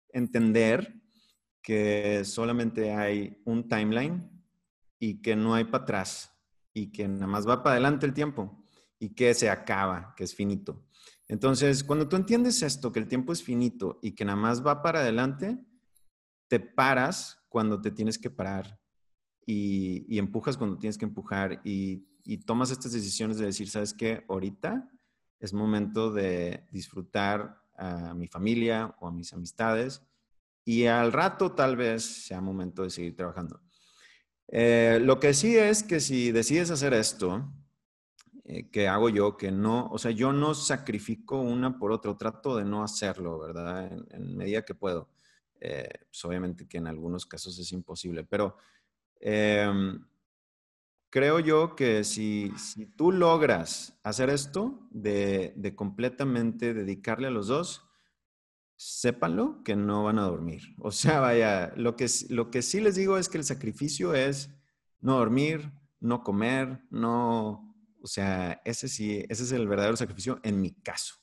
entender 0.10 0.96
que 1.62 2.26
solamente 2.26 2.92
hay 2.92 3.42
un 3.46 3.68
timeline 3.68 4.30
y 5.04 5.22
que 5.22 5.36
no 5.36 5.54
hay 5.54 5.66
para 5.66 5.84
atrás 5.84 6.32
y 6.74 6.94
que 6.94 7.10
nada 7.10 7.28
más 7.28 7.46
va 7.46 7.62
para 7.62 7.74
adelante 7.74 8.06
el 8.06 8.14
tiempo 8.14 8.64
y 8.98 9.10
que 9.10 9.34
se 9.34 9.50
acaba, 9.50 10.14
que 10.16 10.24
es 10.24 10.34
finito. 10.34 10.82
Entonces, 11.28 11.84
cuando 11.84 12.08
tú 12.08 12.16
entiendes 12.16 12.62
esto, 12.62 12.94
que 12.94 13.00
el 13.00 13.10
tiempo 13.10 13.34
es 13.34 13.44
finito 13.44 14.00
y 14.02 14.14
que 14.14 14.24
nada 14.24 14.38
más 14.38 14.66
va 14.66 14.82
para 14.82 15.02
adelante, 15.02 15.60
te 16.48 16.62
paras 16.62 17.44
cuando 17.50 17.82
te 17.82 17.92
tienes 17.92 18.18
que 18.18 18.30
parar 18.30 18.80
y, 19.46 20.18
empujas 20.18 20.56
cuando 20.56 20.78
tienes 20.78 20.98
que 20.98 21.04
empujar 21.04 21.60
y, 21.66 22.08
y, 22.24 22.38
tomas 22.38 22.72
estas 22.72 22.94
decisiones 22.94 23.38
de 23.38 23.48
decir, 23.48 23.70
¿sabes 23.70 23.94
qué? 23.94 24.24
Ahorita 24.30 24.90
es 25.38 25.52
momento 25.52 26.14
de 26.14 26.66
disfrutar 26.72 27.62
a 27.76 28.14
mi 28.14 28.30
familia 28.30 28.96
o 29.02 29.08
a 29.10 29.12
mis 29.12 29.34
amistades 29.34 30.02
y 30.64 30.86
al 30.86 31.12
rato 31.12 31.52
tal 31.52 31.76
vez 31.76 32.06
sea 32.06 32.40
momento 32.40 32.84
de 32.84 32.90
seguir 32.90 33.18
trabajando. 33.18 33.60
Eh, 34.48 35.00
lo 35.02 35.20
que 35.20 35.34
sí 35.34 35.58
es 35.58 35.84
que 35.84 36.00
si 36.00 36.32
decides 36.32 36.70
hacer 36.72 36.94
esto, 36.94 37.52
eh, 38.46 38.70
que 38.70 38.88
hago 38.88 39.10
yo, 39.10 39.38
que 39.38 39.52
no, 39.52 39.88
o 39.90 39.98
sea, 39.98 40.12
yo 40.12 40.34
no 40.34 40.54
sacrifico 40.54 41.40
una 41.40 41.78
por 41.78 41.92
otra, 41.92 42.18
trato 42.18 42.58
de 42.58 42.66
no 42.66 42.84
hacerlo, 42.84 43.40
¿verdad? 43.40 43.92
En, 44.12 44.38
medida 44.38 44.64
que 44.64 44.76
puedo. 44.76 45.10
Eh, 45.62 45.88
pues 46.10 46.26
obviamente 46.26 46.68
que 46.68 46.78
en 46.78 46.88
algunos 46.88 47.26
casos 47.26 47.58
es 47.58 47.72
imposible, 47.72 48.26
pero 48.26 48.58
em, 49.22 50.06
creo 51.10 51.40
yo 51.40 51.76
que 51.76 52.04
si, 52.04 52.52
tú 52.98 53.14
logras 53.14 53.98
hacer 54.04 54.30
esto, 54.30 54.90
de 54.92 55.74
completamente 55.76 56.74
dedicarle 56.74 57.28
a 57.28 57.32
los 57.32 57.48
dos, 57.48 57.86
sépanlo 58.84 59.64
que 59.64 59.76
no 59.76 60.04
van 60.04 60.20
a 60.20 60.24
dormir. 60.24 60.76
O 60.80 60.92
sea, 60.92 61.20
vaya, 61.22 61.74
lo 61.78 61.96
que, 61.96 62.08
lo 62.30 62.52
que 62.52 62.62
sí 62.62 62.82
les 62.82 62.96
digo 62.96 63.18
es 63.18 63.30
que 63.30 63.38
el 63.38 63.44
sacrificio 63.44 64.14
es 64.14 64.50
no 65.00 65.18
dormir, 65.18 65.72
no 66.00 66.24
comer, 66.24 66.82
no, 66.90 67.76
o 68.02 68.08
sea, 68.08 68.62
ese 68.66 68.88
sí, 68.90 69.26
ese 69.30 69.44
es 69.44 69.52
el 69.54 69.68
verdadero 69.68 69.96
sacrificio 69.96 70.40
en 70.44 70.60
mi 70.60 70.72
caso. 70.72 71.16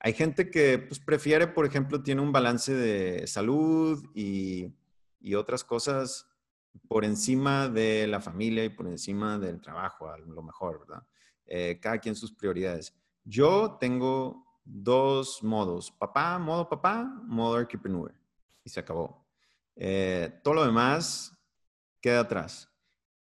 Hay 0.00 0.12
gente 0.12 0.50
que 0.50 0.78
pues, 0.78 0.98
prefiere, 0.98 1.46
por 1.46 1.66
ejemplo, 1.66 2.02
tiene 2.02 2.20
un 2.20 2.32
balance 2.32 2.74
de 2.74 3.26
salud 3.26 4.04
y, 4.14 4.74
y 5.20 5.34
otras 5.34 5.62
cosas 5.62 6.26
por 6.88 7.04
encima 7.04 7.68
de 7.68 8.06
la 8.08 8.20
familia 8.20 8.64
y 8.64 8.70
por 8.70 8.86
encima 8.88 9.38
del 9.38 9.60
trabajo, 9.60 10.08
a 10.08 10.18
lo 10.18 10.42
mejor, 10.42 10.80
¿verdad? 10.80 11.06
Eh, 11.46 11.78
cada 11.80 11.98
quien 11.98 12.16
sus 12.16 12.32
prioridades. 12.32 12.94
Yo 13.24 13.76
tengo 13.78 14.44
dos 14.64 15.42
modos, 15.42 15.90
papá, 15.90 16.38
modo 16.38 16.68
papá, 16.68 17.04
modo 17.24 17.60
entrepreneur. 17.60 18.12
Y 18.64 18.70
se 18.70 18.80
acabó. 18.80 19.26
Eh, 19.76 20.40
todo 20.42 20.54
lo 20.54 20.64
demás 20.64 21.36
queda 22.00 22.20
atrás. 22.20 22.70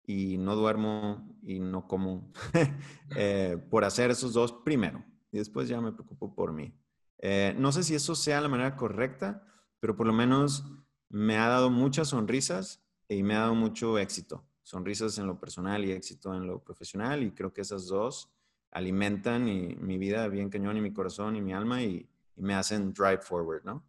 Y 0.03 0.37
no 0.37 0.55
duermo 0.55 1.37
y 1.43 1.59
no 1.59 1.87
como 1.87 2.31
eh, 3.15 3.57
por 3.69 3.83
hacer 3.83 4.11
esos 4.11 4.33
dos 4.33 4.51
primero. 4.51 5.03
y 5.31 5.37
después 5.37 5.67
ya 5.67 5.81
me 5.81 5.91
preocupo 5.91 6.33
por 6.33 6.53
mí. 6.53 6.73
Eh, 7.19 7.55
no 7.57 7.71
sé 7.71 7.83
si 7.83 7.95
eso 7.95 8.15
sea 8.15 8.41
la 8.41 8.47
manera 8.47 8.75
correcta, 8.75 9.43
pero 9.79 9.95
por 9.95 10.07
lo 10.07 10.13
menos 10.13 10.63
me 11.09 11.37
ha 11.37 11.47
dado 11.47 11.69
muchas 11.69 12.09
sonrisas 12.09 12.83
y 13.09 13.23
me 13.23 13.35
ha 13.35 13.39
dado 13.41 13.55
mucho 13.55 13.97
éxito. 13.97 14.45
Sonrisas 14.63 15.17
en 15.17 15.27
lo 15.27 15.39
personal 15.39 15.85
y 15.85 15.91
éxito 15.91 16.33
en 16.33 16.47
lo 16.47 16.63
profesional 16.63 17.23
y 17.23 17.31
creo 17.31 17.53
que 17.53 17.61
esas 17.61 17.87
dos 17.87 18.29
alimentan 18.71 19.45
mi 19.45 19.97
vida 19.97 20.27
bien 20.27 20.49
cañón 20.49 20.77
y 20.77 20.81
mi 20.81 20.93
corazón 20.93 21.35
y 21.35 21.41
mi 21.41 21.53
alma 21.53 21.81
y, 21.81 22.07
me 22.37 22.53
hacen 22.53 22.93
drive 22.93 23.21
forward, 23.21 23.63
¿no? 23.63 23.83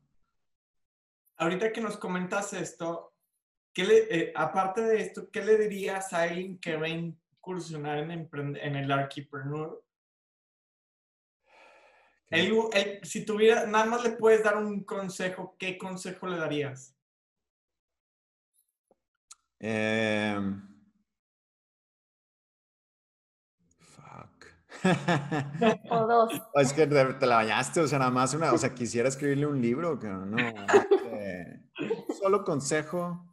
Ahorita 1.36 1.72
que 1.72 1.80
nos 1.80 1.96
comentas 1.96 2.52
esto, 2.54 3.12
¿qué 3.72 3.84
le, 3.84 3.98
eh, 4.10 4.32
aparte 4.34 4.80
de 4.80 5.02
esto, 5.02 5.30
¿qué 5.30 5.44
le 5.44 5.56
dirías 5.58 6.12
a 6.12 6.22
alguien 6.22 6.58
que 6.58 6.76
va 6.76 6.86
a 6.86 6.88
incursionar 6.88 7.98
en, 7.98 8.10
en 8.32 8.76
el 8.76 8.90
archipreneur? 8.90 9.84
si 13.02 13.24
tuviera, 13.24 13.66
nada 13.66 13.86
más 13.86 14.02
le 14.02 14.10
puedes 14.10 14.42
dar 14.42 14.56
un 14.56 14.84
consejo, 14.84 15.56
¿qué 15.58 15.78
consejo 15.78 16.26
le 16.26 16.36
darías? 16.36 16.94
Fuck. 19.60 20.77
o 25.90 26.06
dos. 26.06 26.32
Es 26.54 26.72
que 26.72 26.86
te, 26.86 27.26
la 27.26 27.36
bañaste, 27.36 27.80
o 27.80 27.88
sea, 27.88 27.98
nada 27.98 28.10
más 28.10 28.34
una, 28.34 28.52
o 28.52 28.58
sea, 28.58 28.74
quisiera 28.74 29.08
escribirle 29.08 29.46
un 29.46 29.60
libro, 29.60 29.98
que 29.98 30.08
no. 30.08 30.36
Este, 30.38 31.62
solo 32.20 32.44
consejo 32.44 33.24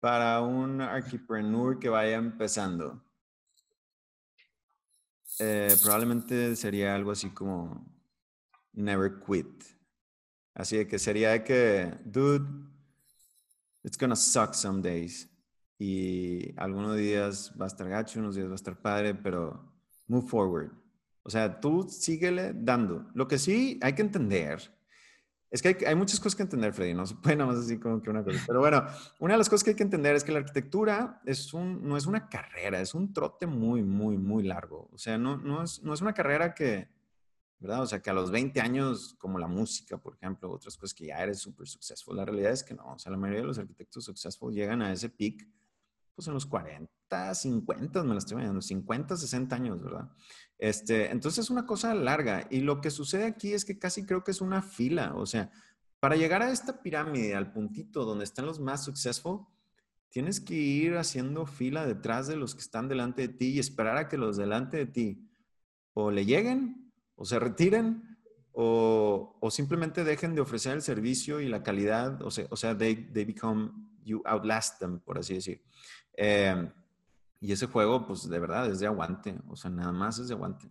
para 0.00 0.40
un 0.42 0.80
archipreneur 0.80 1.78
que 1.78 1.88
vaya 1.88 2.16
empezando. 2.16 3.02
Eh, 5.40 5.76
probablemente 5.82 6.56
sería 6.56 6.94
algo 6.94 7.12
así 7.12 7.30
como 7.30 7.86
never 8.72 9.20
quit. 9.20 9.64
Así 10.54 10.76
de 10.76 10.88
que 10.88 10.98
sería 10.98 11.30
de 11.30 11.44
que, 11.44 11.94
dude, 12.04 12.46
it's 13.84 13.98
gonna 13.98 14.16
suck 14.16 14.54
some 14.54 14.82
days. 14.82 15.28
Y 15.78 16.58
algunos 16.58 16.96
días 16.96 17.52
va 17.60 17.66
a 17.66 17.68
estar 17.68 17.88
gacho, 17.88 18.18
unos 18.18 18.34
días 18.34 18.48
va 18.48 18.52
a 18.52 18.56
estar 18.56 18.76
padre, 18.80 19.14
pero 19.14 19.67
move 20.08 20.26
forward. 20.26 20.72
O 21.22 21.30
sea, 21.30 21.60
tú 21.60 21.86
síguele 21.88 22.52
dando. 22.54 23.06
Lo 23.14 23.28
que 23.28 23.38
sí 23.38 23.78
hay 23.82 23.94
que 23.94 24.02
entender 24.02 24.74
es 25.50 25.62
que 25.62 25.86
hay, 25.86 25.94
muchas 25.94 26.20
cosas 26.20 26.36
que 26.36 26.42
entender, 26.42 26.74
Freddy, 26.74 26.92
no 26.92 27.06
se 27.06 27.14
puede 27.14 27.36
nada 27.36 27.52
más 27.52 27.64
así 27.64 27.78
como 27.78 28.02
que 28.02 28.10
una 28.10 28.22
cosa. 28.22 28.42
Pero 28.46 28.60
bueno, 28.60 28.84
una 29.18 29.34
de 29.34 29.38
las 29.38 29.48
cosas 29.48 29.64
que 29.64 29.70
hay 29.70 29.76
que 29.76 29.82
entender 29.82 30.14
es 30.14 30.24
que 30.24 30.32
la 30.32 30.38
arquitectura 30.38 31.20
es 31.24 31.54
un, 31.54 31.86
no 31.86 31.96
es 31.96 32.06
una 32.06 32.28
carrera, 32.28 32.80
es 32.80 32.94
un 32.94 33.12
trote 33.12 33.46
muy, 33.46 33.82
muy, 33.82 34.18
muy 34.18 34.42
largo. 34.42 34.88
O 34.92 34.98
sea, 34.98 35.16
no, 35.16 35.36
no, 35.36 35.62
es, 35.62 35.82
no 35.82 35.94
es 35.94 36.00
una 36.02 36.12
carrera 36.12 36.54
que, 36.54 36.88
¿verdad? 37.58 37.82
O 37.82 37.86
sea, 37.86 38.00
que 38.00 38.10
a 38.10 38.12
los 38.12 38.30
20 38.30 38.60
años, 38.60 39.14
como 39.18 39.38
la 39.38 39.48
música, 39.48 39.96
por 39.96 40.14
ejemplo, 40.14 40.50
otras 40.50 40.76
cosas 40.76 40.94
que 40.94 41.06
ya 41.06 41.22
eres 41.22 41.38
súper 41.38 41.66
successful. 41.66 42.16
La 42.16 42.24
realidad 42.24 42.52
es 42.52 42.62
que 42.62 42.74
no. 42.74 42.92
O 42.92 42.98
sea, 42.98 43.10
la 43.10 43.18
mayoría 43.18 43.40
de 43.40 43.48
los 43.48 43.58
arquitectos 43.58 44.04
successful 44.04 44.52
llegan 44.52 44.82
a 44.82 44.92
ese 44.92 45.08
peak, 45.08 45.48
pues 46.18 46.26
los 46.26 46.46
40, 46.46 47.32
50, 47.32 48.02
me 48.02 48.12
la 48.12 48.18
estoy 48.18 48.38
viendo, 48.38 48.60
50, 48.60 49.16
60 49.16 49.54
años, 49.54 49.80
¿verdad? 49.80 50.10
Este, 50.58 51.12
entonces 51.12 51.44
es 51.44 51.50
una 51.50 51.64
cosa 51.64 51.94
larga 51.94 52.48
y 52.50 52.58
lo 52.58 52.80
que 52.80 52.90
sucede 52.90 53.24
aquí 53.24 53.52
es 53.52 53.64
que 53.64 53.78
casi 53.78 54.04
creo 54.04 54.24
que 54.24 54.32
es 54.32 54.40
una 54.40 54.60
fila, 54.60 55.14
o 55.14 55.26
sea, 55.26 55.52
para 56.00 56.16
llegar 56.16 56.42
a 56.42 56.50
esta 56.50 56.82
pirámide, 56.82 57.36
al 57.36 57.52
puntito 57.52 58.04
donde 58.04 58.24
están 58.24 58.46
los 58.46 58.58
más 58.58 58.84
successful, 58.84 59.46
tienes 60.08 60.40
que 60.40 60.54
ir 60.54 60.96
haciendo 60.96 61.46
fila 61.46 61.86
detrás 61.86 62.26
de 62.26 62.34
los 62.34 62.56
que 62.56 62.62
están 62.62 62.88
delante 62.88 63.28
de 63.28 63.34
ti 63.34 63.50
y 63.50 63.58
esperar 63.60 63.96
a 63.96 64.08
que 64.08 64.18
los 64.18 64.36
delante 64.36 64.76
de 64.76 64.86
ti 64.86 65.30
o 65.92 66.10
le 66.10 66.26
lleguen 66.26 66.92
o 67.14 67.24
se 67.24 67.38
retiren 67.38 68.18
o, 68.50 69.38
o 69.38 69.50
simplemente 69.52 70.02
dejen 70.02 70.34
de 70.34 70.40
ofrecer 70.40 70.72
el 70.72 70.82
servicio 70.82 71.40
y 71.40 71.48
la 71.48 71.62
calidad, 71.62 72.20
o 72.22 72.32
sea, 72.32 72.48
o 72.50 72.56
sea 72.56 72.76
they, 72.76 72.96
they 73.12 73.24
become, 73.24 73.70
you 74.02 74.20
outlast 74.24 74.80
them, 74.80 74.98
por 74.98 75.16
así 75.16 75.34
decir. 75.34 75.62
Eh, 76.20 76.68
y 77.40 77.52
ese 77.52 77.66
juego, 77.66 78.04
pues 78.04 78.28
de 78.28 78.38
verdad 78.40 78.68
es 78.68 78.80
de 78.80 78.86
aguante, 78.86 79.38
o 79.46 79.54
sea, 79.54 79.70
nada 79.70 79.92
más 79.92 80.18
es 80.18 80.28
de 80.28 80.34
aguante. 80.34 80.68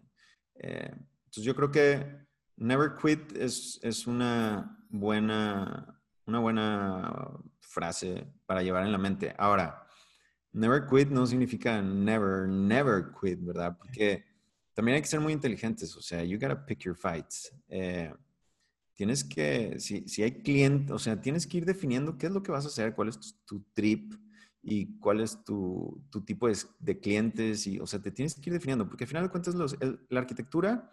Eh, 0.55 0.91
entonces 0.91 1.43
yo 1.43 1.55
creo 1.55 1.71
que 1.71 2.27
Never 2.57 2.95
Quit 3.01 3.31
es, 3.38 3.79
es 3.81 4.05
una, 4.07 4.77
buena, 4.89 6.01
una 6.25 6.39
buena 6.39 7.31
frase 7.62 8.27
para 8.45 8.62
llevar 8.62 8.86
en 8.86 8.91
la 8.91 8.97
mente. 8.97 9.33
Ahora, 9.38 9.88
Never 10.51 10.86
Quit 10.86 11.10
no 11.10 11.25
significa 11.25 11.81
never, 11.81 12.49
never 12.49 13.12
quit, 13.21 13.39
¿verdad? 13.41 13.77
Porque 13.77 14.25
también 14.73 14.95
hay 14.95 15.01
que 15.01 15.07
ser 15.07 15.21
muy 15.21 15.31
inteligentes, 15.31 15.95
o 15.95 16.01
sea, 16.01 16.23
you 16.23 16.38
gotta 16.38 16.65
pick 16.65 16.79
your 16.79 16.95
fights. 16.95 17.53
Eh, 17.69 18.13
tienes 18.93 19.23
que, 19.23 19.79
si, 19.79 20.07
si 20.10 20.23
hay 20.23 20.41
clientes, 20.41 20.91
o 20.91 20.99
sea, 20.99 21.21
tienes 21.21 21.47
que 21.47 21.57
ir 21.57 21.65
definiendo 21.65 22.17
qué 22.17 22.25
es 22.25 22.33
lo 22.33 22.43
que 22.43 22.51
vas 22.51 22.65
a 22.65 22.69
hacer, 22.69 22.95
cuál 22.95 23.10
es 23.10 23.38
tu 23.45 23.63
trip, 23.73 24.13
y 24.69 24.99
cuál 24.99 25.21
es 25.21 25.45
tu, 25.45 26.03
tipo 26.25 26.49
de, 26.49 26.99
clientes. 26.99 27.65
Y, 27.67 27.80
o 27.80 27.88
sea, 27.88 28.01
te 28.01 28.12
tienes 28.12 28.36
que 28.36 28.49
ir 28.49 28.53
definiendo, 28.53 28.86
porque 28.86 29.06
al 29.06 29.08
final 29.08 29.23
de 29.23 29.30
cuentas 29.30 29.56
la 29.56 30.19
arquitectura 30.19 30.91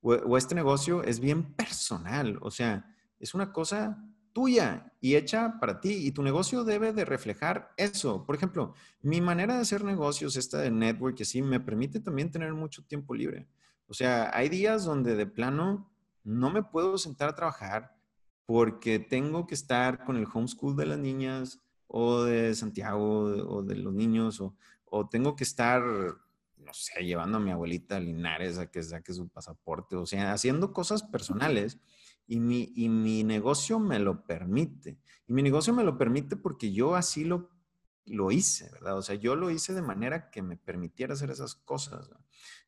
o, 0.00 0.12
o, 0.14 0.36
este 0.36 0.56
negocio 0.56 1.04
es 1.04 1.20
bien 1.20 1.54
personal. 1.54 2.36
O 2.42 2.50
sea, 2.50 2.84
es 3.20 3.32
una 3.32 3.52
cosa 3.52 4.04
tuya 4.32 4.92
y 5.00 5.14
hecha 5.14 5.60
para 5.60 5.80
ti 5.80 5.92
y 6.04 6.10
tu 6.10 6.24
negocio 6.24 6.64
debe 6.64 6.92
de 6.92 7.04
reflejar 7.04 7.72
eso. 7.76 8.26
Por 8.26 8.34
ejemplo, 8.34 8.74
mi 9.02 9.20
manera 9.20 9.54
de 9.54 9.60
hacer 9.60 9.84
negocios, 9.84 10.36
esta 10.36 10.58
de 10.58 10.72
network, 10.72 11.20
así, 11.20 11.42
me 11.42 11.60
permite 11.60 12.00
también 12.00 12.32
tener 12.32 12.52
mucho 12.54 12.84
tiempo 12.84 13.14
libre. 13.14 13.46
O 13.86 13.94
sea, 13.94 14.36
hay 14.36 14.48
días 14.48 14.84
donde 14.84 15.14
de 15.14 15.26
plano 15.26 15.92
no 16.24 16.50
me 16.50 16.64
puedo 16.64 16.98
sentar 16.98 17.28
a 17.28 17.36
trabajar 17.36 17.94
porque 18.46 18.98
tengo 18.98 19.46
que 19.46 19.54
estar 19.54 20.04
con 20.04 20.16
el 20.16 20.26
homeschool 20.26 20.74
de 20.74 20.86
las 20.86 20.98
niñas, 20.98 21.60
o 21.94 22.24
de 22.24 22.54
Santiago 22.54 23.24
o 23.48 23.62
de 23.62 23.76
los 23.76 23.92
niños 23.92 24.40
o, 24.40 24.56
o, 24.86 25.08
tengo 25.10 25.36
que 25.36 25.44
estar, 25.44 25.82
no 25.82 26.72
sé, 26.72 27.04
llevando 27.04 27.36
a 27.36 27.40
mi 27.40 27.50
abuelita 27.50 27.98
a 27.98 28.00
Linares 28.00 28.56
a 28.56 28.70
que 28.70 28.82
saque 28.82 29.12
su 29.12 29.28
pasaporte, 29.28 29.96
o 29.96 30.06
sea, 30.06 30.32
haciendo 30.32 30.72
cosas 30.72 31.02
personales 31.02 31.78
y 32.26 32.40
mi, 32.40 32.72
y 32.74 32.88
mi 32.88 33.24
negocio 33.24 33.78
me 33.78 33.98
lo 33.98 34.24
permite. 34.24 34.98
Y 35.26 35.34
mi 35.34 35.42
negocio 35.42 35.74
me 35.74 35.84
lo 35.84 35.98
permite 35.98 36.34
porque 36.34 36.72
yo 36.72 36.96
así 36.96 37.24
lo, 37.24 37.50
lo 38.06 38.30
hice, 38.30 38.70
¿verdad? 38.72 38.96
O 38.96 39.02
sea, 39.02 39.16
yo 39.16 39.36
lo 39.36 39.50
hice 39.50 39.74
de 39.74 39.82
manera 39.82 40.30
que 40.30 40.40
me 40.40 40.56
permitiera 40.56 41.12
hacer 41.12 41.30
esas 41.30 41.56
cosas. 41.56 42.08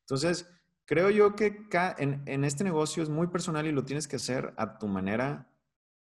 Entonces, 0.01 0.47
creo 0.85 1.09
yo 1.09 1.35
que 1.35 1.67
en, 1.97 2.21
en 2.27 2.43
este 2.43 2.63
negocio 2.63 3.01
es 3.01 3.09
muy 3.09 3.25
personal 3.25 3.65
y 3.65 3.71
lo 3.71 3.85
tienes 3.85 4.07
que 4.07 4.17
hacer 4.17 4.53
a 4.57 4.77
tu 4.77 4.87
manera 4.87 5.51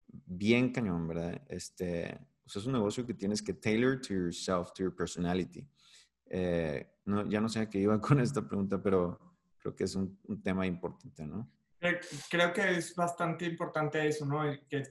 bien 0.07 0.73
cañón, 0.73 1.09
¿verdad? 1.09 1.43
Este, 1.49 2.30
es 2.59 2.67
un 2.67 2.73
negocio 2.73 3.07
que 3.07 3.15
tienes 3.15 3.43
que 3.43 3.55
tailor 3.55 4.01
to 4.01 4.15
yourself, 4.15 4.73
to 4.73 4.83
your 4.83 4.95
personality. 4.95 5.67
Eh, 6.27 6.97
no, 7.07 7.29
ya 7.29 7.41
no 7.41 7.49
sé 7.49 7.61
a 7.61 7.69
qué 7.69 7.79
iba 7.79 8.01
con 8.01 8.21
esta 8.21 8.47
pregunta, 8.47 8.83
pero 8.83 9.19
creo 9.59 9.75
que 9.75 9.85
es 9.85 9.95
un, 9.95 10.19
tema 10.43 10.67
importante, 10.67 11.27
¿no? 11.27 11.51
Creo 12.29 12.53
que 12.53 12.77
es 12.77 12.95
bastante 12.95 13.47
importante 13.47 14.07
eso, 14.07 14.27
¿no? 14.27 14.43
Que, 14.69 14.83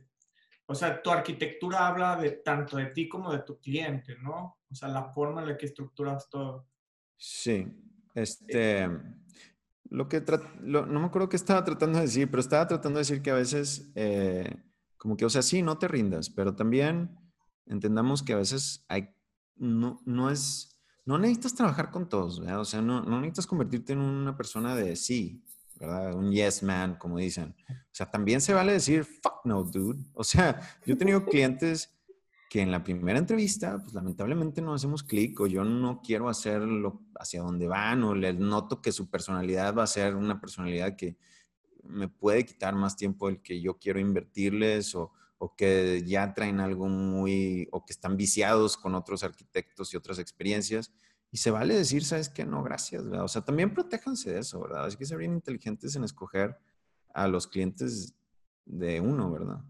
o 0.66 0.76
sea, 0.76 1.02
tu 1.02 1.10
arquitectura 1.10 1.88
habla 1.88 2.16
de 2.16 2.32
tanto 2.32 2.78
de 2.78 2.88
ti 2.88 3.08
como 3.08 3.32
de 3.32 3.40
tu 3.40 3.60
cliente, 3.60 4.16
¿no? 4.22 4.58
O 4.70 4.76
sea, 4.76 4.90
la 4.90 5.06
forma 5.06 5.42
en 5.42 5.50
la 5.50 5.58
que 5.58 5.66
estructuras 5.66 6.30
todo. 6.30 6.68
Sí, 7.18 7.68
este, 8.16 8.88
lo 9.90 10.08
que, 10.08 10.24
no 10.62 10.86
me 10.86 11.06
acuerdo 11.06 11.30
qué 11.30 11.36
estaba 11.36 11.64
tratando 11.64 11.98
de 11.98 12.06
decir, 12.06 12.30
pero 12.30 12.42
estaba 12.42 12.68
tratando 12.68 12.98
de 12.98 13.02
decir 13.02 13.22
que 13.22 13.32
a 13.32 13.36
veces, 13.36 13.92
eh, 13.96 14.64
como 14.98 15.18
que, 15.18 15.26
o 15.26 15.30
sea, 15.30 15.42
sí, 15.42 15.62
no 15.62 15.78
te 15.78 15.88
rindas, 15.88 16.30
pero 16.30 16.56
también 16.56 17.19
entendamos 17.70 18.24
que 18.24 18.34
a 18.34 18.38
veces 18.38 18.84
hay, 18.90 19.10
no, 19.56 20.02
no 20.06 20.30
es, 20.30 20.78
no 21.06 21.18
necesitas 21.18 21.56
trabajar 21.56 21.92
con 21.92 22.10
todos, 22.10 22.40
¿verdad? 22.40 22.60
O 22.60 22.66
sea, 22.66 22.82
no, 22.82 23.02
no 23.02 23.22
necesitas 23.22 23.48
convertirte 23.48 23.94
en 23.94 24.00
una 24.00 24.36
persona 24.36 24.76
de 24.76 24.96
sí, 24.96 25.42
¿verdad? 25.80 26.16
Un 26.16 26.32
yes 26.32 26.62
man, 26.64 26.96
como 26.96 27.18
dicen. 27.18 27.56
O 27.70 27.94
sea, 27.94 28.10
también 28.10 28.42
se 28.42 28.54
vale 28.54 28.74
decir, 28.74 29.06
fuck 29.06 29.46
no, 29.46 29.64
dude. 29.64 30.04
O 30.14 30.24
sea, 30.24 30.60
yo 30.86 30.96
he 30.96 30.98
tenido 30.98 31.24
clientes 31.26 31.96
que 32.50 32.62
en 32.62 32.72
la 32.72 32.84
primera 32.84 33.20
entrevista, 33.20 33.78
pues 33.80 33.94
lamentablemente 33.94 34.60
no 34.62 34.74
hacemos 34.74 35.04
clic 35.04 35.40
o 35.40 35.46
yo 35.46 35.64
no 35.64 36.02
quiero 36.02 36.30
hacerlo 36.30 37.04
hacia 37.20 37.44
donde 37.44 37.68
van 37.68 38.04
o 38.04 38.16
les 38.16 38.40
noto 38.40 38.82
que 38.82 38.92
su 38.92 39.08
personalidad 39.08 39.76
va 39.76 39.84
a 39.84 39.88
ser 39.88 40.16
una 40.16 40.42
personalidad 40.42 40.96
que 40.96 41.16
me 41.84 42.08
puede 42.08 42.46
quitar 42.46 42.74
más 42.74 42.98
tiempo 42.98 43.28
del 43.28 43.42
que 43.42 43.62
yo 43.62 43.78
quiero 43.78 44.00
invertirles 44.00 44.96
o, 44.96 45.14
o 45.40 45.56
que 45.56 46.04
ya 46.06 46.34
traen 46.34 46.60
algo 46.60 46.88
muy, 46.88 47.68
o 47.72 47.86
que 47.86 47.94
están 47.94 48.18
viciados 48.18 48.78
con 48.78 48.94
otros 48.94 49.24
arquitectos 49.24 49.94
y 49.94 49.98
otras 49.98 50.20
experiencias. 50.20 50.92
Y 51.32 51.38
se 51.38 51.50
vale 51.50 51.76
decir, 51.76 52.04
¿sabes 52.04 52.30
qué? 52.30 52.46
No, 52.46 52.62
gracias, 52.62 53.06
¿verdad? 53.06 53.24
O 53.24 53.28
sea, 53.28 53.44
también 53.44 53.74
protéjanse 53.74 54.34
de 54.34 54.40
eso, 54.40 54.60
¿verdad? 54.60 54.86
Hay 54.86 54.96
que 54.96 55.06
ser 55.06 55.18
bien 55.18 55.34
inteligentes 55.34 55.96
en 55.96 56.04
escoger 56.04 56.58
a 57.14 57.28
los 57.28 57.48
clientes 57.48 58.14
de 58.66 59.00
uno, 59.00 59.32
¿verdad? 59.32 59.64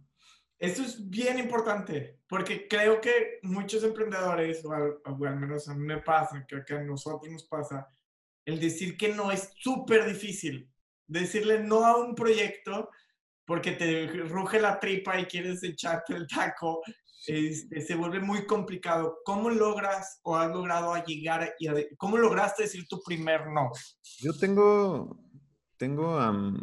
Eso 0.57 0.81
es 0.81 1.07
bien 1.07 1.37
importante, 1.37 2.19
porque 2.27 2.67
creo 2.67 2.99
que 2.99 3.39
muchos 3.43 3.83
emprendedores, 3.83 4.65
o 4.65 4.73
al, 4.73 5.39
menos 5.39 5.69
a 5.69 5.75
mí 5.75 5.85
me 5.85 6.01
pasa, 6.01 6.45
creo 6.47 6.65
que 6.65 6.73
a 6.73 6.83
nosotros 6.83 7.31
nos 7.31 7.43
pasa, 7.43 7.87
el 8.43 8.59
decir 8.59 8.97
que 8.97 9.13
no 9.13 9.31
es 9.31 9.53
súper 9.55 10.05
difícil. 10.05 10.69
decirle 11.07 11.63
no 11.63 11.85
a 11.85 11.97
un 11.97 12.13
proyecto 12.13 12.89
porque 13.49 13.71
te 13.71 14.05
ruge 14.05 14.61
la 14.61 14.79
tripa 14.79 15.19
y 15.19 15.25
quieres 15.25 15.63
echarte 15.63 16.13
el 16.13 16.27
taco, 16.27 16.83
este, 17.25 17.81
se 17.81 17.95
vuelve 17.95 18.19
muy 18.19 18.45
complicado. 18.45 19.17
¿Cómo 19.25 19.49
logras 19.49 20.19
o 20.21 20.37
has 20.37 20.51
logrado 20.51 20.95
llegar 21.03 21.55
y 21.57 21.67
cómo 21.97 22.19
lograste 22.19 22.63
decir 22.63 22.85
tu 22.87 23.01
primer 23.01 23.47
no? 23.47 23.71
Yo 24.19 24.33
tengo, 24.33 25.19
tengo, 25.77 26.19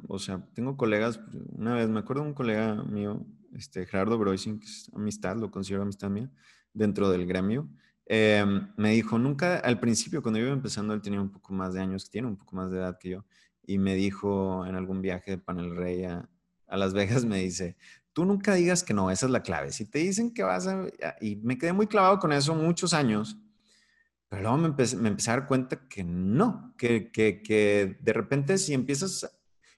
o 0.07 0.19
sea, 0.21 0.47
tengo 0.55 0.77
colegas, 0.77 1.19
una 1.57 1.75
vez 1.75 1.89
me 1.89 1.99
acuerdo 1.99 2.23
de 2.23 2.29
un 2.29 2.35
colega 2.35 2.77
mío, 2.85 3.27
este, 3.53 3.85
Gerardo 3.85 4.17
Broising, 4.17 4.61
que 4.61 4.67
es 4.67 4.89
amistad, 4.95 5.35
lo 5.35 5.51
considero 5.51 5.83
amistad 5.83 6.09
mía, 6.09 6.31
dentro 6.73 7.11
del 7.11 7.27
gremio, 7.27 7.69
em, 8.05 8.73
me 8.77 8.93
dijo, 8.93 9.19
nunca, 9.19 9.59
al 9.59 9.81
principio, 9.81 10.23
cuando 10.23 10.39
yo 10.39 10.47
iba 10.47 10.55
empezando, 10.55 10.95
él 10.95 11.03
tenía 11.03 11.21
un 11.21 11.33
poco 11.33 11.53
más 11.53 11.75
de 11.75 11.81
años, 11.81 12.09
tiene 12.09 12.29
un 12.29 12.37
poco 12.37 12.55
más 12.55 12.71
de 12.71 12.79
edad 12.79 12.97
que 12.97 13.09
yo, 13.09 13.25
y 13.67 13.79
me 13.79 13.97
dijo 13.97 14.65
en 14.65 14.77
algún 14.77 15.03
viaje 15.03 15.33
de 15.33 15.39
Panel 15.39 15.75
Rey 15.75 16.05
a, 16.05 16.29
a 16.67 16.77
Las 16.77 16.95
Vegas, 16.95 17.25
me 17.25 17.39
dice, 17.39 17.77
tú 18.13 18.25
nunca 18.25 18.55
digas 18.55 18.83
que 18.83 18.95
no, 18.95 19.11
esa 19.11 19.27
es 19.27 19.33
la 19.33 19.43
clave. 19.43 19.73
Si 19.73 19.85
te 19.85 19.99
dicen 19.99 20.33
que 20.33 20.43
vas 20.43 20.67
a... 20.67 20.87
Y 21.21 21.37
me 21.37 21.59
quedé 21.59 21.73
muy 21.73 21.87
clavado 21.87 22.19
con 22.19 22.33
eso 22.33 22.55
muchos 22.55 22.95
años, 22.95 23.39
pero 24.29 24.43
luego 24.43 24.57
me 24.57 24.69
empecé, 24.69 24.97
me 24.97 25.09
empecé 25.09 25.31
a 25.31 25.37
dar 25.37 25.47
cuenta 25.47 25.87
que 25.89 26.03
no, 26.03 26.75
que, 26.77 27.11
que, 27.13 27.43
que 27.43 27.99
de 28.01 28.13
repente 28.13 28.59
si 28.59 28.75
empiezas... 28.75 29.31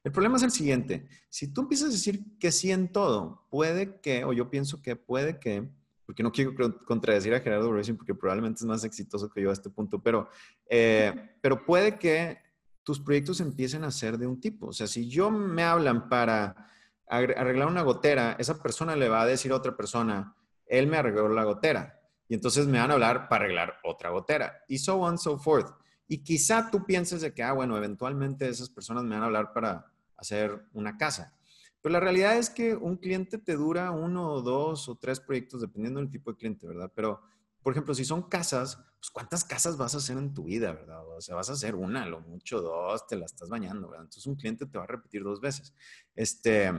El 0.05 0.13
problema 0.13 0.37
es 0.37 0.45
el 0.45 0.53
siguiente, 0.53 1.09
si 1.29 1.53
tú 1.53 1.63
empiezas 1.63 1.89
a 1.89 1.93
decir 1.93 2.39
que 2.39 2.53
sí 2.53 2.71
en 2.71 2.93
todo, 2.93 3.47
puede 3.51 4.01
que, 4.01 4.25
o 4.25 4.33
yo 4.33 4.49
pienso 4.49 4.81
que 4.81 4.97
puede 4.97 5.39
que, 5.39 5.69
porque 6.07 6.23
no 6.23 6.33
quiero 6.33 6.55
contradecir 6.87 7.35
a 7.35 7.41
Gerardo 7.41 7.73
Racing 7.73 7.97
porque 7.97 8.15
probablemente 8.15 8.61
es 8.61 8.65
más 8.65 8.85
exitoso 8.85 9.29
que 9.29 9.43
yo 9.43 9.51
a 9.51 9.53
este 9.53 9.69
punto, 9.69 10.01
pero, 10.01 10.29
eh, 10.71 11.13
pero 11.43 11.67
puede 11.67 11.99
que 11.99 12.39
tus 12.85 13.01
proyectos 13.01 13.41
empiecen 13.41 13.85
a 13.85 13.91
ser 13.91 14.17
de 14.17 14.27
un 14.27 14.41
tipo. 14.41 14.69
O 14.69 14.73
sea, 14.73 14.87
si 14.87 15.09
yo 15.09 15.31
me 15.31 15.63
hablan 15.63 16.09
para 16.09 16.71
arreglar 17.09 17.69
una 17.69 17.83
gotera, 17.83 18.37
esa 18.39 18.63
persona 18.63 18.97
le 18.97 19.09
va 19.09 19.23
a 19.23 19.27
decir 19.27 19.53
a 19.53 19.57
otra 19.57 19.77
persona, 19.77 20.35
él 20.67 20.87
me 20.87 20.99
arregló 20.99 21.29
la 21.29 21.45
gotera. 21.45 22.01
Y 22.29 22.35
entonces 22.35 22.67
me 22.67 22.79
van 22.79 22.91
a 22.91 22.95
hablar 22.95 23.29
para 23.29 23.45
arreglar 23.45 23.79
otra 23.85 24.11
gotera. 24.11 24.63
Y 24.69 24.79
so 24.79 24.97
on, 24.97 25.19
so 25.19 25.39
forth. 25.39 25.71
Y 26.07 26.19
quizá 26.19 26.71
tú 26.71 26.85
pienses 26.85 27.23
de 27.23 27.33
que, 27.33 27.43
ah, 27.43 27.53
bueno, 27.53 27.77
eventualmente 27.77 28.49
esas 28.49 28.69
personas 28.69 29.05
me 29.05 29.15
van 29.15 29.23
a 29.23 29.27
hablar 29.27 29.53
para 29.53 29.87
hacer 30.17 30.67
una 30.73 30.97
casa. 30.97 31.35
Pero 31.81 31.93
la 31.93 32.01
realidad 32.01 32.37
es 32.37 32.51
que 32.51 32.75
un 32.75 32.97
cliente 32.97 33.39
te 33.39 33.55
dura 33.55 33.91
uno 33.91 34.31
o 34.33 34.43
dos 34.43 34.89
o 34.89 34.97
tres 34.97 35.21
proyectos, 35.21 35.61
dependiendo 35.61 36.01
del 36.01 36.11
tipo 36.11 36.33
de 36.33 36.37
cliente, 36.37 36.67
¿verdad? 36.67 36.91
Pero, 36.95 37.23
por 37.63 37.73
ejemplo, 37.73 37.95
si 37.95 38.05
son 38.05 38.23
casas, 38.23 38.77
pues 38.99 39.11
¿cuántas 39.11 39.45
casas 39.45 39.77
vas 39.77 39.95
a 39.95 39.99
hacer 39.99 40.19
en 40.19 40.35
tu 40.35 40.45
vida, 40.45 40.73
verdad? 40.73 41.07
O 41.09 41.21
sea, 41.21 41.37
vas 41.37 41.51
a 41.51 41.53
hacer 41.53 41.75
una, 41.75 42.05
lo 42.05 42.21
mucho 42.21 42.61
dos, 42.61 43.07
te 43.07 43.17
la 43.17 43.27
estás 43.27 43.49
bañando, 43.49 43.89
¿verdad? 43.89 44.05
Entonces 44.05 44.27
un 44.27 44.35
cliente 44.35 44.67
te 44.67 44.77
va 44.77 44.85
a 44.85 44.89
repetir 44.89 45.23
dos 45.23 45.41
veces. 45.41 45.73
Este, 46.15 46.73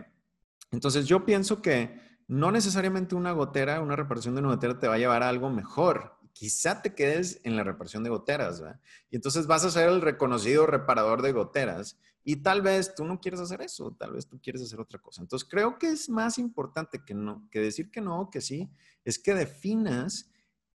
entonces 0.72 1.06
yo 1.08 1.26
pienso 1.26 1.62
que 1.62 2.00
no 2.28 2.52
necesariamente 2.52 3.16
una 3.16 3.32
gotera, 3.32 3.82
una 3.82 3.96
reparación 3.96 4.36
de 4.36 4.42
una 4.42 4.50
gotera 4.50 4.78
te 4.78 4.88
va 4.88 4.96
a 4.96 5.00
llevar 5.00 5.24
a 5.24 5.30
algo 5.30 5.50
mejor. 5.50 6.18
Quizá 6.32 6.82
te 6.82 6.94
quedes 6.94 7.42
en 7.44 7.56
la 7.56 7.64
reparación 7.64 8.04
de 8.04 8.12
goteras, 8.12 8.62
¿verdad? 8.62 8.80
Y 9.10 9.16
entonces 9.16 9.48
vas 9.48 9.66
a 9.66 9.72
ser 9.72 9.90
el 9.90 10.02
reconocido 10.02 10.68
reparador 10.68 11.22
de 11.24 11.32
goteras 11.32 11.98
y 12.24 12.38
tal 12.38 12.62
vez 12.62 12.94
tú 12.94 13.04
no 13.04 13.20
quieres 13.20 13.40
hacer 13.40 13.62
eso, 13.62 13.96
tal 13.98 14.14
vez 14.14 14.28
tú 14.28 14.40
quieres 14.40 14.62
hacer 14.62 14.80
otra 14.80 15.00
cosa. 15.00 15.22
Entonces 15.22 15.48
creo 15.50 15.80
que 15.80 15.88
es 15.90 16.08
más 16.08 16.38
importante 16.38 17.04
que, 17.04 17.16
no, 17.16 17.48
que 17.50 17.60
decir 17.60 17.90
que 17.90 18.02
no, 18.02 18.30
que 18.30 18.42
sí, 18.42 18.70
es 19.04 19.18
que 19.18 19.34
definas 19.34 20.30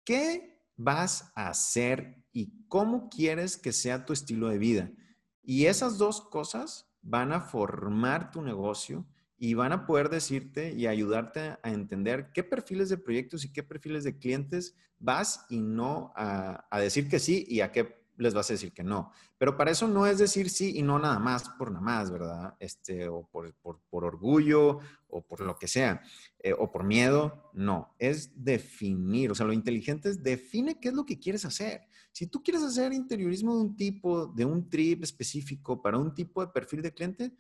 qué 0.05 0.59
vas 0.77 1.31
a 1.35 1.49
hacer 1.49 2.25
y 2.33 2.67
cómo 2.67 3.11
quieres 3.11 3.59
que 3.59 3.73
sea 3.73 4.07
tu 4.07 4.15
estilo 4.15 4.49
de 4.49 4.59
vida. 4.59 4.91
Y 5.43 5.67
esas 5.67 5.99
dos 5.99 6.23
cosas 6.23 6.89
van 7.03 7.33
a 7.33 7.41
formar 7.41 8.31
tu 8.31 8.41
negocio 8.41 9.05
y 9.43 9.55
van 9.55 9.73
a 9.73 9.87
poder 9.87 10.09
decirte 10.09 10.73
y 10.73 10.87
ayudarte 10.87 11.41
a 11.41 11.59
entender 11.65 12.31
qué 12.33 12.45
perfiles 12.45 12.89
de 12.89 12.97
proyectos 12.97 13.45
y 13.45 13.53
qué 13.53 13.65
perfiles 13.65 14.05
de 14.05 14.17
clientes 14.17 14.77
vas 15.01 15.47
y 15.51 15.59
no 15.59 16.13
a, 16.15 16.65
decir 16.79 17.09
que 17.09 17.19
sí 17.19 17.45
y 17.49 17.61
a 17.61 17.73
qué 17.73 18.07
les 18.17 18.35
vas 18.35 18.49
a 18.49 18.53
decir 18.53 18.73
que 18.73 18.85
no. 18.85 19.11
Pero 19.39 19.57
para 19.57 19.73
eso 19.73 19.89
no 19.89 20.07
es 20.07 20.19
decir 20.19 20.49
sí 20.49 20.75
y 20.77 20.83
no 20.83 20.97
nada 21.01 21.19
más 21.19 21.49
por 21.59 21.73
nada 21.73 21.85
más, 21.85 22.13
¿verdad? 22.13 22.55
Este, 22.61 23.09
o 23.09 23.29
por, 23.33 23.53
orgullo 23.91 24.79
o 25.09 25.27
por 25.27 25.41
lo 25.41 25.59
que 25.59 25.67
sea, 25.67 26.03
eh, 26.39 26.55
o 26.57 26.71
por 26.71 26.85
miedo, 26.85 27.51
no, 27.53 27.97
es 27.99 28.45
definir, 28.45 29.33
o 29.33 29.35
sea, 29.35 29.45
lo 29.45 29.53
inteligente 29.53 30.09
es 30.09 30.23
define 30.23 30.79
qué 30.79 30.91
es 30.91 30.95
lo 30.95 31.05
que 31.05 31.19
quieres 31.19 31.45
hacer. 31.45 31.89
Si 32.13 32.29
tú 32.29 32.45
quieres 32.45 32.63
hacer 32.63 32.93
interiorismo 32.93 33.57
de 33.57 33.63
un 33.63 33.75
tipo, 33.75 34.25
de 34.29 34.45
un 34.45 34.69
trip 34.69 35.03
específico 35.03 35.83
para 35.83 35.99
un 35.99 36.15
tipo 36.15 36.47
de 36.47 36.53
perfil 36.53 36.81
de 36.83 36.95
cliente, 36.95 37.33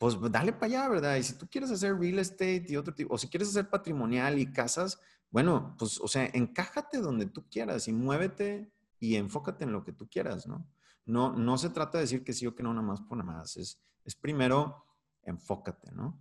pues 0.00 0.16
dale 0.32 0.54
para 0.54 0.64
allá, 0.64 0.88
¿verdad? 0.88 1.16
Y 1.16 1.22
si 1.22 1.36
tú 1.36 1.46
quieres 1.46 1.70
hacer 1.70 1.94
real 1.94 2.20
estate 2.20 2.64
y 2.66 2.76
otro 2.76 2.94
tipo, 2.94 3.14
o 3.14 3.18
si 3.18 3.28
quieres 3.28 3.50
hacer 3.50 3.68
patrimonial 3.68 4.38
y 4.38 4.50
casas, 4.50 4.98
bueno, 5.30 5.76
pues, 5.78 6.00
o 6.00 6.08
sea, 6.08 6.24
encájate 6.32 6.98
donde 6.98 7.26
tú 7.26 7.44
quieras 7.50 7.86
y 7.86 7.92
muévete 7.92 8.72
y 8.98 9.16
enfócate 9.16 9.64
en 9.64 9.72
lo 9.72 9.84
que 9.84 9.92
tú 9.92 10.08
quieras, 10.08 10.46
¿no? 10.46 10.66
No, 11.04 11.34
no 11.34 11.58
se 11.58 11.68
trata 11.68 11.98
de 11.98 12.04
decir 12.04 12.24
que 12.24 12.32
sí 12.32 12.46
o 12.46 12.54
que 12.54 12.62
no, 12.62 12.72
nada 12.72 12.86
más 12.86 13.02
por 13.02 13.18
nada 13.18 13.30
más. 13.30 13.58
Es, 13.58 13.78
es 14.06 14.16
primero 14.16 14.86
enfócate, 15.22 15.92
¿no? 15.92 16.18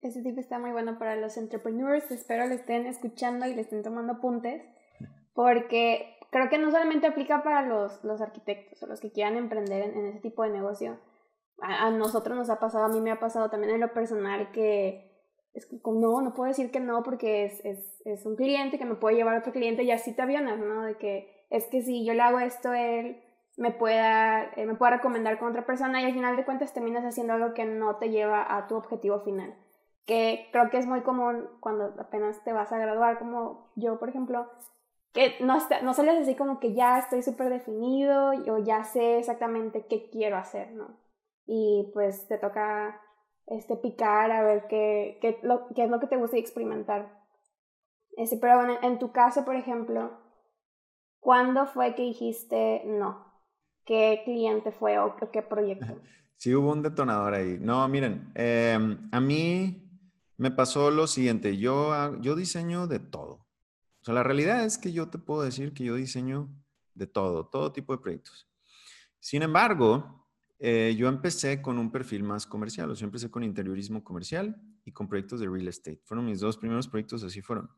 Ese 0.00 0.20
tip 0.20 0.36
está 0.38 0.58
muy 0.58 0.72
bueno 0.72 0.98
para 0.98 1.14
los 1.14 1.36
entrepreneurs. 1.36 2.10
Espero 2.10 2.48
lo 2.48 2.54
estén 2.54 2.86
escuchando 2.86 3.46
y 3.46 3.54
le 3.54 3.60
estén 3.60 3.84
tomando 3.84 4.14
apuntes, 4.14 4.64
porque 5.34 6.18
creo 6.32 6.48
que 6.48 6.58
no 6.58 6.72
solamente 6.72 7.06
aplica 7.06 7.44
para 7.44 7.62
los, 7.62 8.02
los 8.02 8.20
arquitectos 8.20 8.82
o 8.82 8.88
los 8.88 8.98
que 8.98 9.12
quieran 9.12 9.36
emprender 9.36 9.96
en 9.96 10.06
ese 10.06 10.18
tipo 10.18 10.42
de 10.42 10.50
negocio, 10.50 10.98
a, 11.60 11.90
nosotros 11.90 12.36
nos 12.36 12.50
ha 12.50 12.58
pasado, 12.58 12.84
a 12.84 12.88
mí 12.88 13.00
me 13.00 13.10
ha 13.10 13.20
pasado 13.20 13.50
también 13.50 13.74
en 13.74 13.80
lo 13.80 13.92
personal 13.92 14.50
que 14.52 15.08
es 15.54 15.68
no, 15.84 16.20
no 16.20 16.34
puedo 16.34 16.48
decir 16.48 16.70
que 16.70 16.80
no 16.80 17.02
porque 17.02 17.44
es, 17.44 17.64
es, 17.64 18.00
es 18.04 18.26
un 18.26 18.36
cliente 18.36 18.78
que 18.78 18.84
me 18.84 18.94
puede 18.94 19.16
llevar 19.16 19.34
a 19.34 19.38
otro 19.40 19.52
cliente 19.52 19.82
y 19.82 19.90
así 19.90 20.14
te 20.14 20.22
avionas, 20.22 20.58
¿no? 20.58 20.82
De 20.82 20.96
que 20.96 21.46
es 21.50 21.64
que 21.66 21.82
si 21.82 22.04
yo 22.04 22.14
le 22.14 22.22
hago 22.22 22.38
esto, 22.38 22.72
él 22.72 23.22
me 23.56 23.72
pueda, 23.72 24.50
eh, 24.56 24.66
me 24.66 24.74
pueda 24.74 24.92
recomendar 24.92 25.38
con 25.38 25.48
otra 25.48 25.66
persona 25.66 26.00
y 26.00 26.04
al 26.04 26.12
final 26.12 26.36
de 26.36 26.44
cuentas 26.44 26.72
terminas 26.72 27.04
haciendo 27.04 27.32
algo 27.32 27.54
que 27.54 27.64
no 27.64 27.96
te 27.96 28.10
lleva 28.10 28.56
a 28.56 28.68
tu 28.68 28.76
objetivo 28.76 29.20
final. 29.20 29.54
Que 30.06 30.48
creo 30.52 30.70
que 30.70 30.78
es 30.78 30.86
muy 30.86 31.02
común 31.02 31.48
cuando 31.60 31.94
apenas 31.98 32.42
te 32.44 32.52
vas 32.52 32.72
a 32.72 32.78
graduar, 32.78 33.18
como 33.18 33.70
yo, 33.74 33.98
por 33.98 34.08
ejemplo, 34.08 34.48
que 35.12 35.34
no, 35.40 35.56
está, 35.56 35.82
no 35.82 35.92
sales 35.92 36.20
así 36.20 36.34
como 36.36 36.60
que 36.60 36.74
ya 36.74 36.98
estoy 36.98 37.22
súper 37.22 37.50
definido 37.50 38.30
o 38.30 38.58
ya 38.58 38.84
sé 38.84 39.18
exactamente 39.18 39.86
qué 39.86 40.08
quiero 40.08 40.36
hacer, 40.36 40.72
¿no? 40.72 40.96
Y 41.48 41.90
pues 41.94 42.28
te 42.28 42.36
toca 42.36 43.00
este, 43.46 43.76
picar 43.76 44.30
a 44.30 44.42
ver 44.42 44.66
qué, 44.68 45.18
qué, 45.22 45.38
lo, 45.42 45.66
qué 45.74 45.84
es 45.84 45.90
lo 45.90 45.98
que 45.98 46.06
te 46.06 46.16
gusta 46.16 46.36
y 46.36 46.40
experimentar. 46.40 47.18
Este, 48.16 48.36
pero 48.36 48.56
bueno, 48.56 48.78
en 48.82 48.98
tu 48.98 49.12
caso, 49.12 49.44
por 49.46 49.56
ejemplo, 49.56 50.12
¿cuándo 51.20 51.66
fue 51.66 51.94
que 51.94 52.02
dijiste 52.02 52.82
no? 52.84 53.26
¿Qué 53.86 54.20
cliente 54.26 54.70
fue 54.70 54.98
o 54.98 55.16
qué 55.32 55.42
proyecto? 55.42 55.86
Sí, 56.40 56.54
hubo 56.54 56.70
un 56.70 56.84
detonador 56.84 57.34
ahí. 57.34 57.58
No, 57.60 57.88
miren, 57.88 58.30
em, 58.36 59.08
a 59.10 59.18
mí 59.18 59.90
me 60.36 60.52
pasó 60.52 60.92
lo 60.92 61.08
siguiente, 61.08 61.56
yo, 61.56 62.16
yo 62.20 62.36
diseño 62.36 62.86
de 62.86 63.00
todo. 63.00 63.44
O 64.00 64.04
sea, 64.04 64.14
la 64.14 64.22
realidad 64.22 64.64
es 64.64 64.78
que 64.78 64.92
yo 64.92 65.08
te 65.10 65.18
puedo 65.18 65.42
decir 65.42 65.74
que 65.74 65.82
yo 65.82 65.96
diseño 65.96 66.48
de 66.94 67.08
todo, 67.08 67.48
todo 67.48 67.72
tipo 67.72 67.92
de 67.92 67.98
proyectos. 67.98 68.48
Sin 69.18 69.42
embargo, 69.42 70.27
eh, 70.58 70.94
yo 70.98 71.08
empecé 71.08 71.62
con 71.62 71.78
un 71.78 71.90
perfil 71.90 72.24
más 72.24 72.46
comercial, 72.46 72.90
o 72.90 72.96
sea, 72.96 73.06
empecé 73.06 73.30
con 73.30 73.44
interiorismo 73.44 74.02
comercial 74.02 74.60
y 74.84 74.92
con 74.92 75.08
proyectos 75.08 75.40
de 75.40 75.48
real 75.48 75.68
estate. 75.68 76.00
Fueron 76.04 76.26
mis 76.26 76.40
dos 76.40 76.56
primeros 76.56 76.88
proyectos, 76.88 77.22
así 77.22 77.40
fueron. 77.40 77.70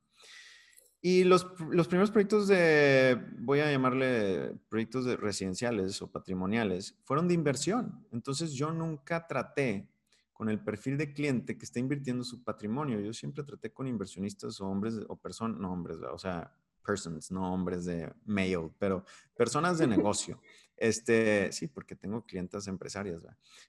Y 1.03 1.25
los, 1.25 1.47
los 1.71 1.89
primeros 1.89 2.11
proyectos 2.11 2.47
de, 2.47 3.19
voy 3.39 3.61
a 3.61 3.71
llamarle 3.71 4.55
proyectos 4.69 5.07
de 5.07 5.17
residenciales 5.17 6.01
o 6.03 6.11
patrimoniales, 6.11 6.99
fueron 7.05 7.27
de 7.27 7.35
inversión. 7.35 8.07
Entonces 8.13 8.53
yo 8.53 8.71
nunca 8.71 9.27
traté 9.27 9.91
con 10.33 10.49
el 10.49 10.63
perfil 10.63 10.97
de 10.97 11.13
cliente 11.13 11.59
que 11.59 11.65
está 11.65 11.81
invirtiendo 11.81 12.25
su 12.25 12.43
patrimonio. 12.43 13.01
Yo 13.01 13.13
siempre 13.13 13.45
traté 13.45 13.73
con 13.73 13.87
inversionistas 13.87 14.61
o 14.61 14.67
hombres 14.67 14.95
o 15.09 15.17
personas, 15.17 15.59
no 15.59 15.73
hombres, 15.73 15.99
o 16.13 16.19
sea, 16.19 16.55
persons, 16.85 17.31
no 17.31 17.53
hombres 17.53 17.85
de 17.85 18.13
mail, 18.25 18.71
pero 18.79 19.05
personas 19.37 19.79
de 19.79 19.87
negocio. 19.87 20.41
Este, 20.81 21.53
sí, 21.53 21.69
porque 21.69 21.95
tengo 21.95 22.25
clientas 22.25 22.67
empresarias. 22.67 23.23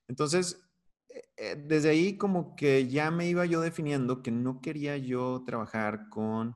Entonces, 0.08 0.64
eh, 1.10 1.22
eh, 1.36 1.56
desde 1.68 1.90
ahí 1.90 2.18
como 2.18 2.56
que 2.56 2.88
ya 2.88 3.12
me 3.12 3.28
iba 3.28 3.46
yo 3.46 3.60
definiendo 3.60 4.24
que 4.24 4.32
no 4.32 4.62
quería 4.62 4.96
yo 4.98 5.44
trabajar 5.46 6.08
con 6.10 6.56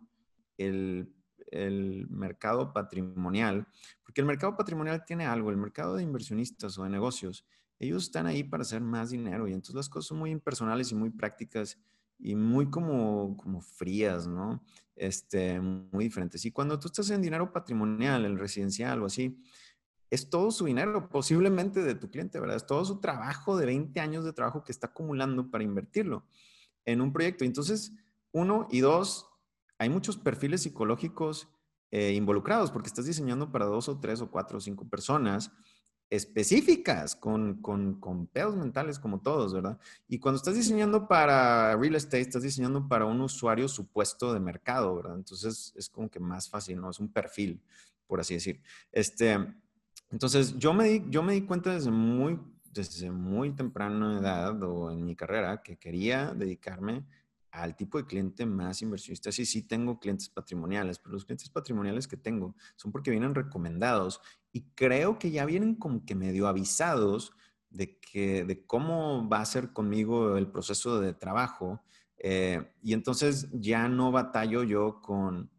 el, 0.58 1.14
el 1.52 2.08
mercado 2.10 2.72
patrimonial, 2.72 3.68
porque 4.02 4.22
el 4.22 4.28
mercado 4.28 4.56
patrimonial 4.56 5.04
tiene 5.06 5.26
algo, 5.26 5.52
el 5.52 5.58
mercado 5.58 5.98
de 5.98 6.04
inversionistas 6.04 6.78
o 6.78 6.84
de 6.86 6.90
negocios, 6.90 7.46
ellos 7.78 8.04
están 8.04 8.26
ahí 8.26 8.46
para 8.46 8.62
hacer 8.62 8.80
más 8.80 9.10
dinero 9.10 9.50
y 9.50 9.52
entonces 9.52 9.76
las 9.76 9.90
cosas 9.90 10.08
son 10.08 10.20
muy 10.20 10.32
impersonales 10.32 10.90
y 10.94 10.96
muy 10.96 11.10
prácticas 11.10 11.78
y 12.18 12.34
muy 12.34 12.70
como, 12.70 13.36
como 13.36 13.60
frías, 13.60 14.26
¿no? 14.26 14.64
Este, 14.96 15.60
muy 15.60 16.06
diferentes. 16.06 16.46
Y 16.46 16.52
cuando 16.52 16.80
tú 16.80 16.88
estás 16.88 17.10
en 17.10 17.22
dinero 17.22 17.52
patrimonial, 17.52 18.24
en 18.24 18.38
residencial 18.38 19.02
o 19.04 19.08
así, 19.08 19.38
es 20.16 20.30
todo 20.30 20.52
su 20.52 20.66
dinero, 20.66 21.10
posiblemente 21.10 21.84
de 21.84 21.96
tu 21.96 22.10
cliente, 22.10 22.40
¿verdad? 22.40 22.58
Es 22.58 22.66
todo 22.66 22.84
su 22.86 23.00
trabajo 23.00 23.58
de 23.58 23.68
20 23.68 24.00
años 24.00 24.26
de 24.26 24.34
trabajo 24.34 24.64
que 24.64 24.72
está 24.72 24.88
acumulando 24.88 25.50
para 25.52 25.64
invertirlo 25.64 26.26
en 26.86 27.02
un 27.02 27.14
proyecto. 27.14 27.46
Entonces, 27.46 27.94
uno 28.32 28.68
y 28.72 28.80
dos, 28.80 29.28
hay 29.78 29.90
muchos 29.90 30.18
perfiles 30.18 30.64
psicológicos 30.64 31.48
eh, 31.92 32.14
involucrados 32.14 32.72
porque 32.72 32.88
estás 32.88 33.06
diseñando 33.06 33.52
para 33.52 33.66
dos 33.66 33.88
o 33.88 34.00
tres 34.00 34.22
o 34.22 34.30
cuatro 34.30 34.58
o 34.58 34.62
cinco 34.62 34.88
personas 34.90 35.52
específicas, 36.10 37.16
con, 37.16 37.62
con, 37.62 38.00
con 38.00 38.28
pedos 38.28 38.56
mentales 38.56 39.00
como 39.00 39.22
todos, 39.22 39.54
¿verdad? 39.54 39.80
Y 40.08 40.20
cuando 40.20 40.38
estás 40.38 40.56
diseñando 40.56 41.08
para 41.08 41.76
real 41.76 41.96
estate, 41.96 42.22
estás 42.22 42.44
diseñando 42.44 42.88
para 42.88 43.06
un 43.06 43.22
usuario 43.22 43.68
supuesto 43.68 44.34
de 44.34 44.40
mercado, 44.40 44.96
¿verdad? 44.96 45.16
Entonces 45.16 45.74
es 45.76 45.90
como 45.90 46.10
que 46.10 46.20
más 46.20 46.50
fácil, 46.50 46.80
¿no? 46.80 46.92
Es 46.92 47.00
un 47.00 47.12
perfil, 47.12 47.62
por 48.08 48.20
así 48.20 48.36
decir. 48.36 48.62
Este, 48.92 49.56
entonces 50.12 50.58
yo 50.58 50.74
me 50.74 50.86
di, 50.86 51.04
yo 51.10 51.24
me 51.24 51.34
di 51.34 51.42
cuenta 51.42 51.74
desde 51.74 51.92
muy, 51.92 52.40
desde 52.72 53.12
muy 53.12 53.52
temprana 53.52 54.20
edad 54.20 54.62
o 54.64 54.92
en 54.92 55.06
mi 55.06 55.16
carrera 55.16 55.62
que 55.62 55.78
quería 55.78 56.34
dedicarme 56.34 57.06
al 57.52 57.76
tipo 57.76 57.98
de 57.98 58.06
cliente 58.06 58.46
más 58.46 58.82
inversionista. 58.82 59.32
Sí, 59.32 59.46
sí 59.46 59.62
tengo 59.64 60.00
clientes 60.00 60.30
patrimoniales, 60.30 61.00
pero 61.00 61.14
los 61.14 61.26
clientes 61.26 61.50
patrimoniales 61.50 62.08
que 62.08 62.18
tengo 62.18 62.56
son 62.76 62.92
porque 62.92 63.12
vienen 63.12 63.34
recomendados 63.34 64.20
y 64.52 64.64
creo 64.76 65.18
que 65.18 65.32
ya 65.32 65.46
vienen 65.46 65.76
como 65.76 66.06
que 66.06 66.16
medio 66.16 66.48
avisados 66.48 67.32
de, 67.70 67.98
que, 68.00 68.44
de 68.44 68.66
cómo 68.66 69.28
va 69.28 69.40
a 69.40 69.46
ser 69.46 69.72
conmigo 69.72 70.38
el 70.38 70.48
proceso 70.48 71.00
de 71.00 71.14
trabajo. 71.14 71.82
Eh, 72.18 72.74
y 72.82 72.94
entonces 72.94 73.50
ya 73.54 73.88
no 73.88 74.12
batallo 74.12 74.64
yo 74.64 75.02
con, 75.02 75.50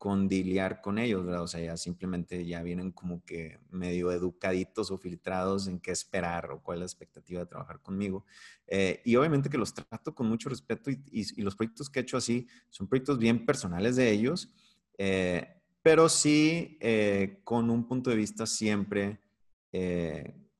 con 0.00 0.28
diliar 0.28 0.80
con 0.80 0.96
ellos, 0.96 1.26
¿verdad? 1.26 1.42
O 1.42 1.46
sea, 1.46 1.60
ya 1.60 1.76
simplemente 1.76 2.46
ya 2.46 2.62
vienen 2.62 2.90
como 2.90 3.22
que 3.22 3.58
medio 3.68 4.10
educaditos 4.10 4.90
o 4.90 4.96
filtrados 4.96 5.68
en 5.68 5.78
qué 5.78 5.90
esperar 5.90 6.50
o 6.52 6.62
cuál 6.62 6.78
es 6.78 6.80
la 6.80 6.86
expectativa 6.86 7.40
de 7.40 7.46
trabajar 7.46 7.82
conmigo. 7.82 8.24
Eh, 8.66 9.02
y 9.04 9.16
obviamente 9.16 9.50
que 9.50 9.58
los 9.58 9.74
trato 9.74 10.14
con 10.14 10.26
mucho 10.26 10.48
respeto 10.48 10.90
y, 10.90 11.42
los 11.42 11.54
proyectos 11.54 11.90
que 11.90 12.00
he 12.00 12.02
hecho 12.02 12.16
así 12.16 12.48
son 12.70 12.88
proyectos 12.88 13.18
bien 13.18 13.44
personales 13.44 13.94
de 13.96 14.10
ellos, 14.10 14.50
eh, 14.96 15.60
pero 15.82 16.08
sí 16.08 16.78
eh, 16.80 17.42
con 17.44 17.68
un 17.68 17.86
punto 17.86 18.08
de 18.08 18.16
vista 18.16 18.46
siempre 18.46 19.20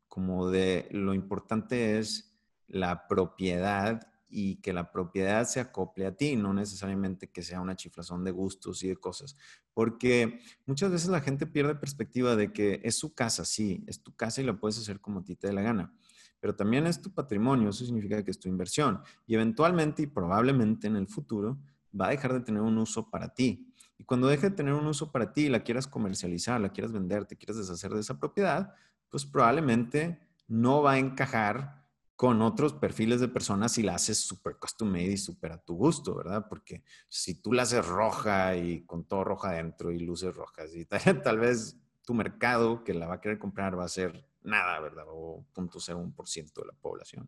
como 0.06 0.50
de 0.50 0.86
lo 0.90 1.14
importante 1.14 1.98
es 1.98 2.38
la 2.68 3.08
propiedad 3.08 4.06
y 4.30 4.56
que 4.56 4.72
la 4.72 4.92
propiedad 4.92 5.46
se 5.46 5.60
acople 5.60 6.06
a 6.06 6.16
ti, 6.16 6.36
no 6.36 6.54
necesariamente 6.54 7.28
que 7.28 7.42
sea 7.42 7.60
una 7.60 7.76
chiflazón 7.76 8.24
de 8.24 8.30
gustos 8.30 8.82
y 8.82 8.88
de 8.88 8.96
cosas. 8.96 9.36
Porque 9.74 10.40
muchas 10.66 10.90
veces 10.90 11.08
la 11.08 11.20
gente 11.20 11.46
pierde 11.46 11.74
perspectiva 11.74 12.36
de 12.36 12.52
que 12.52 12.80
es 12.84 12.96
su 12.96 13.14
casa, 13.14 13.44
sí, 13.44 13.84
es 13.86 14.02
tu 14.02 14.14
casa 14.14 14.40
y 14.40 14.44
la 14.44 14.58
puedes 14.58 14.78
hacer 14.78 15.00
como 15.00 15.20
a 15.20 15.24
ti 15.24 15.36
te 15.36 15.48
dé 15.48 15.52
la 15.52 15.62
gana, 15.62 15.92
pero 16.40 16.54
también 16.54 16.86
es 16.86 17.00
tu 17.00 17.12
patrimonio, 17.12 17.70
eso 17.70 17.84
significa 17.84 18.22
que 18.24 18.30
es 18.30 18.38
tu 18.38 18.48
inversión 18.48 19.02
y 19.26 19.34
eventualmente 19.34 20.02
y 20.02 20.06
probablemente 20.06 20.86
en 20.86 20.96
el 20.96 21.06
futuro 21.06 21.58
va 21.98 22.06
a 22.06 22.10
dejar 22.10 22.32
de 22.32 22.40
tener 22.40 22.62
un 22.62 22.78
uso 22.78 23.10
para 23.10 23.34
ti. 23.34 23.66
Y 23.98 24.04
cuando 24.04 24.28
deje 24.28 24.48
de 24.48 24.56
tener 24.56 24.72
un 24.72 24.86
uso 24.86 25.12
para 25.12 25.32
ti, 25.32 25.48
la 25.48 25.62
quieras 25.62 25.86
comercializar, 25.86 26.58
la 26.60 26.70
quieras 26.70 26.92
vender, 26.92 27.26
te 27.26 27.36
quieras 27.36 27.58
deshacer 27.58 27.92
de 27.92 28.00
esa 28.00 28.18
propiedad, 28.18 28.72
pues 29.10 29.26
probablemente 29.26 30.20
no 30.48 30.82
va 30.82 30.92
a 30.92 30.98
encajar 30.98 31.79
con 32.20 32.42
otros 32.42 32.74
perfiles 32.74 33.18
de 33.22 33.28
personas 33.28 33.78
y 33.78 33.82
la 33.82 33.94
haces 33.94 34.18
súper 34.18 34.58
custom 34.58 34.90
made 34.90 35.12
y 35.12 35.16
súper 35.16 35.52
a 35.52 35.56
tu 35.56 35.74
gusto, 35.74 36.14
¿verdad? 36.14 36.44
Porque 36.50 36.84
si 37.08 37.40
tú 37.40 37.50
la 37.50 37.62
haces 37.62 37.86
roja 37.86 38.54
y 38.56 38.84
con 38.84 39.04
todo 39.04 39.24
roja 39.24 39.48
adentro 39.48 39.90
y 39.90 40.00
luces 40.00 40.34
rojas 40.36 40.76
y 40.76 40.84
tal, 41.24 41.38
vez 41.38 41.78
tu 42.02 42.12
mercado 42.12 42.84
que 42.84 42.92
la 42.92 43.06
va 43.06 43.14
a 43.14 43.20
querer 43.22 43.38
comprar 43.38 43.78
va 43.78 43.84
a 43.84 43.88
ser 43.88 44.28
nada, 44.42 44.80
¿verdad? 44.80 45.06
O 45.08 45.46
0.01% 45.54 46.60
de 46.60 46.66
la 46.66 46.74
población. 46.74 47.26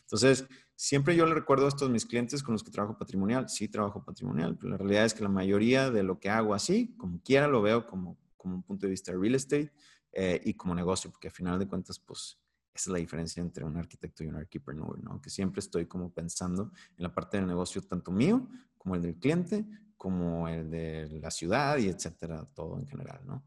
Entonces, 0.00 0.44
siempre 0.74 1.14
yo 1.14 1.24
le 1.24 1.34
recuerdo 1.34 1.66
a 1.66 1.68
estos 1.68 1.88
mis 1.88 2.04
clientes 2.04 2.42
con 2.42 2.54
los 2.54 2.64
que 2.64 2.72
trabajo 2.72 2.98
patrimonial, 2.98 3.48
sí 3.48 3.68
trabajo 3.68 4.04
patrimonial, 4.04 4.58
pero 4.58 4.70
la 4.70 4.76
realidad 4.76 5.04
es 5.04 5.14
que 5.14 5.22
la 5.22 5.28
mayoría 5.28 5.88
de 5.88 6.02
lo 6.02 6.18
que 6.18 6.30
hago 6.30 6.52
así, 6.52 6.96
como 6.96 7.22
quiera, 7.22 7.46
lo 7.46 7.62
veo 7.62 7.86
como, 7.86 8.18
como 8.36 8.56
un 8.56 8.64
punto 8.64 8.86
de 8.86 8.90
vista 8.90 9.12
real 9.12 9.36
estate 9.36 9.72
eh, 10.10 10.40
y 10.44 10.54
como 10.54 10.74
negocio, 10.74 11.12
porque 11.12 11.28
al 11.28 11.34
final 11.34 11.60
de 11.60 11.68
cuentas, 11.68 12.00
pues 12.00 12.41
esa 12.74 12.90
es 12.90 12.92
la 12.92 12.98
diferencia 12.98 13.40
entre 13.40 13.64
un 13.64 13.76
arquitecto 13.76 14.24
y 14.24 14.28
un 14.28 14.36
arquitecto, 14.36 14.72
¿no? 14.72 15.20
Que 15.20 15.30
siempre 15.30 15.60
estoy 15.60 15.86
como 15.86 16.10
pensando 16.10 16.72
en 16.96 17.02
la 17.02 17.14
parte 17.14 17.36
del 17.36 17.46
negocio, 17.46 17.82
tanto 17.82 18.10
mío 18.10 18.48
como 18.78 18.94
el 18.94 19.02
del 19.02 19.18
cliente, 19.18 19.64
como 19.96 20.48
el 20.48 20.70
de 20.70 21.20
la 21.20 21.30
ciudad 21.30 21.76
y 21.76 21.88
etcétera, 21.88 22.44
todo 22.54 22.78
en 22.78 22.86
general, 22.86 23.20
¿no? 23.26 23.44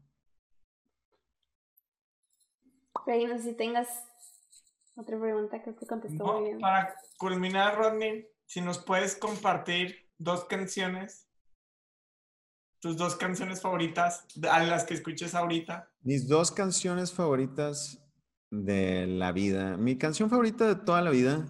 Pero 3.04 3.28
no 3.28 3.38
sé 3.38 3.50
si 3.50 3.52
tengas 3.54 3.88
otra 4.96 5.18
pregunta, 5.20 5.62
creo 5.62 5.76
que 5.76 5.86
contestó 5.86 6.24
muy 6.24 6.44
bien. 6.44 6.60
Para 6.60 6.94
culminar, 7.18 7.76
Rodney, 7.76 8.26
si 8.46 8.60
nos 8.60 8.78
puedes 8.78 9.16
compartir 9.16 10.08
dos 10.18 10.44
canciones, 10.44 11.28
tus 12.80 12.96
dos 12.96 13.16
canciones 13.16 13.60
favoritas, 13.60 14.24
a 14.50 14.64
las 14.64 14.84
que 14.84 14.94
escuches 14.94 15.34
ahorita. 15.34 15.90
Mis 16.02 16.26
dos 16.26 16.50
canciones 16.50 17.12
favoritas 17.12 18.02
de 18.50 19.06
la 19.06 19.32
vida. 19.32 19.76
Mi 19.76 19.96
canción 19.96 20.30
favorita 20.30 20.66
de 20.66 20.76
toda 20.76 21.02
la 21.02 21.10
vida 21.10 21.46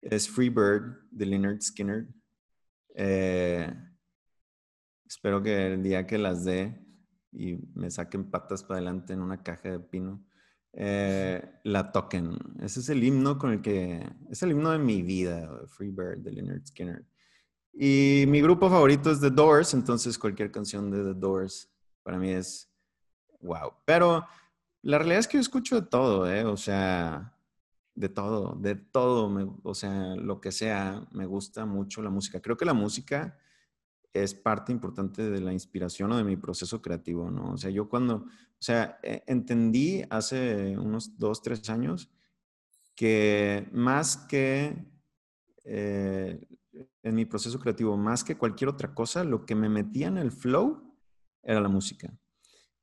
es 0.00 0.28
Free 0.28 0.48
Bird 0.48 1.08
de 1.10 1.26
Leonard 1.26 1.60
Skinner. 1.60 2.06
Eh, 2.94 3.72
espero 5.06 5.42
que 5.42 5.74
el 5.74 5.82
día 5.82 6.06
que 6.06 6.18
las 6.18 6.44
dé 6.44 6.78
y 7.32 7.56
me 7.74 7.90
saquen 7.90 8.30
patas 8.30 8.62
para 8.62 8.78
adelante 8.78 9.12
en 9.12 9.22
una 9.22 9.42
caja 9.42 9.70
de 9.70 9.80
pino, 9.80 10.24
eh, 10.74 11.42
la 11.64 11.92
toquen. 11.92 12.36
Ese 12.60 12.80
es 12.80 12.88
el 12.88 13.02
himno 13.02 13.38
con 13.38 13.52
el 13.52 13.62
que, 13.62 14.06
es 14.30 14.42
el 14.42 14.52
himno 14.52 14.70
de 14.70 14.78
mi 14.78 15.02
vida, 15.02 15.48
Free 15.68 15.90
Bird 15.90 16.18
de 16.18 16.32
Leonard 16.32 16.66
Skinner. 16.66 17.04
Y 17.72 18.24
mi 18.28 18.42
grupo 18.42 18.68
favorito 18.68 19.10
es 19.10 19.20
The 19.20 19.30
Doors, 19.30 19.72
entonces 19.72 20.18
cualquier 20.18 20.50
canción 20.50 20.90
de 20.90 21.02
The 21.02 21.18
Doors 21.18 21.70
para 22.02 22.18
mí 22.18 22.30
es 22.30 22.70
wow. 23.40 23.72
Pero 23.84 24.24
la 24.82 24.98
realidad 24.98 25.20
es 25.20 25.28
que 25.28 25.38
yo 25.38 25.40
escucho 25.40 25.80
de 25.80 25.86
todo, 25.86 26.30
¿eh? 26.30 26.44
O 26.44 26.56
sea, 26.56 27.36
de 27.94 28.08
todo, 28.08 28.56
de 28.56 28.74
todo, 28.74 29.60
o 29.62 29.74
sea, 29.74 30.16
lo 30.16 30.40
que 30.40 30.52
sea, 30.52 31.06
me 31.12 31.26
gusta 31.26 31.66
mucho 31.66 32.02
la 32.02 32.10
música. 32.10 32.40
Creo 32.40 32.56
que 32.56 32.64
la 32.64 32.74
música 32.74 33.38
es 34.12 34.34
parte 34.34 34.72
importante 34.72 35.30
de 35.30 35.40
la 35.40 35.52
inspiración 35.52 36.12
o 36.12 36.16
de 36.16 36.24
mi 36.24 36.36
proceso 36.36 36.82
creativo, 36.82 37.30
¿no? 37.30 37.52
O 37.52 37.56
sea, 37.56 37.70
yo 37.70 37.88
cuando, 37.88 38.16
o 38.16 38.26
sea, 38.58 38.98
e, 39.02 39.22
entendí 39.26 40.04
hace 40.10 40.76
unos 40.76 41.18
dos, 41.18 41.42
tres 41.42 41.68
años 41.70 42.10
que 42.94 43.68
más 43.72 44.16
que 44.16 44.86
eh, 45.64 46.46
en 47.02 47.14
mi 47.14 47.24
proceso 47.24 47.58
creativo, 47.58 47.96
más 47.96 48.24
que 48.24 48.36
cualquier 48.36 48.68
otra 48.70 48.94
cosa, 48.94 49.24
lo 49.24 49.46
que 49.46 49.54
me 49.54 49.68
metía 49.68 50.08
en 50.08 50.18
el 50.18 50.32
flow 50.32 50.94
era 51.42 51.60
la 51.60 51.68
música. 51.68 52.14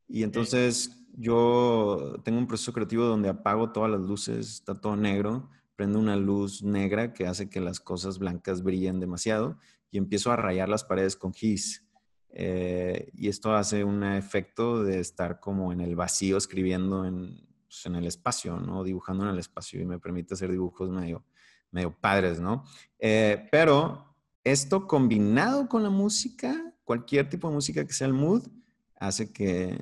Y 0.10 0.24
entonces 0.24 0.99
yo 1.14 2.16
tengo 2.24 2.39
un 2.39 2.47
proceso 2.47 2.74
creativo 2.74 3.05
donde 3.05 3.30
apago 3.30 3.72
todas 3.72 3.91
las 3.91 4.01
luces, 4.01 4.55
está 4.55 4.74
todo 4.74 4.95
negro, 4.95 5.49
prendo 5.76 5.99
una 5.99 6.16
luz 6.16 6.64
negra 6.64 7.14
que 7.14 7.28
hace 7.28 7.49
que 7.49 7.62
las 7.62 7.80
cosas 7.80 8.20
blancas 8.20 8.64
brillen 8.64 8.99
demasiado 8.99 9.57
y 9.91 9.97
empiezo 9.97 10.32
a 10.32 10.36
rayar 10.36 10.68
las 10.68 10.84
paredes 10.84 11.16
con 11.16 11.34
gis. 11.34 11.86
Eh, 12.32 13.12
y 13.14 13.28
esto 13.28 13.55
hace 13.55 13.84
un 13.84 14.03
efecto 14.03 14.84
de 14.84 14.99
estar 14.99 15.39
como 15.39 15.72
en 15.72 15.82
el 15.82 15.95
vacío 15.95 16.38
escribiendo 16.38 17.05
en, 17.05 17.47
pues, 17.68 17.86
en, 17.86 17.95
el 17.95 18.05
espacio, 18.05 18.60
¿no? 18.60 18.84
Dibujando 18.84 19.24
en 19.24 19.32
el 19.32 19.39
espacio 19.39 19.82
y 19.82 19.86
me 19.86 19.99
permite 19.99 20.34
hacer 20.34 20.51
dibujos 20.51 20.89
medio, 20.89 21.24
medio 21.72 21.95
padres, 21.95 22.39
¿no? 22.39 22.66
Eh, 22.99 23.47
pero 23.51 24.16
esto 24.43 24.88
combinado 24.88 25.68
con 25.68 25.84
la 25.84 25.89
música, 25.89 26.74
cualquier 26.84 27.30
tipo 27.30 27.47
de 27.47 27.55
música 27.55 27.86
que 27.86 27.93
sea 27.93 28.07
el 28.07 28.14
mood, 28.14 28.47
hace 28.95 29.32
que, 29.32 29.80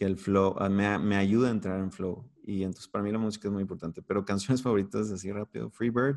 que 0.00 0.06
el 0.06 0.16
flow, 0.16 0.56
ah, 0.58 0.70
me, 0.70 0.98
me, 0.98 1.16
ayuda 1.16 1.48
a 1.48 1.50
entrar 1.50 1.78
en 1.78 1.92
flow. 1.92 2.24
Y 2.42 2.62
entonces 2.62 2.88
para 2.88 3.04
mí 3.04 3.12
la 3.12 3.18
música 3.18 3.48
es 3.48 3.52
muy 3.52 3.60
importante. 3.60 4.00
Pero 4.00 4.24
canciones 4.24 4.62
favoritas 4.62 5.10
así 5.10 5.30
rápido, 5.30 5.68
Freebird 5.68 6.16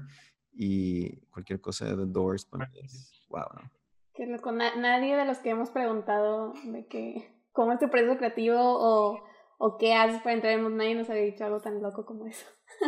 y 0.53 1.17
cualquier 1.25 1.59
cosa 1.59 1.83
de 1.83 1.97
The 1.97 2.05
Doors, 2.05 2.45
para 2.45 2.69
mí 2.69 2.79
es 2.81 3.27
wow, 3.27 3.43
¿no? 3.53 3.69
Que 4.13 4.25
nadie 4.25 5.17
de 5.17 5.25
los 5.25 5.39
que 5.39 5.49
hemos 5.49 5.69
preguntado 5.69 6.53
de 6.63 6.87
que 6.87 7.29
cómo 7.51 7.73
es 7.73 7.79
tu 7.79 7.89
proceso 7.89 8.15
creativo 8.17 8.57
o, 8.57 9.21
o 9.57 9.77
qué 9.77 9.95
haces 9.95 10.21
para 10.21 10.35
entrar 10.35 10.53
en 10.53 10.77
nadie 10.77 10.95
nos 10.95 11.09
había 11.09 11.23
dicho 11.23 11.43
algo 11.43 11.59
tan 11.59 11.81
loco 11.81 12.05
como 12.05 12.25
eso. 12.27 12.45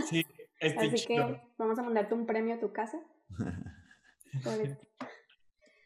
Sí, 0.08 0.24
Así 0.62 1.06
que 1.06 1.42
vamos 1.58 1.78
a 1.78 1.84
mandarte 1.84 2.14
un 2.14 2.26
premio 2.26 2.56
a 2.56 2.60
tu 2.60 2.72
casa. 2.72 3.02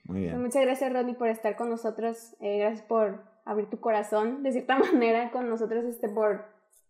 Muy 0.03 0.21
bien. 0.21 0.33
Pues 0.33 0.43
muchas 0.43 0.61
gracias, 0.61 0.93
Rodney, 0.93 1.15
por 1.15 1.29
estar 1.29 1.55
con 1.55 1.71
nosotros. 1.71 2.35
Eh, 2.41 2.59
gracias 2.59 2.85
por 2.85 3.23
abrir 3.49 3.69
tu 3.69 3.79
corazón 3.79 4.43
de 4.43 4.51
cierta 4.51 4.77
manera 4.79 5.31
con 5.31 5.49
nosotros 5.49 5.85
este 5.85 6.09
por 6.09 6.45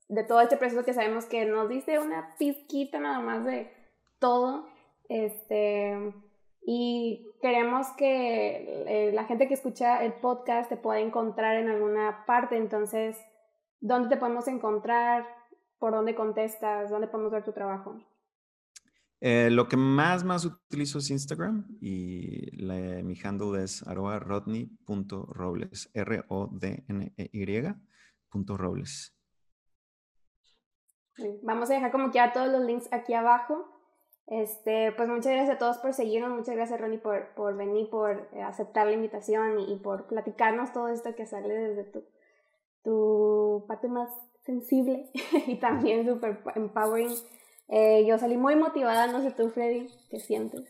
de 0.08 0.24
todo 0.24 0.42
este 0.42 0.58
proceso 0.58 0.84
que 0.84 0.94
sabemos 0.94 1.26
que 1.26 1.46
nos 1.46 1.70
dice 1.70 2.00
una 2.00 2.36
pizquita 2.38 3.00
nada 3.00 3.20
más 3.20 3.46
de 3.46 3.72
todo 4.20 4.68
este 5.08 6.14
y 6.72 7.26
queremos 7.42 7.88
que 7.98 8.84
eh, 8.88 9.12
la 9.12 9.26
gente 9.26 9.48
que 9.48 9.54
escucha 9.54 10.04
el 10.04 10.14
podcast 10.14 10.70
te 10.70 10.78
pueda 10.78 11.00
encontrar 11.00 11.56
en 11.56 11.70
alguna 11.70 12.26
parte. 12.26 12.58
Entonces 12.58 13.18
dónde 13.80 14.10
te 14.10 14.18
podemos 14.18 14.48
encontrar, 14.48 15.26
por 15.80 15.94
dónde 15.94 16.14
contestas, 16.14 16.90
dónde 16.90 17.08
podemos 17.08 17.32
ver 17.32 17.44
tu 17.44 17.54
trabajo. 17.54 17.96
Eh, 19.22 19.50
lo 19.52 19.68
que 19.68 19.76
más, 19.76 20.24
más 20.24 20.46
utilizo 20.46 21.00
es 21.00 21.10
Instagram 21.10 21.68
y 21.82 22.50
mi 23.04 23.16
handle 23.22 23.64
es 23.64 23.86
arroba 23.86 24.20
rodney.robles, 24.20 25.92
R-O-D-N-E-Y 25.94 27.62
robles. 28.48 29.16
Vamos 31.44 31.70
a 31.70 31.74
dejar 31.74 31.92
como 31.92 32.12
que 32.12 32.16
ya 32.16 32.32
todos 32.32 32.50
los 32.50 32.64
links 32.64 32.88
aquí 32.92 33.14
abajo. 33.14 33.66
Este, 34.28 34.92
pues 34.92 35.10
muchas 35.10 35.34
gracias 35.34 35.56
a 35.56 35.58
todos 35.58 35.80
por 35.80 35.94
seguirnos, 35.94 36.32
muchas 36.32 36.56
gracias 36.56 36.80
Ronnie 36.80 37.00
por, 37.00 37.34
por 37.34 37.58
venir, 37.58 37.90
por 37.90 38.30
eh, 38.32 38.44
aceptar 38.44 38.86
la 38.86 38.94
invitación 38.94 39.60
y, 39.60 39.76
por 39.78 40.06
platicarnos 40.06 40.72
todo 40.72 40.88
esto 40.90 41.16
que 41.16 41.26
sale 41.26 41.52
desde 41.52 41.84
tu, 41.86 42.04
tu 42.84 43.66
parte 43.68 43.88
más 43.88 44.10
sensible 44.42 45.10
y 45.48 45.56
también 45.60 46.06
súper 46.08 46.44
empowering. 46.56 47.12
Eh, 47.72 48.04
yo 48.08 48.18
salí 48.18 48.36
muy 48.36 48.56
motivada, 48.56 49.08
no 49.08 49.22
sé 49.22 49.32
tú, 49.32 49.50
Freddy, 49.50 49.88
¿qué 50.10 50.20
sientes? 50.20 50.64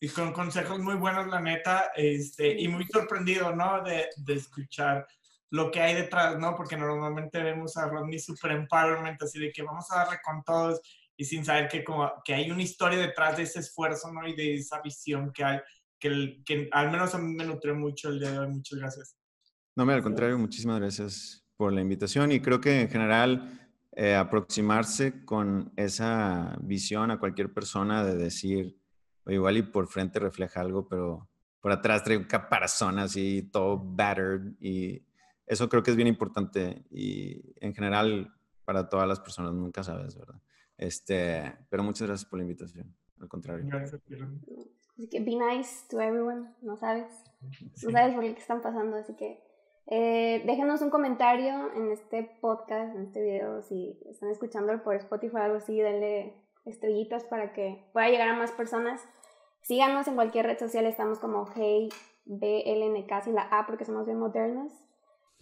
Y 0.00 0.08
con 0.08 0.32
consejos 0.32 0.78
muy 0.80 0.96
buenos, 0.96 1.28
la 1.28 1.40
neta, 1.40 1.92
este, 1.96 2.60
y 2.60 2.68
muy 2.68 2.84
sorprendido, 2.86 3.54
¿no? 3.54 3.82
De, 3.82 4.08
de 4.16 4.34
escuchar 4.34 5.06
lo 5.50 5.70
que 5.70 5.80
hay 5.80 5.94
detrás, 5.94 6.38
¿no? 6.38 6.54
Porque 6.56 6.76
normalmente 6.76 7.42
vemos 7.42 7.76
a 7.76 7.86
Rodney 7.86 8.18
super 8.18 8.50
empowerment, 8.50 9.22
así 9.22 9.38
de 9.38 9.50
que 9.52 9.62
vamos 9.62 9.90
a 9.90 9.98
darle 9.98 10.18
con 10.22 10.42
todos 10.42 10.80
y 11.16 11.24
sin 11.24 11.44
saber 11.44 11.68
que, 11.68 11.84
como, 11.84 12.10
que 12.24 12.34
hay 12.34 12.50
una 12.50 12.62
historia 12.62 12.98
detrás 12.98 13.36
de 13.36 13.44
ese 13.44 13.60
esfuerzo, 13.60 14.12
¿no? 14.12 14.26
Y 14.26 14.34
de 14.34 14.54
esa 14.54 14.80
visión 14.82 15.32
que 15.32 15.44
hay, 15.44 15.60
que, 15.98 16.42
que 16.44 16.68
al 16.72 16.90
menos 16.90 17.14
a 17.14 17.18
mí 17.18 17.34
me 17.34 17.44
nutre 17.44 17.72
mucho 17.72 18.08
el 18.08 18.18
día 18.18 18.32
de 18.32 18.38
hoy. 18.40 18.48
Muchas 18.48 18.78
gracias. 18.78 19.16
No, 19.76 19.86
me 19.86 19.94
al 19.94 20.02
contrario, 20.02 20.38
muchísimas 20.38 20.80
gracias 20.80 21.46
por 21.56 21.72
la 21.72 21.80
invitación 21.80 22.32
y 22.32 22.40
creo 22.40 22.60
que 22.60 22.80
en 22.80 22.90
general 22.90 23.61
eh, 23.94 24.14
aproximarse 24.14 25.24
con 25.24 25.72
esa 25.76 26.56
visión 26.62 27.10
a 27.10 27.18
cualquier 27.18 27.52
persona 27.52 28.04
de 28.04 28.16
decir, 28.16 28.78
o 29.24 29.30
igual 29.30 29.58
y 29.58 29.62
por 29.62 29.86
frente 29.86 30.18
refleja 30.18 30.60
algo, 30.60 30.88
pero 30.88 31.28
por 31.60 31.72
atrás 31.72 32.02
trae 32.02 32.16
un 32.16 32.24
caparazón 32.24 32.98
así, 32.98 33.42
todo 33.52 33.78
battered 33.78 34.54
y 34.60 35.04
eso 35.46 35.68
creo 35.68 35.82
que 35.82 35.90
es 35.90 35.96
bien 35.96 36.08
importante 36.08 36.84
y 36.90 37.54
en 37.60 37.74
general 37.74 38.34
para 38.64 38.88
todas 38.88 39.06
las 39.06 39.20
personas, 39.20 39.52
nunca 39.52 39.82
sabes, 39.82 40.16
¿verdad? 40.16 40.40
Este, 40.78 41.54
pero 41.68 41.82
muchas 41.82 42.08
gracias 42.08 42.28
por 42.28 42.38
la 42.38 42.44
invitación, 42.44 42.94
al 43.20 43.28
contrario. 43.28 43.64
Gracias, 43.68 44.00
Así 44.94 45.08
que 45.08 45.20
be 45.20 45.36
nice 45.36 45.86
to 45.90 46.00
everyone, 46.00 46.54
no 46.62 46.76
sabes, 46.76 47.06
no 47.82 47.90
sabes 47.90 48.14
por 48.14 48.22
qué 48.24 48.30
están 48.40 48.62
pasando, 48.62 48.96
así 48.96 49.14
que 49.16 49.42
eh, 49.86 50.42
déjenos 50.46 50.80
un 50.82 50.90
comentario 50.90 51.70
en 51.74 51.90
este 51.90 52.22
podcast, 52.40 52.94
en 52.94 53.02
este 53.02 53.22
video, 53.22 53.62
si 53.62 53.98
están 54.08 54.30
escuchando 54.30 54.82
por 54.82 54.94
Spotify 54.96 55.36
o 55.36 55.38
algo 55.38 55.56
así, 55.56 55.78
denle 55.80 56.34
estrellitas 56.64 57.24
para 57.24 57.52
que 57.52 57.84
pueda 57.92 58.08
llegar 58.08 58.28
a 58.28 58.36
más 58.36 58.52
personas. 58.52 59.02
Síganos 59.62 60.06
en 60.08 60.14
cualquier 60.14 60.46
red 60.46 60.58
social, 60.58 60.86
estamos 60.86 61.18
como 61.18 61.46
Hey 61.54 61.88
BLNK 62.24 63.24
sin 63.24 63.34
la 63.34 63.48
A 63.50 63.66
porque 63.66 63.84
somos 63.84 64.06
bien 64.06 64.18
modernos. 64.18 64.72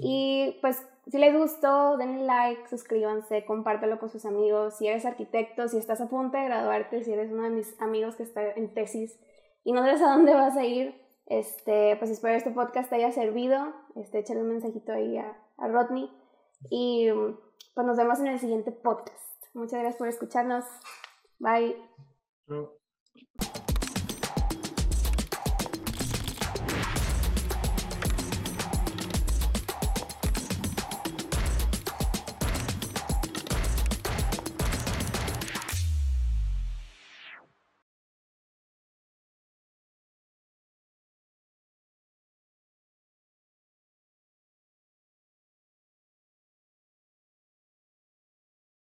Y 0.02 0.56
pues 0.62 0.82
si 1.10 1.18
les 1.18 1.36
gustó, 1.36 1.98
denle 1.98 2.24
like, 2.24 2.68
suscríbanse, 2.68 3.44
compártelo 3.44 3.98
con 3.98 4.08
sus 4.08 4.24
amigos. 4.24 4.76
Si 4.78 4.86
eres 4.86 5.04
arquitecto, 5.04 5.68
si 5.68 5.76
estás 5.76 6.00
a 6.00 6.08
punto 6.08 6.38
de 6.38 6.44
graduarte, 6.44 7.02
si 7.04 7.12
eres 7.12 7.30
uno 7.30 7.42
de 7.42 7.50
mis 7.50 7.80
amigos 7.82 8.16
que 8.16 8.22
está 8.22 8.50
en 8.52 8.72
tesis 8.72 9.18
y 9.62 9.72
no 9.72 9.82
sabes 9.82 10.00
a 10.00 10.10
dónde 10.10 10.32
vas 10.32 10.56
a 10.56 10.64
ir, 10.64 10.94
este, 11.30 11.96
pues 11.96 12.10
espero 12.10 12.34
este 12.34 12.50
podcast 12.50 12.90
te 12.90 12.96
haya 12.96 13.12
servido. 13.12 13.72
Este, 13.94 14.18
échale 14.18 14.40
un 14.42 14.48
mensajito 14.48 14.92
ahí 14.92 15.16
a, 15.16 15.38
a 15.58 15.68
Rodney. 15.68 16.10
Y 16.68 17.08
pues 17.74 17.86
nos 17.86 17.96
vemos 17.96 18.18
en 18.18 18.26
el 18.26 18.40
siguiente 18.40 18.72
podcast. 18.72 19.16
Muchas 19.54 19.78
gracias 19.78 19.96
por 19.96 20.08
escucharnos. 20.08 20.64
Bye. 21.38 21.76